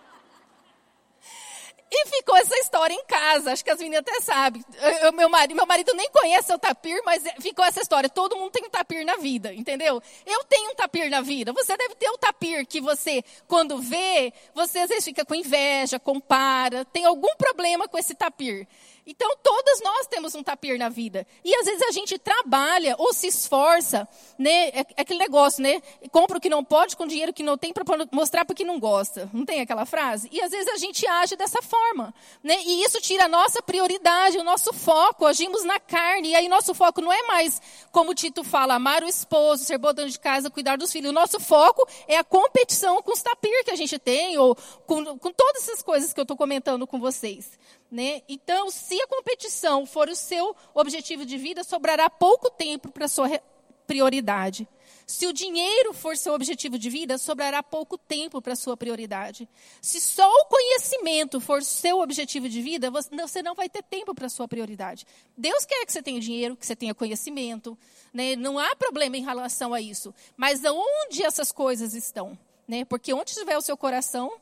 E 1.95 2.07
ficou 2.07 2.35
essa 2.35 2.57
história 2.57 2.91
em 2.91 3.05
casa, 3.05 3.51
acho 3.53 3.63
que 3.63 3.69
as 3.69 3.77
meninas 3.77 3.99
até 3.99 4.19
sabem. 4.19 4.65
Eu, 5.03 5.13
meu, 5.13 5.29
marido, 5.29 5.55
meu 5.55 5.67
marido 5.67 5.93
nem 5.93 6.09
conhece 6.09 6.51
o 6.51 6.57
tapir, 6.57 6.99
mas 7.05 7.23
ficou 7.39 7.63
essa 7.63 7.81
história. 7.81 8.09
Todo 8.09 8.35
mundo 8.35 8.49
tem 8.49 8.65
um 8.65 8.69
tapir 8.69 9.05
na 9.05 9.17
vida, 9.17 9.53
entendeu? 9.53 10.01
Eu 10.25 10.43
tenho 10.45 10.71
um 10.71 10.75
tapir 10.75 11.07
na 11.11 11.21
vida. 11.21 11.53
Você 11.53 11.77
deve 11.77 11.93
ter 11.93 12.09
um 12.09 12.17
tapir 12.17 12.65
que 12.65 12.81
você, 12.81 13.23
quando 13.47 13.77
vê, 13.77 14.33
você 14.55 14.79
às 14.79 14.89
vezes 14.89 15.05
fica 15.05 15.23
com 15.23 15.35
inveja, 15.35 15.99
compara, 15.99 16.83
tem 16.83 17.05
algum 17.05 17.35
problema 17.35 17.87
com 17.87 17.95
esse 17.95 18.15
tapir. 18.15 18.67
Então, 19.05 19.29
todas 19.43 19.81
nós 19.81 20.07
temos 20.07 20.33
um 20.33 20.41
tapir 20.41 20.79
na 20.79 20.89
vida. 20.89 21.27
E 21.43 21.53
às 21.55 21.65
vezes 21.65 21.81
a 21.81 21.91
gente 21.91 22.17
trabalha 22.17 22.95
ou 22.97 23.13
se 23.13 23.27
esforça, 23.27 24.07
né? 24.37 24.69
É, 24.69 24.79
é 24.79 25.01
aquele 25.01 25.19
negócio, 25.19 25.61
né? 25.61 25.81
Compra 26.11 26.37
o 26.37 26.41
que 26.41 26.49
não 26.49 26.63
pode 26.63 26.95
com 26.95 27.05
dinheiro 27.05 27.33
que 27.33 27.43
não 27.43 27.57
tem 27.57 27.73
para 27.73 27.83
mostrar 28.11 28.45
porque 28.45 28.63
não 28.63 28.79
gosta. 28.79 29.29
Não 29.33 29.45
tem 29.45 29.61
aquela 29.61 29.85
frase? 29.85 30.29
E 30.31 30.41
às 30.41 30.51
vezes 30.51 30.67
a 30.69 30.77
gente 30.77 31.05
age 31.05 31.35
dessa 31.35 31.61
forma, 31.61 32.13
né? 32.41 32.55
E 32.65 32.83
isso 32.83 33.01
tira 33.01 33.25
a 33.25 33.27
nossa 33.27 33.61
prioridade, 33.61 34.37
o 34.37 34.43
nosso 34.43 34.71
foco. 34.71 35.25
Agimos 35.25 35.63
na 35.63 35.79
carne. 35.79 36.29
E 36.29 36.35
aí 36.35 36.47
nosso 36.47 36.73
foco 36.73 37.01
não 37.01 37.11
é 37.11 37.23
mais, 37.23 37.61
como 37.91 38.11
o 38.11 38.15
Tito 38.15 38.43
fala, 38.43 38.75
amar 38.75 39.03
o 39.03 39.07
esposo, 39.07 39.63
ser 39.63 39.77
botão 39.77 40.05
de 40.05 40.19
casa, 40.19 40.49
cuidar 40.49 40.77
dos 40.77 40.91
filhos. 40.91 41.09
O 41.09 41.13
nosso 41.13 41.39
foco 41.39 41.87
é 42.07 42.17
a 42.17 42.23
competição 42.23 43.01
com 43.01 43.11
os 43.11 43.21
tapir 43.21 43.63
que 43.63 43.71
a 43.71 43.75
gente 43.75 43.97
tem, 43.99 44.37
ou 44.37 44.55
com, 44.85 45.17
com 45.17 45.31
todas 45.31 45.63
essas 45.63 45.81
coisas 45.81 46.13
que 46.13 46.19
eu 46.19 46.23
estou 46.23 46.37
comentando 46.37 46.85
com 46.85 46.99
vocês. 46.99 47.57
Né? 47.93 48.23
Então, 48.27 48.71
se 48.71 48.99
a 48.99 49.07
competição 49.07 49.85
for 49.85 50.09
o 50.09 50.15
seu 50.15 50.55
objetivo 50.73 51.23
de 51.23 51.37
vida, 51.37 51.63
sobrará 51.63 52.09
pouco 52.09 52.49
tempo 52.49 52.91
para 52.91 53.07
sua 53.07 53.39
prioridade. 53.85 54.67
Se 55.05 55.27
o 55.27 55.31
dinheiro 55.31 55.93
for 55.93 56.17
seu 56.17 56.33
objetivo 56.33 56.79
de 56.79 56.89
vida, 56.89 57.19
sobrará 57.19 57.61
pouco 57.61 57.95
tempo 57.95 58.41
para 58.41 58.55
sua 58.55 58.75
prioridade. 58.75 59.47
Se 59.79 60.01
só 60.01 60.27
o 60.27 60.45
conhecimento 60.45 61.39
for 61.39 61.61
seu 61.61 61.99
objetivo 61.99 62.49
de 62.49 62.63
vida, 62.63 62.89
você 62.89 63.43
não 63.43 63.53
vai 63.53 63.69
ter 63.69 63.83
tempo 63.83 64.15
para 64.15 64.27
sua 64.27 64.47
prioridade. 64.47 65.05
Deus 65.37 65.63
quer 65.63 65.85
que 65.85 65.93
você 65.93 66.01
tenha 66.01 66.19
dinheiro, 66.19 66.57
que 66.57 66.65
você 66.65 66.75
tenha 66.75 66.95
conhecimento. 66.95 67.77
Né? 68.11 68.35
Não 68.35 68.57
há 68.57 68.75
problema 68.75 69.17
em 69.17 69.23
relação 69.23 69.71
a 69.71 69.79
isso. 69.79 70.11
Mas 70.35 70.65
aonde 70.65 71.21
essas 71.23 71.51
coisas 71.51 71.93
estão? 71.93 72.35
Né? 72.67 72.85
Porque 72.85 73.13
onde 73.13 73.29
estiver 73.29 73.55
o 73.55 73.61
seu 73.61 73.77
coração, 73.77 74.33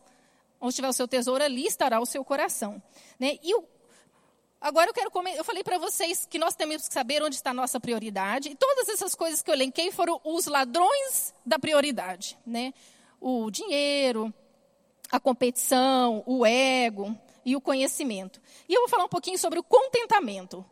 Onde 0.61 0.69
estiver 0.69 0.87
o 0.87 0.93
seu 0.93 1.07
tesouro, 1.07 1.43
ali 1.43 1.65
estará 1.65 1.99
o 1.99 2.05
seu 2.05 2.23
coração. 2.23 2.81
Né? 3.19 3.39
E 3.41 3.55
o, 3.55 3.63
agora 4.61 4.91
eu 4.91 4.93
quero 4.93 5.09
comentar, 5.09 5.39
eu 5.39 5.43
falei 5.43 5.63
para 5.63 5.79
vocês 5.79 6.27
que 6.29 6.37
nós 6.37 6.55
temos 6.55 6.87
que 6.87 6.93
saber 6.93 7.23
onde 7.23 7.35
está 7.35 7.49
a 7.49 7.53
nossa 7.53 7.79
prioridade. 7.79 8.49
E 8.49 8.55
todas 8.55 8.87
essas 8.87 9.15
coisas 9.15 9.41
que 9.41 9.49
eu 9.49 9.55
elenquei 9.55 9.91
foram 9.91 10.21
os 10.23 10.45
ladrões 10.45 11.33
da 11.43 11.57
prioridade. 11.57 12.37
Né? 12.45 12.73
O 13.19 13.49
dinheiro, 13.49 14.31
a 15.11 15.19
competição, 15.19 16.23
o 16.27 16.45
ego 16.45 17.17
e 17.43 17.55
o 17.55 17.61
conhecimento. 17.61 18.39
E 18.69 18.73
eu 18.73 18.81
vou 18.81 18.89
falar 18.89 19.05
um 19.05 19.09
pouquinho 19.09 19.39
sobre 19.39 19.57
o 19.57 19.63
contentamento. 19.63 20.63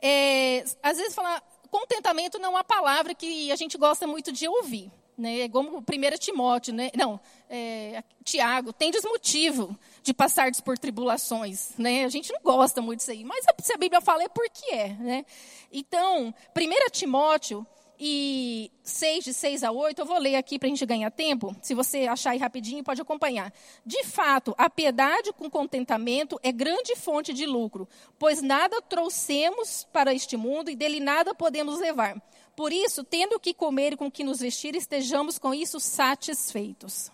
É, 0.00 0.64
às 0.80 0.96
vezes 0.96 1.14
falar 1.14 1.42
contentamento 1.72 2.38
não 2.38 2.50
é 2.50 2.50
uma 2.50 2.64
palavra 2.64 3.14
que 3.14 3.50
a 3.50 3.56
gente 3.56 3.78
gosta 3.78 4.06
muito 4.06 4.30
de 4.30 4.46
ouvir 4.46 4.92
né? 5.16 5.40
É 5.40 5.48
como 5.48 5.78
1 5.78 5.82
Timóteo, 6.18 6.74
né? 6.74 6.90
não, 6.96 7.20
é, 7.48 8.02
Tiago, 8.24 8.72
tem 8.72 8.90
desmotivo 8.90 9.78
de 10.02 10.12
passar 10.14 10.50
por 10.64 10.78
tribulações. 10.78 11.70
Né? 11.78 12.04
A 12.04 12.08
gente 12.08 12.32
não 12.32 12.40
gosta 12.42 12.80
muito 12.80 12.98
disso 12.98 13.10
aí, 13.10 13.24
mas 13.24 13.44
se 13.62 13.72
a 13.72 13.76
Bíblia 13.76 14.00
fala 14.00 14.24
é 14.24 14.28
porque 14.28 14.74
é. 14.74 14.88
Né? 14.94 15.26
Então, 15.72 16.34
1 16.56 16.90
Timóteo 16.90 17.66
e 18.04 18.72
6, 18.82 19.26
de 19.26 19.32
6 19.32 19.62
a 19.62 19.70
8, 19.70 20.00
eu 20.00 20.04
vou 20.04 20.18
ler 20.18 20.34
aqui 20.34 20.58
para 20.58 20.66
a 20.66 20.70
gente 20.70 20.84
ganhar 20.84 21.08
tempo. 21.12 21.54
Se 21.62 21.72
você 21.72 22.08
achar 22.08 22.30
aí 22.30 22.38
rapidinho, 22.38 22.82
pode 22.82 23.00
acompanhar. 23.00 23.54
De 23.86 24.02
fato, 24.02 24.56
a 24.58 24.68
piedade 24.68 25.32
com 25.32 25.48
contentamento 25.48 26.36
é 26.42 26.50
grande 26.50 26.96
fonte 26.96 27.32
de 27.32 27.46
lucro, 27.46 27.88
pois 28.18 28.42
nada 28.42 28.82
trouxemos 28.82 29.86
para 29.92 30.12
este 30.12 30.36
mundo 30.36 30.68
e 30.68 30.74
dele 30.74 30.98
nada 30.98 31.32
podemos 31.32 31.78
levar. 31.78 32.20
Por 32.56 32.72
isso, 32.72 33.04
tendo 33.04 33.36
o 33.36 33.40
que 33.40 33.54
comer 33.54 33.92
e 33.92 33.96
com 33.96 34.06
o 34.06 34.10
que 34.10 34.24
nos 34.24 34.40
vestir, 34.40 34.74
estejamos 34.74 35.38
com 35.38 35.54
isso 35.54 35.78
satisfeitos. 35.78 37.12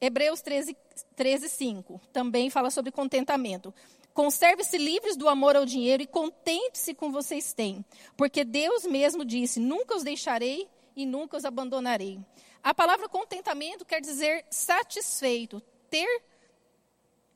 Hebreus 0.00 0.40
13, 0.40 0.74
13 1.14 1.50
5 1.50 2.00
também 2.14 2.48
fala 2.48 2.70
sobre 2.70 2.90
contentamento. 2.90 3.74
Conserve-se 4.18 4.76
livres 4.76 5.16
do 5.16 5.28
amor 5.28 5.54
ao 5.54 5.64
dinheiro 5.64 6.02
e 6.02 6.06
contente-se 6.06 6.92
com 6.92 7.12
vocês 7.12 7.52
têm, 7.52 7.84
porque 8.16 8.42
Deus 8.42 8.84
mesmo 8.84 9.24
disse: 9.24 9.60
Nunca 9.60 9.94
os 9.94 10.02
deixarei 10.02 10.68
e 10.96 11.06
nunca 11.06 11.36
os 11.36 11.44
abandonarei. 11.44 12.18
A 12.60 12.74
palavra 12.74 13.08
contentamento 13.08 13.84
quer 13.84 14.00
dizer 14.00 14.44
satisfeito, 14.50 15.62
ter 15.88 16.08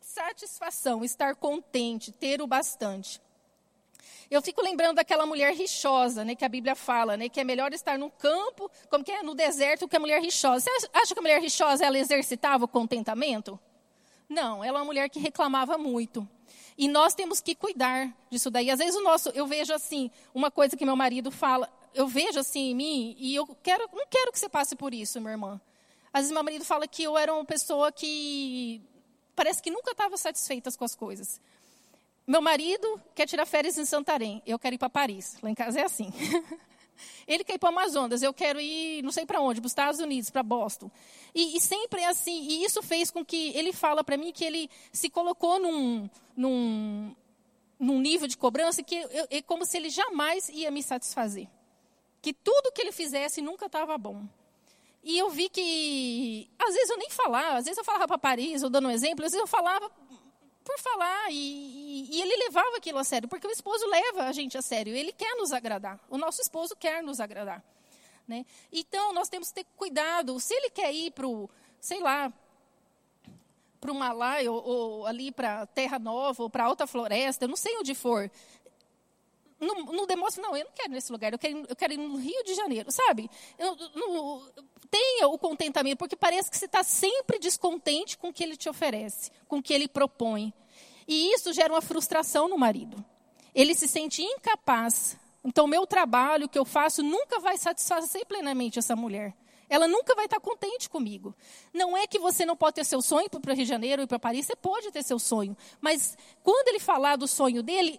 satisfação, 0.00 1.04
estar 1.04 1.36
contente, 1.36 2.10
ter 2.10 2.42
o 2.42 2.48
bastante. 2.48 3.22
Eu 4.28 4.42
fico 4.42 4.60
lembrando 4.60 4.96
daquela 4.96 5.24
mulher 5.24 5.54
rixosa, 5.54 6.24
né, 6.24 6.34
que 6.34 6.44
a 6.44 6.48
Bíblia 6.48 6.74
fala, 6.74 7.16
né, 7.16 7.28
que 7.28 7.38
é 7.38 7.44
melhor 7.44 7.72
estar 7.72 7.96
no 7.96 8.10
campo, 8.10 8.68
como 8.90 9.04
que 9.04 9.12
é, 9.12 9.22
no 9.22 9.36
deserto, 9.36 9.86
que 9.86 9.96
a 9.96 10.00
mulher 10.00 10.20
rixosa. 10.20 10.68
Você 10.68 10.88
acha 10.92 11.14
que 11.14 11.20
a 11.20 11.22
mulher 11.22 11.40
rixosa 11.40 11.84
ela 11.84 11.96
exercitava 11.96 12.64
o 12.64 12.68
contentamento? 12.68 13.56
Não, 14.28 14.64
ela 14.64 14.78
é 14.78 14.80
uma 14.80 14.86
mulher 14.86 15.08
que 15.08 15.20
reclamava 15.20 15.78
muito. 15.78 16.28
E 16.76 16.88
nós 16.88 17.14
temos 17.14 17.40
que 17.40 17.54
cuidar 17.54 18.12
disso 18.30 18.50
daí. 18.50 18.70
Às 18.70 18.78
vezes 18.78 18.94
o 18.94 19.02
nosso, 19.02 19.28
eu 19.30 19.46
vejo 19.46 19.72
assim, 19.72 20.10
uma 20.34 20.50
coisa 20.50 20.76
que 20.76 20.84
meu 20.84 20.96
marido 20.96 21.30
fala, 21.30 21.68
eu 21.94 22.06
vejo 22.06 22.38
assim 22.38 22.70
em 22.70 22.74
mim 22.74 23.16
e 23.18 23.34
eu 23.34 23.46
quero, 23.62 23.88
não 23.92 24.06
quero 24.08 24.32
que 24.32 24.38
você 24.38 24.48
passe 24.48 24.74
por 24.74 24.94
isso, 24.94 25.20
minha 25.20 25.32
irmã. 25.32 25.60
Às 26.12 26.22
vezes 26.22 26.32
meu 26.32 26.42
marido 26.42 26.64
fala 26.64 26.86
que 26.86 27.02
eu 27.02 27.16
era 27.16 27.32
uma 27.32 27.44
pessoa 27.44 27.90
que 27.92 28.80
parece 29.34 29.62
que 29.62 29.70
nunca 29.70 29.92
estava 29.92 30.16
satisfeita 30.16 30.70
com 30.72 30.84
as 30.84 30.94
coisas. 30.94 31.40
Meu 32.26 32.40
marido 32.40 33.00
quer 33.14 33.26
tirar 33.26 33.46
férias 33.46 33.76
em 33.78 33.84
Santarém, 33.84 34.42
eu 34.46 34.58
quero 34.58 34.74
ir 34.74 34.78
para 34.78 34.88
Paris. 34.88 35.36
Lá 35.42 35.50
em 35.50 35.54
casa 35.54 35.80
é 35.80 35.84
assim. 35.84 36.12
Ele 37.26 37.44
quer 37.44 37.54
ir 37.54 37.58
para 37.58 37.68
o 37.68 37.72
Amazonas, 37.72 38.22
eu 38.22 38.32
quero 38.32 38.60
ir 38.60 39.02
não 39.02 39.10
sei 39.12 39.26
para 39.26 39.40
onde, 39.40 39.60
para 39.60 39.66
os 39.66 39.72
Estados 39.72 40.00
Unidos, 40.00 40.30
para 40.30 40.42
Boston. 40.42 40.90
E, 41.34 41.56
e, 41.56 41.60
sempre 41.60 42.00
é 42.00 42.08
assim. 42.08 42.42
E 42.42 42.64
isso 42.64 42.82
fez 42.82 43.10
com 43.10 43.24
que 43.24 43.56
ele 43.56 43.72
fala 43.72 44.04
para 44.04 44.16
mim 44.16 44.32
que 44.32 44.44
ele 44.44 44.70
se 44.92 45.08
colocou 45.08 45.58
num, 45.58 46.08
num, 46.36 47.14
num 47.78 47.98
nível 48.00 48.28
de 48.28 48.36
cobrança 48.36 48.82
que 48.82 48.96
é 49.30 49.42
como 49.42 49.64
se 49.64 49.76
ele 49.76 49.90
jamais 49.90 50.48
ia 50.48 50.70
me 50.70 50.82
satisfazer. 50.82 51.48
Que 52.20 52.32
tudo 52.32 52.72
que 52.72 52.80
ele 52.80 52.92
fizesse 52.92 53.40
nunca 53.40 53.66
estava 53.66 53.96
bom. 53.98 54.26
E 55.04 55.18
eu 55.18 55.30
vi 55.30 55.48
que, 55.48 56.48
às 56.56 56.72
vezes 56.72 56.90
eu 56.90 56.96
nem 56.96 57.10
falava, 57.10 57.58
às 57.58 57.64
vezes 57.64 57.76
eu 57.76 57.84
falava 57.84 58.06
para 58.06 58.18
Paris, 58.18 58.62
ou 58.62 58.70
dando 58.70 58.86
um 58.86 58.90
exemplo, 58.90 59.24
às 59.24 59.32
vezes 59.32 59.40
eu 59.40 59.48
falava 59.48 59.90
por 60.64 60.78
falar, 60.78 61.30
e, 61.30 61.34
e, 61.34 62.16
e, 62.16 62.22
ele 62.22 62.36
levava 62.44 62.76
aquilo 62.76 62.98
a 62.98 63.04
sério, 63.04 63.28
porque 63.28 63.46
o 63.46 63.50
esposo 63.50 63.86
leva 63.86 64.24
a 64.24 64.32
gente 64.32 64.56
a 64.56 64.62
sério, 64.62 64.94
ele 64.94 65.12
quer 65.12 65.34
nos 65.36 65.52
agradar, 65.52 65.98
o 66.08 66.16
nosso 66.16 66.40
esposo 66.40 66.76
quer 66.76 67.02
nos 67.02 67.20
agradar. 67.20 67.62
Né? 68.26 68.46
Então, 68.72 69.12
nós 69.12 69.28
temos 69.28 69.48
que 69.48 69.54
ter 69.54 69.66
cuidado, 69.76 70.38
se 70.38 70.54
ele 70.54 70.70
quer 70.70 70.92
ir 70.92 71.10
para 71.10 71.26
o, 71.26 71.50
sei 71.80 72.00
lá, 72.00 72.32
para 73.80 73.90
o 73.90 73.94
Malai, 73.94 74.48
ou, 74.48 74.64
ou 74.64 75.06
ali 75.06 75.32
para 75.32 75.66
Terra 75.66 75.98
Nova, 75.98 76.44
ou 76.44 76.50
para 76.50 76.64
Alta 76.64 76.86
Floresta, 76.86 77.44
eu 77.44 77.48
não 77.48 77.56
sei 77.56 77.76
onde 77.78 77.94
for, 77.94 78.30
não 79.62 80.06
demonstra, 80.06 80.42
não, 80.42 80.56
eu 80.56 80.64
não 80.64 80.72
quero 80.72 80.92
nesse 80.92 81.12
lugar, 81.12 81.32
eu 81.32 81.38
quero, 81.38 81.64
eu 81.68 81.76
quero 81.76 81.92
ir 81.92 81.96
no 81.96 82.16
Rio 82.16 82.44
de 82.44 82.54
Janeiro, 82.54 82.90
sabe? 82.90 83.30
Eu, 83.58 83.76
não, 83.94 84.52
tenha 84.92 85.26
o 85.26 85.38
contentamento, 85.38 85.96
porque 85.96 86.14
parece 86.14 86.50
que 86.50 86.56
você 86.58 86.66
está 86.66 86.84
sempre 86.84 87.38
descontente 87.38 88.18
com 88.18 88.28
o 88.28 88.32
que 88.32 88.44
ele 88.44 88.58
te 88.58 88.68
oferece, 88.68 89.30
com 89.48 89.56
o 89.56 89.62
que 89.62 89.72
ele 89.72 89.88
propõe. 89.88 90.52
E 91.08 91.32
isso 91.32 91.50
gera 91.54 91.72
uma 91.72 91.80
frustração 91.80 92.46
no 92.46 92.58
marido. 92.58 93.02
Ele 93.54 93.74
se 93.74 93.88
sente 93.88 94.22
incapaz. 94.22 95.16
Então, 95.42 95.66
meu 95.66 95.86
trabalho, 95.86 96.44
o 96.44 96.48
que 96.48 96.58
eu 96.58 96.64
faço, 96.66 97.02
nunca 97.02 97.40
vai 97.40 97.56
satisfazer 97.56 98.26
plenamente 98.26 98.78
essa 98.78 98.94
mulher. 98.94 99.34
Ela 99.66 99.88
nunca 99.88 100.14
vai 100.14 100.26
estar 100.26 100.38
contente 100.38 100.90
comigo. 100.90 101.34
Não 101.72 101.96
é 101.96 102.06
que 102.06 102.18
você 102.18 102.44
não 102.44 102.54
pode 102.54 102.74
ter 102.74 102.84
seu 102.84 103.00
sonho 103.00 103.30
para 103.30 103.50
o 103.50 103.54
Rio 103.54 103.64
de 103.64 103.70
Janeiro 103.70 104.02
e 104.02 104.06
para 104.06 104.18
Paris, 104.18 104.44
você 104.44 104.54
pode 104.54 104.90
ter 104.90 105.02
seu 105.02 105.18
sonho. 105.18 105.56
Mas 105.80 106.18
quando 106.42 106.68
ele 106.68 106.78
falar 106.78 107.16
do 107.16 107.26
sonho 107.26 107.62
dele, 107.62 107.98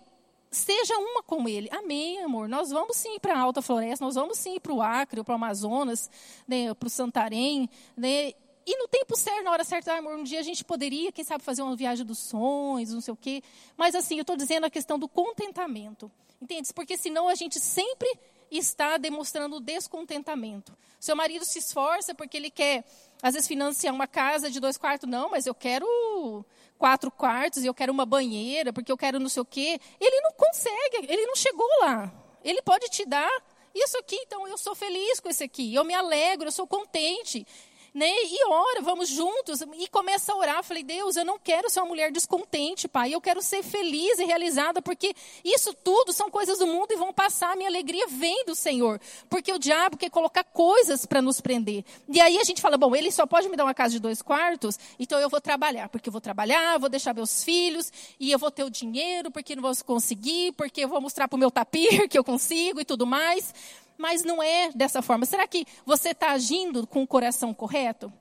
seja 0.54 0.98
uma 0.98 1.24
com 1.24 1.48
ele. 1.50 1.68
Amém, 1.72 2.20
amor. 2.22 2.48
Nós 2.48 2.70
vamos 2.70 2.96
sim 2.96 3.20
para 3.20 3.36
a 3.36 3.40
Alta 3.40 3.62
Floresta, 3.62 4.06
nós 4.06 4.16
vamos 4.16 4.38
sim 4.38 4.60
para 4.60 4.74
o 4.74 4.82
Acre, 4.82 5.24
para 5.24 5.32
o 5.32 5.36
Amazonas, 5.36 6.10
né, 6.48 6.74
para 6.74 6.88
o 6.88 6.90
Santarém. 6.90 7.70
Né, 7.98 8.34
e 8.66 8.78
no 8.78 8.88
tempo 8.88 9.18
certo, 9.18 9.44
na 9.44 9.52
hora 9.52 9.64
certa, 9.64 9.94
ah, 9.94 9.98
amor, 9.98 10.16
um 10.16 10.24
dia 10.24 10.40
a 10.40 10.44
gente 10.44 10.64
poderia, 10.64 11.12
quem 11.12 11.26
sabe, 11.26 11.44
fazer 11.44 11.62
uma 11.62 11.76
viagem 11.76 12.06
dos 12.06 12.20
sonhos, 12.20 12.94
não 12.94 13.02
sei 13.02 13.14
o 13.14 13.18
quê. 13.18 13.44
Mas 13.76 13.94
assim, 13.96 14.16
eu 14.16 14.22
estou 14.22 14.38
dizendo 14.38 14.66
a 14.66 14.70
questão 14.70 14.98
do 14.98 15.08
contentamento. 15.08 16.10
Entende? 16.42 16.74
Porque 16.74 16.98
senão 16.98 17.28
a 17.28 17.36
gente 17.36 17.60
sempre 17.60 18.10
está 18.52 18.98
demonstrando 18.98 19.60
descontentamento. 19.60 20.76
Seu 21.00 21.16
marido 21.16 21.44
se 21.44 21.60
esforça 21.60 22.14
porque 22.14 22.38
ele 22.38 22.50
quer, 22.50 22.86
às 23.22 23.34
vezes, 23.34 23.48
financiar 23.48 23.94
uma 23.94 24.08
casa 24.08 24.50
de 24.50 24.60
dois 24.60 24.78
quartos. 24.78 25.10
Não, 25.10 25.30
mas 25.30 25.46
eu 25.46 25.56
quero 25.56 26.46
quatro 26.84 27.10
quartos 27.10 27.64
e 27.64 27.66
eu 27.66 27.74
quero 27.74 27.94
uma 27.94 28.06
banheira, 28.06 28.74
porque 28.74 28.92
eu 28.92 28.98
quero 28.98 29.18
não 29.18 29.30
sei 29.30 29.42
o 29.42 29.46
quê. 29.46 29.80
Ele 30.02 30.20
não 30.20 30.34
consegue, 30.34 31.10
ele 31.10 31.26
não 31.26 31.34
chegou 31.34 31.66
lá. 31.80 32.12
Ele 32.44 32.62
pode 32.62 32.90
te 32.90 33.06
dar 33.06 33.32
isso 33.74 33.98
aqui, 33.98 34.18
então 34.18 34.46
eu 34.50 34.58
sou 34.58 34.76
feliz 34.76 35.18
com 35.22 35.30
esse 35.30 35.46
aqui. 35.46 35.74
Eu 35.74 35.86
me 35.86 35.94
alegro, 35.94 36.50
eu 36.50 36.52
sou 36.52 36.68
contente 36.68 37.48
né? 37.94 38.10
E 38.10 38.48
ora, 38.48 38.82
vamos 38.82 39.10
juntos. 39.10 39.62
E 39.78 39.88
começa 39.88 40.34
a 40.34 40.36
orar. 40.36 40.64
Falei, 40.64 40.84
Deus, 40.84 41.16
eu 41.16 41.24
não 41.24 41.38
quero 41.38 41.70
ser 41.70 41.80
uma 41.80 41.90
mulher 41.90 42.12
descontente, 42.12 42.88
Pai. 42.88 43.14
Eu 43.14 43.22
quero 43.22 43.42
ser 43.42 43.62
feliz 43.62 44.18
e 44.20 44.26
realizada, 44.26 44.82
porque 44.82 45.14
isso 45.44 45.74
tudo 45.74 46.12
são 46.12 46.30
coisas 46.30 46.58
do 46.58 46.66
mundo 46.66 46.92
e 46.92 46.96
vão 46.96 47.14
passar. 47.14 47.54
A 47.54 47.56
minha 47.56 47.70
alegria 47.70 48.08
vem 48.08 48.46
do 48.46 48.56
Senhor. 48.56 49.00
Porque 49.30 49.52
o 49.52 49.60
diabo 49.60 49.98
quer 49.98 50.10
colocar 50.10 50.44
coisas 50.44 51.06
para 51.06 51.22
nos 51.22 51.40
prender. 51.40 51.86
E 52.10 52.20
aí 52.20 52.40
a 52.40 52.44
gente 52.44 52.62
fala, 52.62 52.78
bom, 52.78 52.96
ele 52.96 53.12
só 53.12 53.28
pode 53.28 53.48
me 53.48 53.56
dar 53.56 53.64
uma 53.64 53.74
casa 53.74 53.92
de 53.92 54.00
dois 54.00 54.22
quartos, 54.22 54.80
então 54.98 55.20
eu 55.20 55.30
vou 55.30 55.40
trabalhar. 55.40 55.90
Porque 55.90 56.10
eu 56.10 56.12
vou 56.12 56.22
trabalhar, 56.22 56.80
vou 56.80 56.90
deixar 56.90 57.14
meus 57.14 57.44
filhos, 57.44 57.92
e 58.20 58.32
eu 58.32 58.40
vou 58.40 58.50
ter 58.50 58.64
o 58.64 58.70
dinheiro, 58.70 59.30
porque 59.30 59.56
não 59.56 59.62
vou 59.62 59.74
conseguir, 59.86 60.52
porque 60.54 60.82
eu 60.82 60.88
vou 60.88 61.00
mostrar 61.00 61.28
para 61.28 61.36
o 61.36 61.40
meu 61.40 61.52
tapir 61.52 62.08
que 62.10 62.18
eu 62.18 62.24
consigo 62.24 62.82
e 62.82 62.86
tudo 62.86 63.06
mais 63.06 63.54
mas 63.98 64.24
não 64.24 64.42
é 64.42 64.72
dessa 64.72 65.02
forma. 65.02 65.26
Será 65.26 65.48
que 65.48 65.66
você 65.86 66.10
está 66.10 66.32
agindo 66.32 66.86
com 66.88 67.04
o 67.04 67.08
coração 67.08 67.54
correto? 67.54 68.12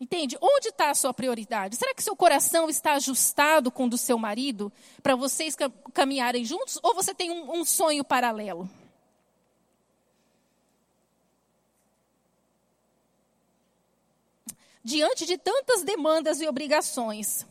Entende? 0.00 0.38
Onde 0.40 0.68
está 0.68 0.88
a 0.88 0.94
sua 0.94 1.12
prioridade? 1.12 1.76
Será 1.76 1.94
que 1.94 2.02
seu 2.02 2.16
coração 2.16 2.70
está 2.70 2.94
ajustado 2.94 3.70
com 3.70 3.84
o 3.84 3.90
do 3.90 3.98
seu 3.98 4.16
marido 4.16 4.72
para 5.02 5.14
vocês 5.14 5.54
caminharem 5.92 6.42
juntos? 6.42 6.78
Ou 6.82 6.94
você 6.94 7.14
tem 7.14 7.30
um, 7.30 7.60
um 7.60 7.64
sonho 7.66 8.02
paralelo? 8.02 8.68
Diante 14.82 15.26
de 15.26 15.36
tantas 15.36 15.82
demandas 15.82 16.40
e 16.40 16.48
obrigações, 16.48 17.46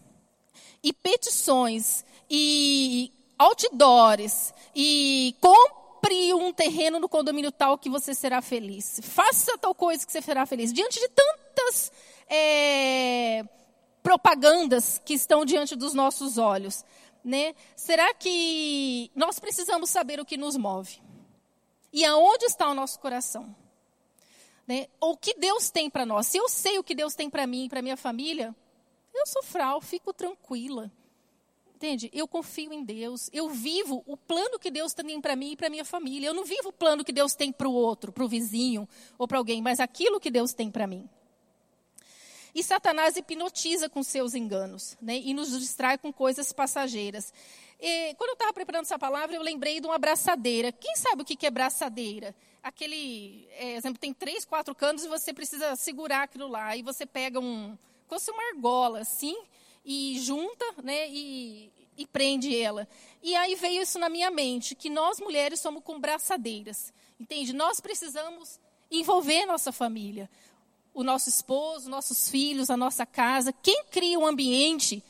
e 0.81 0.91
petições, 0.91 2.03
e 2.27 3.13
outdoors, 3.37 4.51
e 4.75 5.35
com 5.39 5.78
compre 5.99 6.33
um 6.33 6.53
terreno 6.53 6.99
no 6.99 7.09
condomínio 7.09 7.51
tal 7.51 7.77
que 7.77 7.89
você 7.89 8.13
será 8.13 8.41
feliz. 8.41 8.99
Faça 9.03 9.57
tal 9.57 9.75
coisa 9.75 10.05
que 10.05 10.11
você 10.11 10.21
será 10.21 10.45
feliz. 10.45 10.71
Diante 10.71 10.99
de 10.99 11.09
tantas 11.09 11.91
é, 12.27 13.43
propagandas 14.01 14.99
que 15.03 15.13
estão 15.13 15.43
diante 15.43 15.75
dos 15.75 15.93
nossos 15.93 16.37
olhos, 16.37 16.85
né? 17.23 17.53
Será 17.75 18.13
que 18.13 19.11
nós 19.13 19.39
precisamos 19.39 19.89
saber 19.89 20.19
o 20.19 20.25
que 20.25 20.37
nos 20.37 20.55
move? 20.55 21.01
E 21.91 22.05
aonde 22.05 22.45
está 22.45 22.69
o 22.69 22.73
nosso 22.73 22.99
coração? 22.99 23.53
Né? 24.65 24.87
O 25.01 25.17
que 25.17 25.33
Deus 25.33 25.69
tem 25.69 25.89
para 25.89 26.05
nós? 26.05 26.27
Se 26.27 26.37
eu 26.37 26.47
sei 26.47 26.77
o 26.77 26.83
que 26.83 26.95
Deus 26.95 27.15
tem 27.15 27.29
para 27.29 27.47
mim 27.47 27.65
e 27.65 27.69
para 27.69 27.81
minha 27.81 27.97
família, 27.97 28.55
eu 29.13 29.25
sou 29.25 29.43
fral, 29.43 29.81
fico 29.81 30.13
tranquila. 30.13 30.91
Entende? 31.79 32.09
Eu 32.11 32.27
confio 32.27 32.73
em 32.73 32.83
Deus. 32.83 33.29
Eu 33.31 33.47
vivo 33.47 34.03
o 34.05 34.17
plano 34.17 34.59
que 34.59 34.69
Deus 34.69 34.93
tem 34.93 35.21
para 35.21 35.33
mim 35.33 35.53
e 35.53 35.55
para 35.55 35.69
minha 35.69 35.85
família. 35.85 36.27
Eu 36.27 36.33
não 36.33 36.43
vivo 36.43 36.67
o 36.67 36.73
plano 36.73 37.05
que 37.05 37.13
Deus 37.13 37.35
tem 37.35 37.53
para 37.53 37.69
o 37.69 37.73
outro, 37.73 38.11
para 38.11 38.25
o 38.25 38.27
vizinho 38.27 38.85
ou 39.17 39.25
para 39.25 39.37
alguém, 39.37 39.61
mas 39.61 39.79
aquilo 39.79 40.19
que 40.19 40.29
Deus 40.29 40.51
tem 40.51 40.69
para 40.69 40.85
mim. 40.85 41.07
E 42.53 42.61
Satanás 42.61 43.15
hipnotiza 43.15 43.87
com 43.87 44.03
seus 44.03 44.35
enganos 44.35 44.97
né? 45.01 45.21
e 45.23 45.33
nos 45.33 45.57
distrai 45.57 45.97
com 45.97 46.11
coisas 46.11 46.51
passageiras. 46.51 47.33
E, 47.79 48.13
quando 48.15 48.31
eu 48.31 48.33
estava 48.33 48.51
preparando 48.51 48.83
essa 48.83 48.99
palavra, 48.99 49.37
eu 49.37 49.41
lembrei 49.41 49.79
de 49.79 49.87
uma 49.87 49.97
braçadeira. 49.97 50.73
Quem 50.73 50.97
sabe 50.97 51.21
o 51.21 51.25
que 51.25 51.47
é 51.47 51.49
braçadeira? 51.49 52.35
Aquele, 52.61 53.47
é, 53.51 53.77
exemplo, 53.77 53.97
tem 53.97 54.13
três, 54.13 54.43
quatro 54.43 54.75
canos 54.75 55.05
e 55.05 55.07
você 55.07 55.33
precisa 55.33 55.77
segurar 55.77 56.23
aquilo 56.23 56.49
lá. 56.49 56.75
E 56.75 56.81
você 56.81 57.05
pega 57.05 57.39
um, 57.39 57.77
como 58.05 58.19
se 58.19 58.29
uma 58.31 58.49
argola, 58.49 58.99
assim, 58.99 59.37
e 59.83 60.19
junta, 60.19 60.65
né, 60.83 61.09
e, 61.09 61.71
e 61.97 62.05
prende 62.07 62.55
ela. 62.55 62.87
E 63.21 63.35
aí 63.35 63.55
veio 63.55 63.81
isso 63.81 63.99
na 63.99 64.09
minha 64.09 64.31
mente, 64.31 64.75
que 64.75 64.89
nós 64.89 65.19
mulheres 65.19 65.59
somos 65.59 65.83
com 65.83 65.99
braçadeiras, 65.99 66.93
entende? 67.19 67.53
Nós 67.53 67.79
precisamos 67.79 68.59
envolver 68.89 69.45
nossa 69.45 69.71
família, 69.71 70.29
o 70.93 71.03
nosso 71.03 71.29
esposo, 71.29 71.89
nossos 71.89 72.29
filhos, 72.29 72.69
a 72.69 72.77
nossa 72.77 73.05
casa. 73.05 73.53
Quem 73.53 73.83
cria 73.85 74.17
um 74.17 74.25
ambiente 74.25 75.03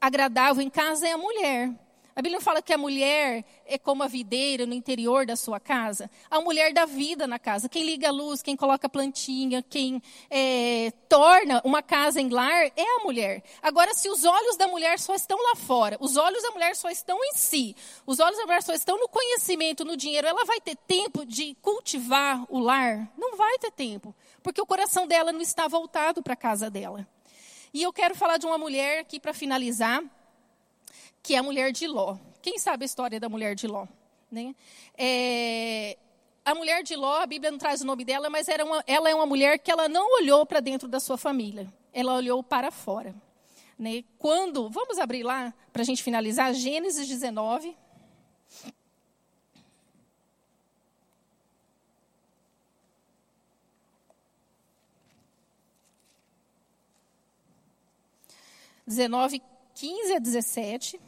agradável 0.00 0.62
em 0.62 0.70
casa 0.70 1.08
é 1.08 1.12
a 1.12 1.18
mulher. 1.18 1.72
A 2.16 2.22
Bíblia 2.22 2.40
fala 2.40 2.62
que 2.62 2.72
a 2.72 2.78
mulher 2.78 3.44
é 3.66 3.76
como 3.76 4.04
a 4.04 4.06
videira 4.06 4.64
no 4.66 4.72
interior 4.72 5.26
da 5.26 5.34
sua 5.34 5.58
casa. 5.58 6.08
A 6.30 6.40
mulher 6.40 6.72
dá 6.72 6.86
vida 6.86 7.26
na 7.26 7.40
casa. 7.40 7.68
Quem 7.68 7.84
liga 7.84 8.08
a 8.08 8.12
luz, 8.12 8.40
quem 8.40 8.56
coloca 8.56 8.86
a 8.86 8.90
plantinha, 8.90 9.64
quem 9.68 10.00
é, 10.30 10.92
torna 11.08 11.60
uma 11.64 11.82
casa 11.82 12.20
em 12.20 12.28
lar 12.28 12.70
é 12.76 12.96
a 13.00 13.02
mulher. 13.02 13.42
Agora, 13.60 13.92
se 13.94 14.08
os 14.08 14.24
olhos 14.24 14.56
da 14.56 14.68
mulher 14.68 14.96
só 15.00 15.12
estão 15.12 15.36
lá 15.36 15.56
fora, 15.56 15.96
os 16.00 16.16
olhos 16.16 16.40
da 16.40 16.52
mulher 16.52 16.76
só 16.76 16.88
estão 16.88 17.18
em 17.24 17.34
si, 17.34 17.74
os 18.06 18.20
olhos 18.20 18.38
da 18.38 18.46
mulher 18.46 18.62
só 18.62 18.72
estão 18.72 18.96
no 18.96 19.08
conhecimento, 19.08 19.84
no 19.84 19.96
dinheiro, 19.96 20.28
ela 20.28 20.44
vai 20.44 20.60
ter 20.60 20.76
tempo 20.76 21.26
de 21.26 21.56
cultivar 21.60 22.46
o 22.48 22.60
lar? 22.60 23.10
Não 23.18 23.36
vai 23.36 23.58
ter 23.58 23.72
tempo, 23.72 24.14
porque 24.40 24.60
o 24.60 24.66
coração 24.66 25.04
dela 25.08 25.32
não 25.32 25.40
está 25.40 25.66
voltado 25.66 26.22
para 26.22 26.34
a 26.34 26.36
casa 26.36 26.70
dela. 26.70 27.08
E 27.72 27.82
eu 27.82 27.92
quero 27.92 28.14
falar 28.14 28.36
de 28.36 28.46
uma 28.46 28.56
mulher 28.56 29.00
aqui 29.00 29.18
para 29.18 29.34
finalizar 29.34 30.00
que 31.24 31.34
é 31.34 31.38
a 31.38 31.42
mulher 31.42 31.72
de 31.72 31.86
Ló. 31.86 32.18
Quem 32.42 32.58
sabe 32.58 32.84
a 32.84 32.86
história 32.86 33.18
da 33.18 33.30
mulher 33.30 33.54
de 33.54 33.66
Ló? 33.66 33.86
Né? 34.30 34.54
É, 34.96 35.96
a 36.44 36.54
mulher 36.54 36.82
de 36.82 36.94
Ló, 36.94 37.22
a 37.22 37.26
Bíblia 37.26 37.50
não 37.50 37.58
traz 37.58 37.80
o 37.80 37.86
nome 37.86 38.04
dela, 38.04 38.28
mas 38.28 38.46
uma, 38.46 38.84
ela 38.86 39.08
é 39.08 39.14
uma 39.14 39.24
mulher 39.24 39.58
que 39.58 39.70
ela 39.70 39.88
não 39.88 40.20
olhou 40.20 40.44
para 40.44 40.60
dentro 40.60 40.86
da 40.86 41.00
sua 41.00 41.16
família, 41.16 41.72
ela 41.94 42.14
olhou 42.14 42.42
para 42.42 42.70
fora. 42.70 43.14
Né? 43.78 44.04
Quando, 44.18 44.68
vamos 44.68 44.98
abrir 44.98 45.22
lá 45.22 45.52
para 45.72 45.80
a 45.80 45.84
gente 45.84 46.02
finalizar, 46.02 46.52
Gênesis 46.52 47.08
19. 47.08 47.74
Dezenove, 58.86 59.42
15 59.74 60.12
a 60.12 60.18
17. 60.18 61.00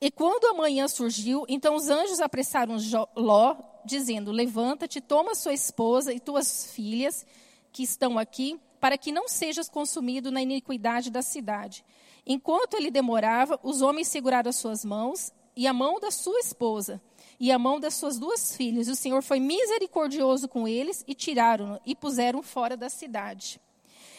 E 0.00 0.10
quando 0.10 0.46
a 0.46 0.54
manhã 0.54 0.86
surgiu, 0.86 1.44
então 1.48 1.74
os 1.74 1.88
anjos 1.88 2.20
apressaram 2.20 2.76
Ló, 3.16 3.56
dizendo: 3.84 4.30
Levanta-te, 4.30 5.00
toma 5.00 5.34
sua 5.34 5.52
esposa 5.52 6.12
e 6.12 6.20
tuas 6.20 6.66
filhas 6.72 7.26
que 7.72 7.82
estão 7.82 8.18
aqui, 8.18 8.60
para 8.80 8.96
que 8.96 9.10
não 9.10 9.28
sejas 9.28 9.68
consumido 9.68 10.30
na 10.30 10.40
iniquidade 10.40 11.10
da 11.10 11.20
cidade. 11.20 11.84
Enquanto 12.24 12.74
ele 12.74 12.90
demorava, 12.90 13.58
os 13.62 13.82
homens 13.82 14.06
seguraram 14.08 14.50
as 14.50 14.56
suas 14.56 14.84
mãos 14.84 15.32
e 15.56 15.66
a 15.66 15.72
mão 15.72 15.98
da 15.98 16.10
sua 16.10 16.38
esposa 16.38 17.02
e 17.40 17.50
a 17.50 17.58
mão 17.58 17.80
das 17.80 17.94
suas 17.94 18.18
duas 18.18 18.56
filhas. 18.56 18.88
O 18.88 18.94
Senhor 18.94 19.22
foi 19.22 19.40
misericordioso 19.40 20.48
com 20.48 20.68
eles 20.68 21.04
e 21.08 21.14
tiraram-no 21.14 21.80
e 21.84 21.96
puseram 21.96 22.42
fora 22.42 22.76
da 22.76 22.88
cidade. 22.88 23.60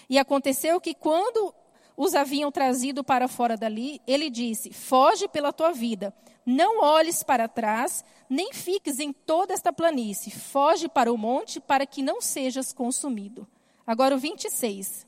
E 0.09 0.17
aconteceu 0.17 0.81
que 0.81 0.93
quando 0.93 1.53
os 1.99 2.15
haviam 2.15 2.49
trazido 2.49 3.03
para 3.03 3.27
fora 3.27 3.57
dali, 3.57 4.01
ele 4.07 4.29
disse: 4.29 4.71
Foge 4.71 5.27
pela 5.27 5.51
tua 5.51 5.73
vida, 5.73 6.15
não 6.45 6.81
olhes 6.81 7.23
para 7.23 7.45
trás, 7.45 8.05
nem 8.29 8.53
fiques 8.53 9.01
em 9.01 9.11
toda 9.11 9.53
esta 9.53 9.73
planície. 9.73 10.31
Foge 10.31 10.87
para 10.87 11.11
o 11.11 11.17
monte, 11.17 11.59
para 11.59 11.85
que 11.85 12.01
não 12.01 12.21
sejas 12.21 12.71
consumido. 12.71 13.45
Agora 13.85 14.15
o 14.15 14.17
26. 14.17 15.05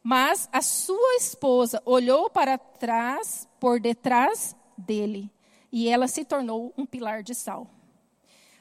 Mas 0.00 0.48
a 0.52 0.62
sua 0.62 1.16
esposa 1.16 1.82
olhou 1.84 2.30
para 2.30 2.56
trás, 2.56 3.48
por 3.58 3.80
detrás 3.80 4.54
dele, 4.76 5.28
e 5.72 5.88
ela 5.88 6.06
se 6.06 6.24
tornou 6.24 6.72
um 6.78 6.86
pilar 6.86 7.24
de 7.24 7.34
sal. 7.34 7.68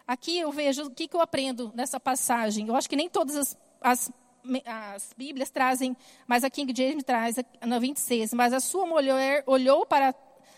Aqui 0.07 0.39
eu 0.39 0.51
vejo 0.51 0.85
o 0.85 0.89
que, 0.89 1.07
que 1.07 1.15
eu 1.15 1.21
aprendo 1.21 1.71
nessa 1.75 1.99
passagem. 1.99 2.69
Eu 2.69 2.75
acho 2.75 2.89
que 2.89 2.95
nem 2.95 3.07
todas 3.07 3.35
as, 3.35 3.57
as 3.79 4.11
as 4.65 5.13
Bíblias 5.15 5.49
trazem, 5.49 5.95
mas 6.25 6.43
a 6.43 6.49
King 6.49 6.73
James 6.75 7.03
traz 7.03 7.35
na 7.65 7.79
26, 7.79 8.33
mas 8.33 8.53
a 8.53 8.59
sua 8.59 8.85
mulher 8.85 9.43
olhou 9.45 9.85
para 9.85 10.13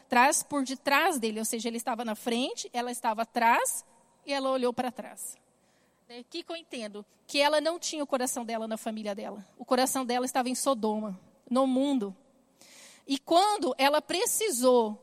trás 0.07 0.41
por 0.43 0.63
detrás 0.63 1.19
dele, 1.19 1.39
ou 1.39 1.45
seja, 1.45 1.67
ele 1.67 1.77
estava 1.77 2.03
na 2.03 2.15
frente, 2.15 2.69
ela 2.73 2.91
estava 2.91 3.21
atrás 3.21 3.85
e 4.25 4.33
ela 4.33 4.49
olhou 4.49 4.73
para 4.73 4.91
trás. 4.91 5.37
O 6.09 6.23
que, 6.23 6.41
que 6.41 6.51
eu 6.51 6.55
entendo? 6.55 7.05
Que 7.27 7.39
ela 7.39 7.61
não 7.61 7.77
tinha 7.77 8.03
o 8.03 8.07
coração 8.07 8.43
dela 8.43 8.67
na 8.67 8.77
família 8.77 9.13
dela. 9.13 9.45
O 9.57 9.63
coração 9.63 10.03
dela 10.03 10.25
estava 10.25 10.49
em 10.49 10.55
Sodoma, 10.55 11.19
no 11.47 11.67
mundo. 11.67 12.15
E 13.07 13.19
quando 13.19 13.75
ela 13.77 14.01
precisou 14.01 14.97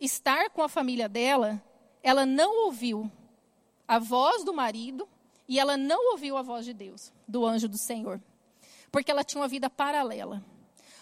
estar 0.00 0.50
com 0.50 0.62
a 0.62 0.68
família 0.68 1.08
dela, 1.08 1.60
ela 2.02 2.24
não 2.24 2.66
ouviu 2.66 3.10
a 3.86 3.98
voz 3.98 4.44
do 4.44 4.54
marido, 4.54 5.08
e 5.48 5.58
ela 5.58 5.76
não 5.76 6.12
ouviu 6.12 6.36
a 6.36 6.42
voz 6.42 6.64
de 6.64 6.72
Deus, 6.72 7.12
do 7.28 7.44
anjo 7.44 7.68
do 7.68 7.78
Senhor, 7.78 8.20
porque 8.90 9.10
ela 9.10 9.24
tinha 9.24 9.40
uma 9.40 9.48
vida 9.48 9.68
paralela. 9.68 10.44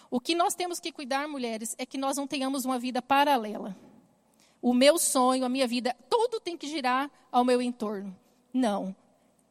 O 0.09 0.19
que 0.19 0.35
nós 0.35 0.53
temos 0.53 0.79
que 0.79 0.91
cuidar, 0.91 1.27
mulheres, 1.27 1.75
é 1.77 1.85
que 1.85 1.97
nós 1.97 2.17
não 2.17 2.27
tenhamos 2.27 2.65
uma 2.65 2.77
vida 2.77 3.01
paralela. 3.01 3.75
O 4.61 4.73
meu 4.73 4.99
sonho, 4.99 5.43
a 5.43 5.49
minha 5.49 5.67
vida, 5.67 5.95
tudo 6.09 6.39
tem 6.39 6.55
que 6.55 6.67
girar 6.67 7.09
ao 7.31 7.43
meu 7.43 7.61
entorno. 7.61 8.15
Não. 8.53 8.95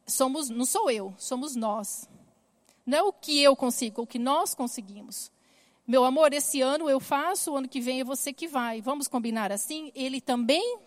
Somos, 0.07 0.49
não 0.49 0.65
sou 0.65 0.91
eu, 0.91 1.15
somos 1.19 1.57
nós. 1.57 2.09
Não 2.87 2.99
é 2.99 3.03
o 3.03 3.13
que 3.13 3.43
eu 3.43 3.57
consigo, 3.57 4.01
é 4.01 4.05
o 4.05 4.07
que 4.07 4.19
nós 4.19 4.55
conseguimos. 4.55 5.33
Meu 5.87 6.05
amor, 6.05 6.33
esse 6.33 6.61
ano 6.61 6.89
eu 6.89 7.01
faço, 7.01 7.53
o 7.53 7.57
ano 7.57 7.69
que 7.69 7.81
vem 7.81 8.01
é 8.01 8.05
você 8.05 8.33
que 8.33 8.47
vai. 8.47 8.81
Vamos 8.81 9.09
combinar 9.09 9.51
assim? 9.51 9.91
Ele 9.95 10.21
também 10.21 10.79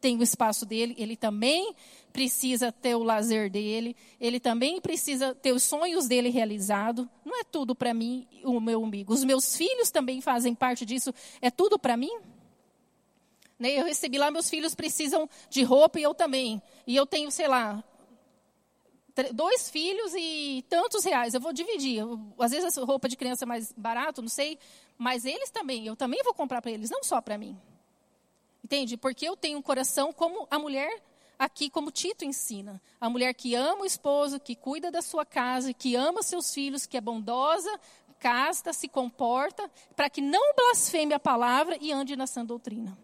tem 0.00 0.16
o 0.16 0.22
espaço 0.22 0.64
dele, 0.64 0.94
ele 0.98 1.16
também 1.16 1.74
precisa 2.12 2.72
ter 2.72 2.94
o 2.94 3.02
lazer 3.02 3.50
dele, 3.50 3.94
ele 4.20 4.40
também 4.40 4.80
precisa 4.80 5.34
ter 5.34 5.52
os 5.52 5.62
sonhos 5.62 6.08
dele 6.08 6.28
realizados. 6.30 7.06
Não 7.24 7.38
é 7.38 7.44
tudo 7.44 7.74
para 7.74 7.94
mim, 7.94 8.26
o 8.44 8.60
meu 8.60 8.82
umbigo. 8.82 9.12
Os 9.12 9.22
meus 9.22 9.56
filhos 9.56 9.90
também 9.90 10.20
fazem 10.20 10.54
parte 10.54 10.84
disso. 10.84 11.14
É 11.40 11.50
tudo 11.50 11.78
para 11.78 11.96
mim? 11.96 12.10
Né, 13.58 13.78
eu 13.78 13.84
recebi 13.84 14.16
lá, 14.16 14.30
meus 14.30 14.48
filhos 14.48 14.74
precisam 14.74 15.28
de 15.50 15.62
roupa 15.62 16.00
e 16.00 16.02
eu 16.02 16.14
também. 16.14 16.62
E 16.86 16.96
eu 16.96 17.06
tenho, 17.06 17.30
sei 17.30 17.46
lá, 17.46 17.84
dois 19.34 19.68
filhos 19.68 20.14
e 20.16 20.64
tantos 20.68 21.04
reais. 21.04 21.34
Eu 21.34 21.40
vou 21.40 21.52
dividir. 21.52 22.02
Às 22.38 22.52
vezes 22.52 22.78
a 22.78 22.84
roupa 22.84 23.08
de 23.08 23.16
criança 23.16 23.44
é 23.44 23.46
mais 23.46 23.72
barato, 23.76 24.22
não 24.22 24.28
sei. 24.28 24.58
Mas 24.96 25.24
eles 25.24 25.50
também, 25.50 25.86
eu 25.86 25.94
também 25.94 26.22
vou 26.22 26.34
comprar 26.34 26.62
para 26.62 26.70
eles, 26.70 26.90
não 26.90 27.02
só 27.02 27.20
para 27.20 27.36
mim. 27.36 27.56
Entende? 28.70 28.96
Porque 28.96 29.26
eu 29.26 29.36
tenho 29.36 29.58
um 29.58 29.62
coração 29.62 30.12
como 30.12 30.46
a 30.48 30.56
mulher 30.56 31.02
aqui, 31.36 31.68
como 31.68 31.90
Tito 31.90 32.24
ensina. 32.24 32.80
A 33.00 33.10
mulher 33.10 33.34
que 33.34 33.52
ama 33.52 33.82
o 33.82 33.84
esposo, 33.84 34.38
que 34.38 34.54
cuida 34.54 34.92
da 34.92 35.02
sua 35.02 35.26
casa, 35.26 35.74
que 35.74 35.96
ama 35.96 36.22
seus 36.22 36.54
filhos, 36.54 36.86
que 36.86 36.96
é 36.96 37.00
bondosa, 37.00 37.68
casta, 38.20 38.72
se 38.72 38.86
comporta, 38.86 39.68
para 39.96 40.08
que 40.08 40.20
não 40.20 40.54
blasfeme 40.54 41.12
a 41.12 41.18
palavra 41.18 41.76
e 41.80 41.90
ande 41.90 42.14
na 42.14 42.28
sã 42.28 42.44
doutrina. 42.44 42.96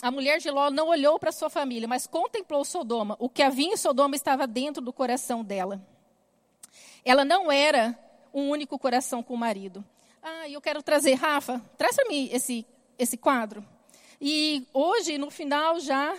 A 0.00 0.12
mulher 0.12 0.38
de 0.38 0.48
Ló 0.48 0.70
não 0.70 0.86
olhou 0.86 1.18
para 1.18 1.32
sua 1.32 1.50
família, 1.50 1.88
mas 1.88 2.06
contemplou 2.06 2.64
Sodoma. 2.64 3.16
O 3.18 3.28
que 3.28 3.42
havia 3.42 3.66
em 3.66 3.76
Sodoma 3.76 4.14
estava 4.14 4.46
dentro 4.46 4.80
do 4.80 4.92
coração 4.92 5.42
dela. 5.42 5.84
Ela 7.04 7.24
não 7.24 7.50
era 7.50 7.98
um 8.32 8.48
único 8.48 8.78
coração 8.78 9.24
com 9.24 9.34
o 9.34 9.38
marido. 9.38 9.84
Ah, 10.22 10.48
eu 10.48 10.60
quero 10.60 10.84
trazer, 10.84 11.14
Rafa, 11.14 11.60
traz 11.76 11.96
para 11.96 12.08
mim 12.08 12.28
esse 12.32 12.64
esse 12.98 13.16
quadro. 13.16 13.64
E 14.20 14.66
hoje, 14.72 15.18
no 15.18 15.30
final, 15.30 15.80
já. 15.80 16.16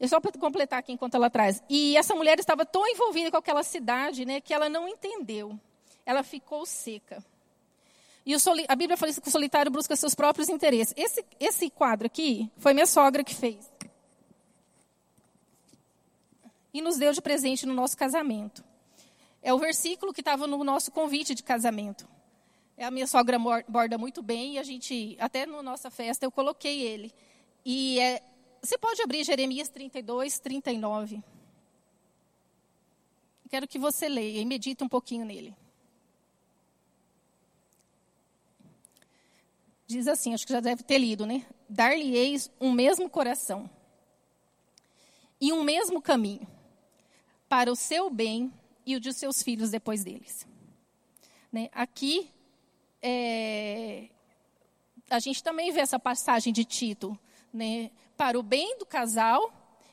Eu 0.00 0.08
só 0.08 0.20
para 0.20 0.32
completar 0.32 0.80
aqui 0.80 0.92
enquanto 0.92 1.14
ela 1.14 1.30
traz. 1.30 1.62
E 1.68 1.96
essa 1.96 2.14
mulher 2.14 2.38
estava 2.38 2.66
tão 2.66 2.86
envolvida 2.86 3.30
com 3.30 3.36
aquela 3.36 3.62
cidade, 3.62 4.24
né, 4.24 4.40
que 4.40 4.52
ela 4.52 4.68
não 4.68 4.88
entendeu. 4.88 5.58
Ela 6.04 6.22
ficou 6.22 6.66
seca. 6.66 7.24
E 8.26 8.38
soli, 8.38 8.64
a 8.68 8.74
Bíblia 8.74 8.96
fala 8.96 9.12
que 9.12 9.28
o 9.28 9.30
solitário 9.30 9.70
busca 9.70 9.94
seus 9.94 10.14
próprios 10.14 10.48
interesses. 10.48 10.94
Esse, 10.96 11.24
esse 11.38 11.70
quadro 11.70 12.06
aqui 12.06 12.50
foi 12.56 12.72
minha 12.72 12.86
sogra 12.86 13.22
que 13.22 13.34
fez. 13.34 13.70
E 16.72 16.80
nos 16.80 16.96
deu 16.96 17.12
de 17.12 17.20
presente 17.20 17.66
no 17.66 17.74
nosso 17.74 17.96
casamento. 17.96 18.64
É 19.42 19.52
o 19.52 19.58
versículo 19.58 20.12
que 20.12 20.22
estava 20.22 20.46
no 20.46 20.64
nosso 20.64 20.90
convite 20.90 21.34
de 21.34 21.42
casamento. 21.42 22.08
A 22.76 22.90
minha 22.90 23.06
sogra 23.06 23.38
borda 23.68 23.96
muito 23.96 24.22
bem 24.22 24.54
e 24.54 24.58
a 24.58 24.62
gente, 24.62 25.16
até 25.20 25.46
na 25.46 25.62
nossa 25.62 25.90
festa, 25.90 26.26
eu 26.26 26.32
coloquei 26.32 26.82
ele. 26.82 27.12
E 27.64 28.00
é, 28.00 28.22
você 28.60 28.76
pode 28.76 29.00
abrir 29.00 29.24
Jeremias 29.24 29.68
32, 29.68 30.40
39. 30.40 31.22
Quero 33.48 33.68
que 33.68 33.78
você 33.78 34.08
leia 34.08 34.40
e 34.40 34.44
medite 34.44 34.82
um 34.82 34.88
pouquinho 34.88 35.24
nele. 35.24 35.54
Diz 39.86 40.08
assim, 40.08 40.34
acho 40.34 40.46
que 40.46 40.52
já 40.52 40.60
deve 40.60 40.82
ter 40.82 40.98
lido, 40.98 41.24
né? 41.24 41.46
Dar-lhe-eis 41.68 42.50
um 42.60 42.72
mesmo 42.72 43.08
coração 43.08 43.70
e 45.40 45.52
um 45.52 45.62
mesmo 45.62 46.02
caminho 46.02 46.46
para 47.48 47.70
o 47.70 47.76
seu 47.76 48.10
bem 48.10 48.52
e 48.84 48.96
o 48.96 49.00
de 49.00 49.12
seus 49.12 49.42
filhos 49.42 49.70
depois 49.70 50.02
deles. 50.02 50.46
Né? 51.52 51.68
Aqui 51.72 52.33
é, 53.06 54.08
a 55.10 55.18
gente 55.18 55.44
também 55.44 55.70
vê 55.70 55.80
essa 55.80 55.98
passagem 55.98 56.54
de 56.54 56.64
Tito, 56.64 57.18
né, 57.52 57.90
para 58.16 58.38
o 58.38 58.42
bem 58.42 58.78
do 58.78 58.86
casal 58.86 59.52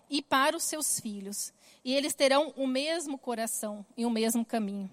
e 0.10 0.22
para 0.22 0.56
os 0.56 0.64
seus 0.64 0.98
filhos. 0.98 1.54
E 1.84 1.94
eles 1.94 2.14
terão 2.14 2.54
o 2.56 2.66
mesmo 2.66 3.18
coração 3.18 3.86
e 3.98 4.06
o 4.06 4.10
mesmo 4.10 4.46
caminho. 4.46 4.90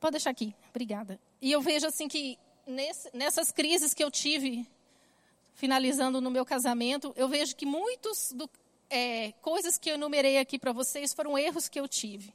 Pode 0.00 0.12
deixar 0.12 0.30
aqui, 0.30 0.54
obrigada. 0.70 1.20
E 1.40 1.52
eu 1.52 1.60
vejo 1.60 1.86
assim 1.86 2.08
que 2.08 2.38
nesse, 2.66 3.14
nessas 3.14 3.52
crises 3.52 3.92
que 3.92 4.02
eu 4.02 4.10
tive, 4.10 4.66
finalizando 5.54 6.18
no 6.18 6.30
meu 6.30 6.46
casamento, 6.46 7.12
eu 7.14 7.28
vejo 7.28 7.54
que 7.54 7.66
muitos 7.66 8.32
do, 8.32 8.48
é, 8.88 9.32
coisas 9.42 9.76
que 9.76 9.90
eu 9.90 9.96
enumerei 9.96 10.38
aqui 10.38 10.58
para 10.58 10.72
vocês 10.72 11.12
foram 11.12 11.36
erros 11.36 11.68
que 11.68 11.78
eu 11.78 11.86
tive. 11.86 12.32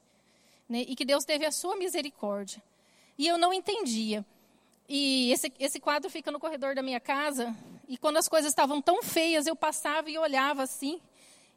Né, 0.69 0.85
e 0.87 0.95
que 0.95 1.05
Deus 1.05 1.25
teve 1.25 1.45
a 1.45 1.51
sua 1.51 1.75
misericórdia. 1.75 2.61
E 3.17 3.25
eu 3.25 3.37
não 3.37 3.51
entendia. 3.51 4.23
E 4.87 5.31
esse, 5.31 5.51
esse 5.59 5.79
quadro 5.79 6.09
fica 6.09 6.31
no 6.31 6.39
corredor 6.39 6.73
da 6.73 6.81
minha 6.81 6.99
casa. 6.99 7.53
E 7.87 7.97
quando 7.97 8.17
as 8.17 8.27
coisas 8.27 8.51
estavam 8.51 8.81
tão 8.81 9.03
feias, 9.03 9.45
eu 9.45 9.55
passava 9.55 10.09
e 10.09 10.17
olhava 10.17 10.63
assim. 10.63 11.01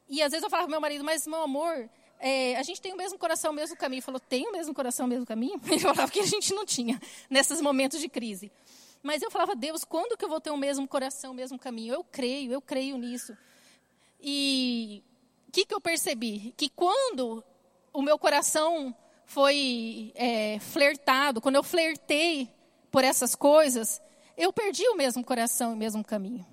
E 0.09 0.21
às 0.21 0.31
vezes 0.31 0.43
eu 0.43 0.49
falava 0.49 0.67
para 0.67 0.73
meu 0.73 0.81
marido, 0.81 1.03
mas 1.03 1.25
meu 1.25 1.41
amor, 1.41 1.89
é, 2.19 2.55
a 2.57 2.63
gente 2.63 2.81
tem 2.81 2.93
o 2.93 2.97
mesmo 2.97 3.17
coração, 3.17 3.51
o 3.51 3.55
mesmo 3.55 3.77
caminho. 3.77 3.99
Ele 3.99 4.05
falou, 4.05 4.19
tem 4.19 4.47
o 4.47 4.51
mesmo 4.51 4.73
coração, 4.73 5.05
o 5.05 5.09
mesmo 5.09 5.25
caminho? 5.25 5.59
Ele 5.65 5.79
falava 5.79 6.11
que 6.11 6.19
a 6.19 6.25
gente 6.25 6.53
não 6.53 6.65
tinha, 6.65 7.01
nesses 7.29 7.61
momentos 7.61 7.99
de 7.99 8.09
crise. 8.09 8.51
Mas 9.01 9.21
eu 9.21 9.31
falava, 9.31 9.55
Deus, 9.55 9.83
quando 9.83 10.17
que 10.17 10.23
eu 10.23 10.29
vou 10.29 10.39
ter 10.39 10.51
o 10.51 10.57
mesmo 10.57 10.87
coração, 10.87 11.31
o 11.31 11.33
mesmo 11.33 11.57
caminho? 11.57 11.93
Eu 11.93 12.03
creio, 12.03 12.51
eu 12.51 12.61
creio 12.61 12.97
nisso. 12.97 13.35
E 14.21 15.03
o 15.47 15.51
que, 15.51 15.65
que 15.65 15.73
eu 15.73 15.81
percebi? 15.81 16.53
Que 16.55 16.69
quando 16.69 17.43
o 17.91 18.01
meu 18.01 18.19
coração 18.19 18.95
foi 19.25 20.11
é, 20.13 20.59
flertado, 20.59 21.41
quando 21.41 21.55
eu 21.55 21.63
flertei 21.63 22.47
por 22.91 23.03
essas 23.03 23.35
coisas, 23.35 24.01
eu 24.37 24.51
perdi 24.51 24.87
o 24.89 24.95
mesmo 24.95 25.23
coração 25.23 25.71
e 25.71 25.73
o 25.75 25.77
mesmo 25.77 26.03
caminho. 26.03 26.45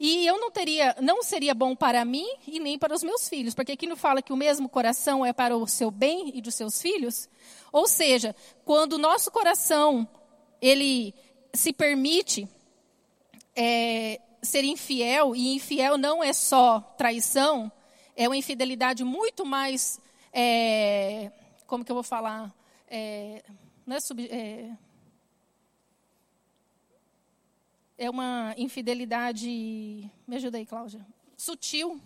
E 0.00 0.24
eu 0.26 0.38
não 0.38 0.50
teria, 0.50 0.94
não 1.00 1.22
seria 1.22 1.54
bom 1.54 1.74
para 1.74 2.04
mim 2.04 2.26
e 2.46 2.60
nem 2.60 2.78
para 2.78 2.94
os 2.94 3.02
meus 3.02 3.28
filhos, 3.28 3.54
porque 3.54 3.72
aqui 3.72 3.86
não 3.86 3.96
fala 3.96 4.22
que 4.22 4.32
o 4.32 4.36
mesmo 4.36 4.68
coração 4.68 5.26
é 5.26 5.32
para 5.32 5.56
o 5.56 5.66
seu 5.66 5.90
bem 5.90 6.30
e 6.34 6.40
dos 6.40 6.54
seus 6.54 6.80
filhos. 6.80 7.28
Ou 7.72 7.88
seja, 7.88 8.34
quando 8.64 8.92
o 8.92 8.98
nosso 8.98 9.30
coração 9.30 10.08
ele 10.60 11.14
se 11.52 11.72
permite 11.72 12.48
é, 13.56 14.20
ser 14.40 14.62
infiel, 14.62 15.34
e 15.34 15.54
infiel 15.56 15.98
não 15.98 16.22
é 16.22 16.32
só 16.32 16.80
traição, 16.96 17.70
é 18.14 18.28
uma 18.28 18.36
infidelidade 18.36 19.02
muito 19.02 19.44
mais. 19.44 20.00
É, 20.32 21.32
como 21.66 21.84
que 21.84 21.90
eu 21.90 21.96
vou 21.96 22.04
falar? 22.04 22.54
É, 22.88 23.42
não 23.84 23.96
é, 23.96 24.00
sub, 24.00 24.24
é, 24.30 24.70
é 27.98 28.08
uma 28.08 28.54
infidelidade. 28.56 29.48
Me 30.26 30.36
ajuda 30.36 30.56
aí, 30.56 30.64
Cláudia. 30.64 31.04
Sutil, 31.36 32.00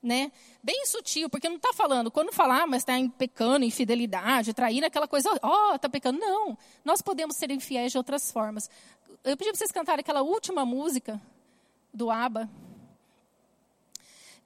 né? 0.00 0.30
Bem 0.62 0.86
sutil, 0.86 1.28
porque 1.28 1.48
não 1.48 1.56
está 1.56 1.72
falando, 1.72 2.10
quando 2.10 2.32
falar, 2.32 2.62
ah, 2.62 2.66
mas 2.66 2.82
está 2.82 2.92
pecando, 3.18 3.64
infidelidade, 3.64 4.54
traindo, 4.54 4.86
aquela 4.86 5.08
coisa, 5.08 5.28
ó, 5.42 5.72
oh, 5.72 5.74
está 5.74 5.88
pecando. 5.88 6.20
Não, 6.20 6.56
nós 6.84 7.02
podemos 7.02 7.36
ser 7.36 7.50
infiéis 7.50 7.90
de 7.90 7.98
outras 7.98 8.30
formas. 8.30 8.70
Eu 9.24 9.36
pedi 9.36 9.50
para 9.50 9.58
vocês 9.58 9.72
cantarem 9.72 10.00
aquela 10.00 10.22
última 10.22 10.64
música 10.64 11.20
do 11.92 12.10
ABBA. 12.10 12.48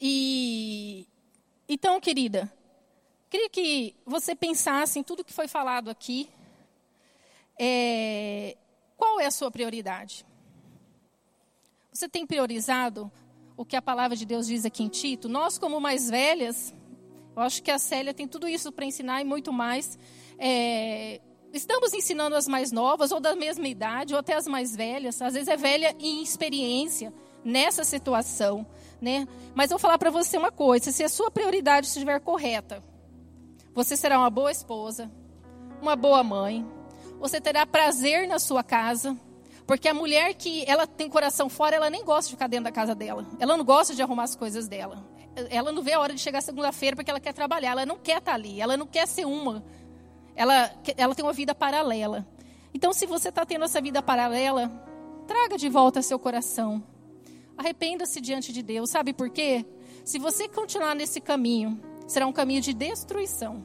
E, 0.01 1.07
então, 1.69 2.01
querida, 2.01 2.51
queria 3.29 3.51
que 3.51 3.95
você 4.07 4.35
pensasse 4.35 4.99
em 4.99 5.03
tudo 5.03 5.25
que 5.25 5.33
foi 5.33 5.49
falado 5.49 5.91
aqui. 5.91 6.31
É, 7.59 8.57
qual 8.97 9.19
é 9.19 9.27
a 9.27 9.31
sua 9.31 9.51
prioridade? 9.51 10.25
Você 11.99 12.09
tem 12.09 12.25
priorizado 12.25 13.11
o 13.57 13.65
que 13.65 13.75
a 13.75 13.83
palavra 13.83 14.17
de 14.17 14.25
Deus 14.25 14.47
diz 14.47 14.65
aqui 14.65 14.85
em 14.85 14.89
Tito? 14.89 15.29
Nós, 15.29 15.59
como 15.59 15.81
mais 15.81 16.09
velhas, 16.09 16.73
eu 17.35 17.43
acho 17.43 17.61
que 17.61 17.73
a 17.73 17.79
Célia 17.81 18.15
tem 18.15 18.29
tudo 18.29 18.47
isso 18.47 18.71
para 18.71 18.85
ensinar 18.85 19.21
e 19.21 19.25
muito 19.25 19.53
mais. 19.53 19.99
É, 20.39 21.21
estamos 21.53 21.93
ensinando 21.93 22.37
as 22.37 22.47
mais 22.47 22.71
novas, 22.71 23.11
ou 23.11 23.19
da 23.19 23.35
mesma 23.35 23.67
idade, 23.67 24.15
ou 24.15 24.21
até 24.21 24.35
as 24.35 24.47
mais 24.47 24.77
velhas. 24.77 25.21
Às 25.21 25.35
vezes 25.35 25.49
é 25.49 25.57
velha 25.57 25.93
em 25.99 26.23
experiência 26.23 27.13
nessa 27.45 27.83
situação. 27.83 28.65
Né? 29.01 29.27
Mas 29.53 29.73
eu 29.73 29.77
vou 29.77 29.81
falar 29.81 29.99
para 29.99 30.11
você 30.11 30.39
uma 30.39 30.53
coisa: 30.53 30.93
se 30.93 31.03
a 31.03 31.09
sua 31.09 31.33
prioridade 31.33 31.89
estiver 31.89 32.21
correta, 32.21 32.81
você 33.75 33.97
será 33.97 34.21
uma 34.21 34.31
boa 34.31 34.53
esposa, 34.53 35.11
uma 35.83 35.97
boa 35.97 36.23
mãe, 36.23 36.65
você 37.19 37.41
terá 37.41 37.67
prazer 37.67 38.29
na 38.29 38.39
sua 38.39 38.63
casa, 38.63 39.19
porque 39.69 39.87
a 39.87 39.93
mulher 39.93 40.33
que 40.33 40.65
ela 40.67 40.87
tem 40.87 41.11
coração 41.11 41.51
fora, 41.51 41.77
ela 41.77 41.91
nem 41.91 42.03
gosta 42.03 42.31
de 42.31 42.37
ficar 42.37 42.47
dentro 42.47 42.65
da 42.65 42.73
casa 42.73 42.95
dela. 42.95 43.27
Ela 43.39 43.55
não 43.55 43.63
gosta 43.63 43.95
de 43.95 44.01
arrumar 44.01 44.23
as 44.23 44.35
coisas 44.35 44.67
dela. 44.67 45.07
Ela 45.51 45.71
não 45.71 45.83
vê 45.83 45.93
a 45.93 46.01
hora 46.01 46.15
de 46.15 46.21
chegar 46.23 46.41
segunda-feira 46.41 46.97
porque 46.97 47.11
ela 47.11 47.21
quer 47.21 47.35
trabalhar. 47.35 47.73
Ela 47.73 47.85
não 47.85 47.99
quer 47.99 48.17
estar 48.17 48.33
ali. 48.33 48.63
Ela 48.63 48.79
não 48.79 48.87
quer 48.87 49.07
ser 49.07 49.27
uma. 49.27 49.63
Ela, 50.35 50.73
ela 50.97 51.15
tem 51.15 51.23
uma 51.23 51.35
vida 51.35 51.55
paralela. 51.55 52.27
Então, 52.73 52.95
se 52.95 53.05
você 53.05 53.29
está 53.29 53.45
tendo 53.45 53.67
essa 53.67 53.79
vida 53.79 54.01
paralela, 54.01 54.73
traga 55.27 55.59
de 55.59 55.69
volta 55.69 56.01
seu 56.01 56.19
coração. 56.19 56.83
Arrependa-se 57.55 58.23
diante 58.23 58.55
de 58.55 58.63
Deus. 58.63 58.89
Sabe 58.89 59.13
por 59.13 59.29
quê? 59.29 59.67
Se 60.03 60.19
você 60.19 60.49
continuar 60.49 60.95
nesse 60.95 61.21
caminho, 61.21 61.79
será 62.07 62.27
um 62.27 62.33
caminho 62.33 62.63
de 62.63 62.73
destruição. 62.73 63.63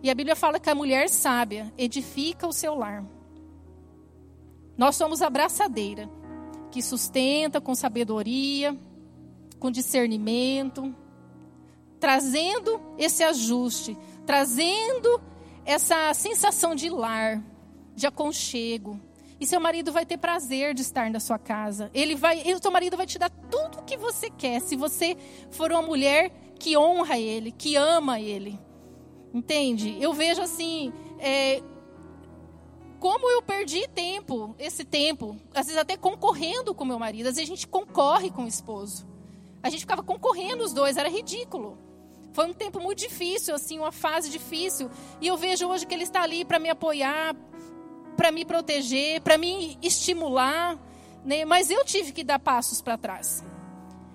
E 0.00 0.10
a 0.10 0.14
Bíblia 0.14 0.36
fala 0.36 0.60
que 0.60 0.70
a 0.70 0.76
mulher 0.76 1.08
sábia 1.08 1.72
edifica 1.76 2.46
o 2.46 2.52
seu 2.52 2.76
lar. 2.76 3.04
Nós 4.78 4.94
somos 4.94 5.20
a 5.20 5.28
braçadeira 5.28 6.08
que 6.70 6.80
sustenta 6.80 7.60
com 7.60 7.74
sabedoria, 7.74 8.78
com 9.58 9.72
discernimento, 9.72 10.94
trazendo 11.98 12.80
esse 12.96 13.24
ajuste, 13.24 13.98
trazendo 14.24 15.20
essa 15.64 16.14
sensação 16.14 16.76
de 16.76 16.88
lar, 16.88 17.42
de 17.96 18.06
aconchego. 18.06 19.00
E 19.40 19.46
seu 19.46 19.60
marido 19.60 19.90
vai 19.90 20.06
ter 20.06 20.16
prazer 20.16 20.74
de 20.74 20.82
estar 20.82 21.10
na 21.10 21.18
sua 21.18 21.38
casa. 21.38 21.90
Ele 21.92 22.14
vai, 22.14 22.40
o 22.52 22.62
seu 22.62 22.70
marido 22.70 22.96
vai 22.96 23.06
te 23.06 23.18
dar 23.18 23.30
tudo 23.30 23.78
o 23.78 23.82
que 23.82 23.96
você 23.96 24.30
quer, 24.30 24.60
se 24.60 24.76
você 24.76 25.16
for 25.50 25.72
uma 25.72 25.82
mulher 25.82 26.30
que 26.58 26.76
honra 26.76 27.18
ele, 27.18 27.50
que 27.50 27.74
ama 27.74 28.20
ele. 28.20 28.58
Entende? 29.34 29.96
Eu 30.00 30.12
vejo 30.12 30.40
assim, 30.40 30.92
é, 31.18 31.62
como 32.98 33.30
eu 33.30 33.42
perdi 33.42 33.86
tempo, 33.88 34.54
esse 34.58 34.84
tempo, 34.84 35.36
às 35.54 35.66
vezes 35.66 35.80
até 35.80 35.96
concorrendo 35.96 36.74
com 36.74 36.84
meu 36.84 36.98
marido. 36.98 37.28
Às 37.28 37.36
vezes 37.36 37.50
a 37.50 37.54
gente 37.54 37.66
concorre 37.66 38.30
com 38.30 38.44
o 38.44 38.48
esposo. 38.48 39.06
A 39.62 39.70
gente 39.70 39.80
ficava 39.80 40.02
concorrendo 40.02 40.64
os 40.64 40.72
dois, 40.72 40.96
era 40.96 41.08
ridículo. 41.08 41.78
Foi 42.32 42.46
um 42.46 42.52
tempo 42.52 42.80
muito 42.80 42.98
difícil, 42.98 43.54
assim, 43.54 43.78
uma 43.78 43.92
fase 43.92 44.30
difícil. 44.30 44.90
E 45.20 45.26
eu 45.26 45.36
vejo 45.36 45.66
hoje 45.66 45.86
que 45.86 45.94
ele 45.94 46.04
está 46.04 46.22
ali 46.22 46.44
para 46.44 46.58
me 46.58 46.68
apoiar, 46.68 47.34
para 48.16 48.30
me 48.30 48.44
proteger, 48.44 49.20
para 49.20 49.38
me 49.38 49.78
estimular. 49.82 50.78
Né? 51.24 51.44
Mas 51.44 51.70
eu 51.70 51.84
tive 51.84 52.12
que 52.12 52.22
dar 52.22 52.38
passos 52.38 52.80
para 52.80 52.96
trás. 52.96 53.44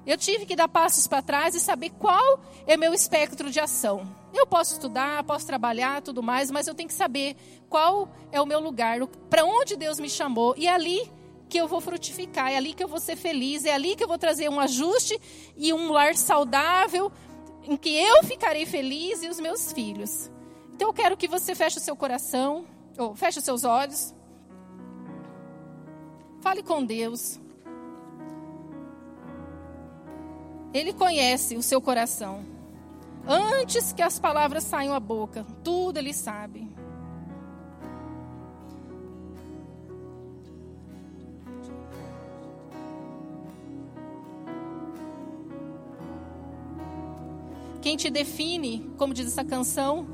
Eu 0.06 0.18
tive 0.18 0.46
que 0.46 0.56
dar 0.56 0.68
passos 0.68 1.08
para 1.08 1.22
trás 1.22 1.56
e 1.56 1.60
saber 1.60 1.90
qual 1.92 2.40
é 2.68 2.76
meu 2.76 2.94
espectro 2.94 3.50
de 3.50 3.60
ação. 3.60 4.23
Eu 4.34 4.48
posso 4.48 4.74
estudar, 4.74 5.24
posso 5.24 5.46
trabalhar, 5.46 6.02
tudo 6.02 6.24
mais, 6.24 6.50
mas 6.50 6.68
eu 6.68 6.74
tenho 6.74 6.90
que 6.90 6.96
saber 6.96 7.36
qual 7.70 8.10
é 8.32 8.42
o 8.42 8.46
meu 8.46 8.60
lugar, 8.60 9.06
para 9.30 9.46
onde 9.46 9.76
Deus 9.76 10.00
me 10.00 10.10
chamou. 10.10 10.56
E 10.58 10.68
é 10.68 10.74
ali 10.74 11.12
que 11.48 11.58
eu 11.58 11.68
vou 11.68 11.80
frutificar, 11.80 12.52
é 12.52 12.58
ali 12.58 12.74
que 12.74 12.84
eu 12.84 12.88
vou 12.88 13.00
ser 13.00 13.16
feliz, 13.16 13.64
é 13.64 13.74
ali 13.74 13.96
que 13.96 14.04
eu 14.04 14.08
vou 14.08 14.18
trazer 14.18 14.50
um 14.50 14.60
ajuste 14.60 15.20
e 15.56 15.72
um 15.72 15.92
lar 15.92 16.16
saudável, 16.16 17.12
em 17.64 17.78
que 17.78 17.96
eu 17.96 18.24
ficarei 18.24 18.66
feliz 18.66 19.22
e 19.22 19.30
os 19.30 19.40
meus 19.40 19.72
filhos. 19.72 20.32
Então 20.74 20.90
eu 20.90 20.94
quero 20.94 21.16
que 21.16 21.28
você 21.28 21.54
feche 21.54 21.78
o 21.78 21.82
seu 21.82 21.96
coração, 21.96 22.66
ou 22.98 23.16
feche 23.16 23.38
os 23.38 23.46
seus 23.46 23.64
olhos. 23.64 24.16
Fale 26.42 26.64
com 26.64 26.84
Deus. 26.84 27.40
Ele 30.74 30.92
conhece 30.92 31.56
o 31.56 31.62
seu 31.62 31.80
coração. 31.80 32.53
Antes 33.28 33.94
que 33.94 34.02
as 34.02 34.20
palavras 34.20 34.64
saiam 34.64 34.94
à 34.94 35.00
boca, 35.00 35.46
tudo 35.64 35.98
ele 35.98 36.14
sabe. 36.14 36.70
Quem 47.82 47.98
te 47.98 48.10
define, 48.10 48.94
como 48.98 49.14
diz 49.14 49.28
essa 49.28 49.44
canção, 49.44 50.08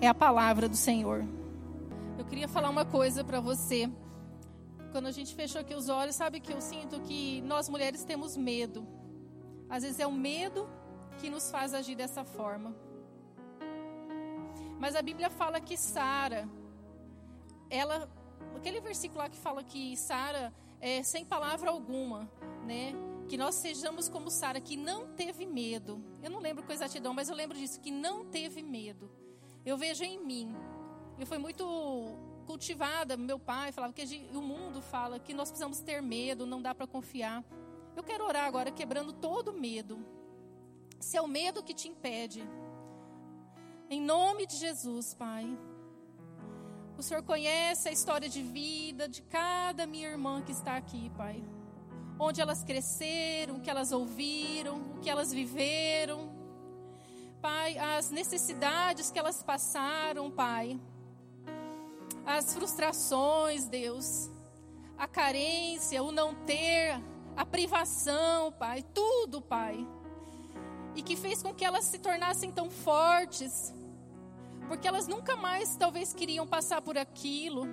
é 0.00 0.06
a 0.06 0.14
palavra 0.14 0.68
do 0.68 0.76
Senhor. 0.76 1.24
Eu 2.18 2.24
queria 2.24 2.48
falar 2.48 2.70
uma 2.70 2.84
coisa 2.84 3.24
para 3.24 3.40
você. 3.40 3.90
Quando 4.92 5.06
a 5.06 5.10
gente 5.10 5.34
fechou 5.34 5.60
aqui 5.60 5.74
os 5.74 5.88
olhos, 5.88 6.14
sabe 6.14 6.38
que 6.38 6.52
eu 6.52 6.60
sinto 6.60 7.00
que 7.00 7.40
nós 7.42 7.68
mulheres 7.68 8.04
temos 8.04 8.36
medo 8.36 8.86
às 9.72 9.82
vezes 9.82 9.98
é 9.98 10.06
o 10.06 10.12
medo 10.12 10.68
que 11.18 11.30
nos 11.30 11.50
faz 11.50 11.74
agir 11.74 11.94
dessa 11.94 12.24
forma. 12.24 12.74
Mas 14.78 14.96
a 14.96 15.02
Bíblia 15.02 15.30
fala 15.30 15.60
que 15.60 15.76
Sara, 15.76 16.48
ela, 17.70 18.10
aquele 18.56 18.80
versículo 18.80 19.20
lá 19.20 19.28
que 19.28 19.36
fala 19.36 19.62
que 19.62 19.96
Sara 19.96 20.52
é 20.80 21.02
sem 21.02 21.24
palavra 21.24 21.70
alguma, 21.70 22.28
né? 22.66 22.92
Que 23.28 23.36
nós 23.36 23.54
sejamos 23.54 24.08
como 24.08 24.28
Sara, 24.28 24.60
que 24.60 24.76
não 24.76 25.06
teve 25.14 25.46
medo. 25.46 26.02
Eu 26.20 26.30
não 26.30 26.40
lembro 26.40 26.64
com 26.64 26.72
exatidão, 26.72 27.14
mas 27.14 27.28
eu 27.28 27.36
lembro 27.36 27.56
disso, 27.56 27.80
que 27.80 27.92
não 27.92 28.24
teve 28.24 28.60
medo. 28.60 29.08
Eu 29.64 29.78
vejo 29.78 30.02
em 30.02 30.18
mim. 30.18 30.56
Eu 31.16 31.26
fui 31.26 31.38
muito 31.38 31.64
cultivada, 32.44 33.16
meu 33.16 33.38
pai 33.38 33.70
falava 33.70 33.92
que 33.92 34.02
o 34.34 34.42
mundo 34.42 34.82
fala 34.82 35.20
que 35.20 35.32
nós 35.32 35.48
precisamos 35.48 35.78
ter 35.80 36.02
medo, 36.02 36.44
não 36.44 36.60
dá 36.60 36.74
para 36.74 36.86
confiar. 36.86 37.44
Eu 37.94 38.02
quero 38.02 38.24
orar 38.24 38.46
agora 38.46 38.70
quebrando 38.70 39.12
todo 39.12 39.52
medo. 39.52 40.04
Se 41.02 41.16
é 41.16 41.20
o 41.20 41.26
medo 41.26 41.64
que 41.64 41.74
te 41.74 41.88
impede. 41.88 42.48
Em 43.90 44.00
nome 44.00 44.46
de 44.46 44.56
Jesus, 44.56 45.14
Pai. 45.14 45.44
O 46.96 47.02
Senhor 47.02 47.24
conhece 47.24 47.88
a 47.88 47.92
história 47.92 48.28
de 48.28 48.40
vida 48.40 49.08
de 49.08 49.20
cada 49.22 49.84
minha 49.84 50.08
irmã 50.08 50.40
que 50.40 50.52
está 50.52 50.76
aqui, 50.76 51.10
Pai. 51.16 51.42
Onde 52.20 52.40
elas 52.40 52.62
cresceram, 52.62 53.56
o 53.56 53.60
que 53.60 53.68
elas 53.68 53.90
ouviram, 53.90 54.76
o 54.92 55.00
que 55.00 55.10
elas 55.10 55.32
viveram. 55.32 56.32
Pai, 57.40 57.76
as 57.76 58.10
necessidades 58.10 59.10
que 59.10 59.18
elas 59.18 59.42
passaram, 59.42 60.30
Pai. 60.30 60.80
As 62.24 62.54
frustrações, 62.54 63.66
Deus. 63.66 64.30
A 64.96 65.08
carência, 65.08 66.00
o 66.00 66.12
não 66.12 66.32
ter, 66.44 67.02
a 67.36 67.44
privação, 67.44 68.52
Pai, 68.52 68.84
tudo, 68.94 69.42
Pai. 69.42 69.84
E 70.94 71.02
que 71.02 71.16
fez 71.16 71.42
com 71.42 71.54
que 71.54 71.64
elas 71.64 71.84
se 71.84 71.98
tornassem 71.98 72.52
tão 72.52 72.70
fortes, 72.70 73.72
porque 74.68 74.86
elas 74.86 75.06
nunca 75.06 75.36
mais 75.36 75.76
talvez 75.76 76.12
queriam 76.12 76.46
passar 76.46 76.82
por 76.82 76.98
aquilo, 76.98 77.66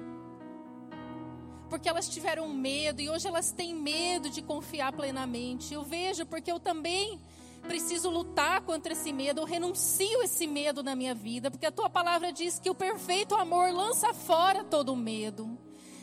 porque 1.70 1.88
elas 1.88 2.09
tiveram 2.09 2.49
medo 2.49 3.01
e 3.01 3.09
hoje 3.09 3.28
elas 3.28 3.51
têm 3.51 3.76
medo 3.76 4.30
de 4.30 4.41
confiar 4.41 4.91
plenamente. 4.91 5.74
Eu 5.74 5.84
vejo 5.84 6.26
porque 6.26 6.51
eu 6.51 6.59
também 6.59 7.20
preciso 7.67 8.09
lutar 8.09 8.61
contra 8.61 8.93
esse 8.93 9.11
medo, 9.11 9.41
eu 9.41 9.45
renuncio 9.45 10.24
esse 10.24 10.47
medo 10.47 10.82
na 10.82 10.95
minha 10.95 11.13
vida, 11.13 11.51
porque 11.51 11.65
a 11.65 11.72
tua 11.72 11.89
palavra 11.89 12.32
diz 12.32 12.57
que 12.57 12.70
o 12.70 12.76
perfeito 12.76 13.36
amor 13.36 13.72
lança 13.72 14.13
fora 14.13 14.63
todo 14.63 14.95
medo. 14.95 15.57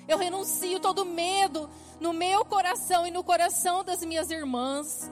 Eu 0.07 0.19
renuncio 0.19 0.79
todo 0.79 1.05
medo 1.05 1.69
no 1.99 2.13
meu 2.13 2.45
coração 2.45 3.07
e 3.07 3.11
no 3.11 3.25
coração 3.25 3.83
das 3.83 4.05
minhas 4.05 4.31
irmãs. 4.31 5.11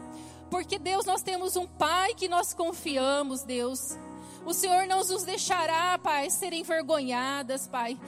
Porque, 0.50 0.78
Deus, 0.78 1.04
nós 1.04 1.22
temos 1.22 1.56
um 1.56 1.66
Pai 1.66 2.14
que 2.14 2.28
nós 2.28 2.54
confiamos, 2.54 3.42
Deus. 3.42 3.98
O 4.44 4.52
Senhor 4.52 4.86
não 4.86 4.98
nos 4.98 5.24
deixará, 5.24 5.98
Pai, 5.98 6.30
ser 6.30 6.52
envergonhadas, 6.52 7.66
Pai 7.66 7.98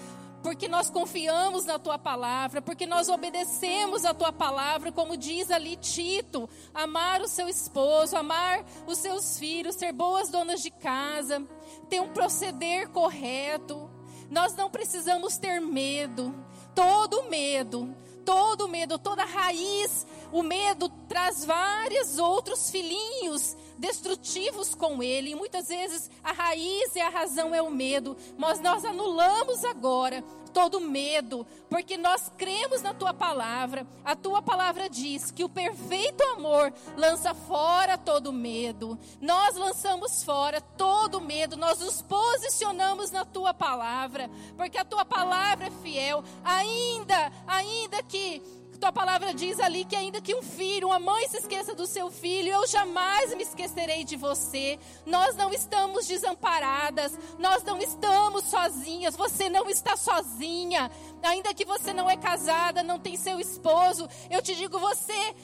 porque 0.47 0.69
nós 0.69 0.89
confiamos 0.89 1.65
na 1.65 1.77
tua 1.77 1.99
palavra, 1.99 2.63
porque 2.63 2.87
nós 2.87 3.09
obedecemos 3.09 4.05
a 4.05 4.15
tua 4.15 4.33
palavra, 4.33 4.93
como 4.93 5.17
diz 5.17 5.51
ali 5.51 5.75
Tito, 5.75 6.49
amar 6.73 7.21
o 7.21 7.27
seu 7.27 7.49
esposo, 7.49 8.17
amar 8.17 8.65
os 8.87 8.99
seus 8.99 9.41
filhos, 9.41 9.75
ser 9.75 9.93
boas 9.93 10.31
donas 10.31 10.63
de 10.63 10.71
casa, 10.71 11.45
ter 11.89 12.01
um 12.01 12.11
proceder 12.11 12.89
correto. 12.91 13.91
Nós 14.31 14.55
não 14.55 14.71
precisamos 14.71 15.37
ter 15.37 15.61
medo, 15.61 16.33
todo 16.77 17.25
medo, 17.25 17.93
todo 18.27 18.69
medo, 18.69 18.99
toda 18.99 19.25
raiz, 19.25 20.05
o 20.33 20.43
medo 20.43 20.89
traz 21.09 21.45
vários 21.45 22.19
outros 22.19 22.69
filhinhos 22.71 23.57
destrutivos 23.79 24.75
com 24.75 25.03
ele. 25.03 25.31
E 25.31 25.35
muitas 25.35 25.69
vezes 25.69 26.11
a 26.23 26.33
raiz 26.33 26.95
e 26.95 27.01
a 27.01 27.09
razão 27.09 27.55
é 27.55 27.63
o 27.63 27.71
medo, 27.71 28.17
mas 28.37 28.61
nós 28.61 28.85
anulamos 28.85 29.65
agora 29.65 30.23
todo 30.57 30.81
medo, 30.81 31.47
porque 31.69 31.99
nós 31.99 32.33
cremos 32.39 32.81
na 32.81 32.95
tua 32.95 33.13
palavra. 33.13 33.87
A 34.03 34.17
tua 34.17 34.41
palavra 34.41 34.89
diz 34.89 35.31
que 35.31 35.45
o 35.45 35.51
perfeito 35.51 36.23
amor 36.23 36.73
lança 36.97 37.35
fora 37.35 37.99
todo 37.99 38.33
medo. 38.33 38.99
Nós 39.21 39.55
lançamos 39.55 40.25
fora 40.25 40.59
todo 40.59 41.21
medo, 41.21 41.59
nós 41.59 41.81
nos 41.81 42.01
posicionamos 42.01 43.11
na 43.11 43.23
tua 43.23 43.53
palavra, 43.53 44.31
porque 44.57 44.79
a 44.79 44.85
tua 44.85 45.05
palavra 45.05 45.67
é 45.67 45.71
fiel, 45.83 46.25
ainda, 46.43 47.31
ainda 47.47 48.03
que 48.03 48.43
tua 48.77 48.93
palavra 48.93 49.33
diz 49.35 49.59
ali 49.61 49.85
que 49.85 49.97
ainda 49.97 50.21
que 50.21 50.35
um 50.35 50.43
filho, 50.43 50.89
uma 50.89 50.99
mãe 50.99 51.29
se 51.29 51.39
esqueça 51.39 51.75
do 51.75 51.87
seu 51.87 52.11
filho, 52.11 52.49
eu 52.49 52.67
jamais 52.67 53.35
me 53.35 53.43
esquecerei 53.43 54.05
de 54.05 54.17
você. 54.17 54.79
Nós 55.05 55.35
não 55.37 55.53
estamos 55.53 56.07
desamparadas, 56.07 57.19
nós 57.39 57.63
não 57.63 57.79
estamos 57.79 58.45
sozinhas, 58.45 59.17
você 59.17 59.49
não 59.49 59.69
está 59.69 59.97
sozinha. 59.97 60.91
Ainda 61.23 61.55
que 61.55 61.65
você 61.65 61.93
não 61.93 62.09
é 62.09 62.17
casada, 62.17 62.83
não 62.83 62.99
tem 62.99 63.17
seu 63.17 63.41
esposo, 63.41 64.09
eu 64.31 64.41
te 64.43 64.55
digo, 64.55 64.79
você 64.79 65.35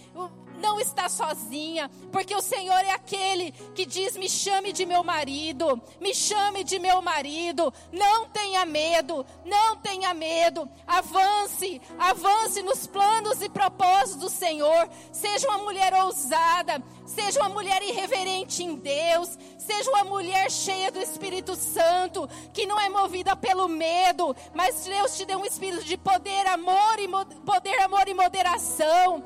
não 0.63 0.81
está 0.81 1.09
sozinha, 1.09 1.91
porque 2.13 2.35
o 2.35 2.41
Senhor 2.41 2.79
é 2.85 2.93
aquele 2.93 3.51
que 3.75 3.85
diz: 3.85 4.17
Me 4.17 4.31
chame 4.31 4.73
de 4.73 4.87
meu 4.87 5.03
marido, 5.03 5.83
me 6.01 6.15
chame 6.15 6.63
de 6.63 6.79
meu 6.79 7.03
marido. 7.03 7.73
Não 7.93 8.29
tenha 8.29 8.65
medo, 8.65 9.27
não 9.45 9.77
tenha 9.77 10.15
medo. 10.15 10.69
Avance, 10.87 11.83
avance 11.99 12.63
nos 12.63 12.87
planos 12.87 13.43
e 13.43 13.49
propósitos 13.49 14.17
do 14.17 14.31
Senhor. 14.31 14.89
Seja 15.11 15.49
uma 15.49 15.59
mulher 15.59 15.93
ousada, 15.95 16.83
seja 17.15 17.41
uma 17.41 17.49
mulher 17.49 17.83
irreverente 17.83 18.63
em 18.63 18.75
Deus, 18.75 19.39
seja 19.59 19.91
uma 19.91 20.05
mulher 20.05 20.51
cheia 20.51 20.91
do 20.91 21.01
Espírito 21.01 21.55
Santo, 21.55 22.29
que 22.53 22.67
não 22.67 22.79
é 22.81 22.89
movida 22.89 23.37
pelo 23.37 23.69
medo, 23.69 24.35
mas 24.55 24.85
Deus 24.85 25.17
te 25.17 25.25
deu 25.25 25.39
um 25.39 25.45
espírito 25.45 25.85
de 25.85 25.97
poder, 25.97 26.47
amor 26.47 26.99
e 26.99 27.09
poder, 27.45 27.79
amor 27.83 28.09
e 28.09 28.15
moderação. 28.15 29.23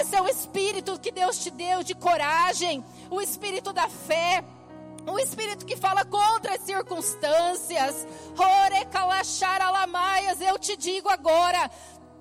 Esse 0.00 0.16
é 0.16 0.22
o 0.22 0.28
espírito 0.28 0.98
que 0.98 1.10
Deus 1.10 1.38
te 1.38 1.50
deu 1.50 1.82
de 1.82 1.94
coragem, 1.94 2.84
o 3.10 3.20
espírito 3.20 3.72
da 3.72 3.88
fé. 3.88 4.44
O 5.10 5.18
espírito 5.18 5.64
que 5.64 5.74
fala 5.74 6.04
contra 6.04 6.56
as 6.56 6.60
circunstâncias. 6.60 8.06
Eu 10.46 10.58
te 10.58 10.76
digo 10.76 11.08
agora: 11.08 11.70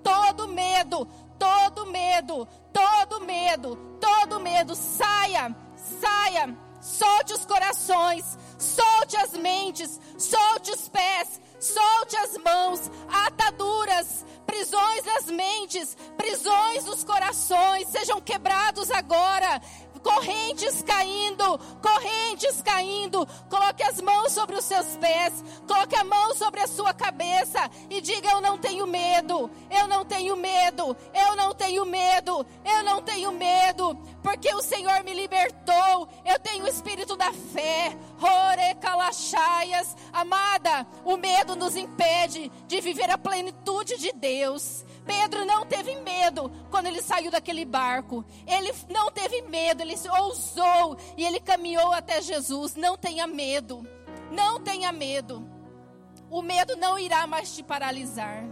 todo 0.02 0.48
medo, 0.48 1.06
todo 1.38 1.86
medo, 1.88 2.48
todo 2.78 3.22
medo, 3.22 3.76
todo 4.00 4.40
medo, 4.40 4.76
saia, 4.76 5.56
saia, 5.76 6.56
solte 6.80 7.34
os 7.34 7.44
corações, 7.44 8.38
solte 8.60 9.18
as 9.18 9.32
mentes, 9.34 10.00
solte 10.16 10.70
os 10.72 10.88
pés, 10.88 11.42
solte 11.60 12.16
as 12.18 12.38
mãos, 12.38 12.92
ataduras, 13.26 14.24
prisões 14.46 15.04
das 15.04 15.26
mentes, 15.26 15.98
prisões 16.16 16.84
dos 16.84 17.04
corações, 17.04 17.88
sejam 17.88 18.22
quebrados 18.22 18.92
agora 18.92 19.60
correntes 20.00 20.82
caindo, 20.82 21.60
correntes 21.82 22.62
caindo. 22.62 23.28
Coloque 23.50 23.84
as 23.84 24.02
mãos 24.02 24.32
sobre 24.32 24.56
os 24.56 24.66
seus 24.66 24.88
pés, 24.98 25.44
coloque 25.68 25.96
a 25.96 26.04
mão 26.04 26.34
sobre 26.36 26.60
a 26.62 26.68
sua 26.68 26.94
cabeça 26.94 27.70
e 27.90 28.02
diga: 28.02 28.30
Eu 28.30 28.42
não 28.42 28.58
tenho 28.58 28.86
medo, 28.88 29.50
eu 29.70 29.88
não 29.88 30.06
tenho 30.06 30.36
medo, 30.36 30.96
eu 31.14 31.36
não 31.36 31.54
tenho 31.54 31.86
medo, 31.86 32.46
eu 32.66 32.84
não 32.84 33.02
tenho 33.02 33.32
medo, 33.32 33.96
porque 34.22 34.54
o 34.54 34.62
Senhor 34.62 35.04
me 35.04 35.14
libertou. 35.14 36.08
Eu 36.26 36.40
tenho 36.40 36.66
o 36.66 36.68
espírito 36.68 37.16
da 37.16 37.32
fé. 37.32 37.96
Amada, 40.12 40.88
o 41.06 41.16
medo 41.16 41.56
nos 41.56 41.76
impede 41.76 42.52
de 42.68 42.82
viver 42.82 43.10
a 43.10 43.18
plenitude 43.18 43.98
de 43.98 44.12
Deus. 44.14 44.84
Pedro 45.08 45.46
não 45.46 45.66
teve 45.66 45.96
medo 46.02 46.52
quando 46.70 46.88
ele 46.88 47.02
saiu 47.02 47.32
daquele 47.32 47.64
barco. 47.64 48.26
Ele 48.46 48.72
não 48.90 49.10
teve 49.10 49.42
medo, 49.44 49.82
ele 49.82 49.96
ousou 50.20 50.98
e 51.16 51.26
ele 51.26 51.40
caminhou 51.40 51.94
até 51.94 52.22
Jesus. 52.22 52.76
Não 52.76 52.98
tenha 52.98 53.26
medo. 53.26 53.88
Não 54.30 54.62
tenha 54.62 54.92
medo. 54.92 55.50
O 56.30 56.42
medo 56.42 56.76
não 56.76 57.00
irá 57.00 57.26
mais 57.26 57.56
te 57.56 57.64
paralisar. 57.64 58.44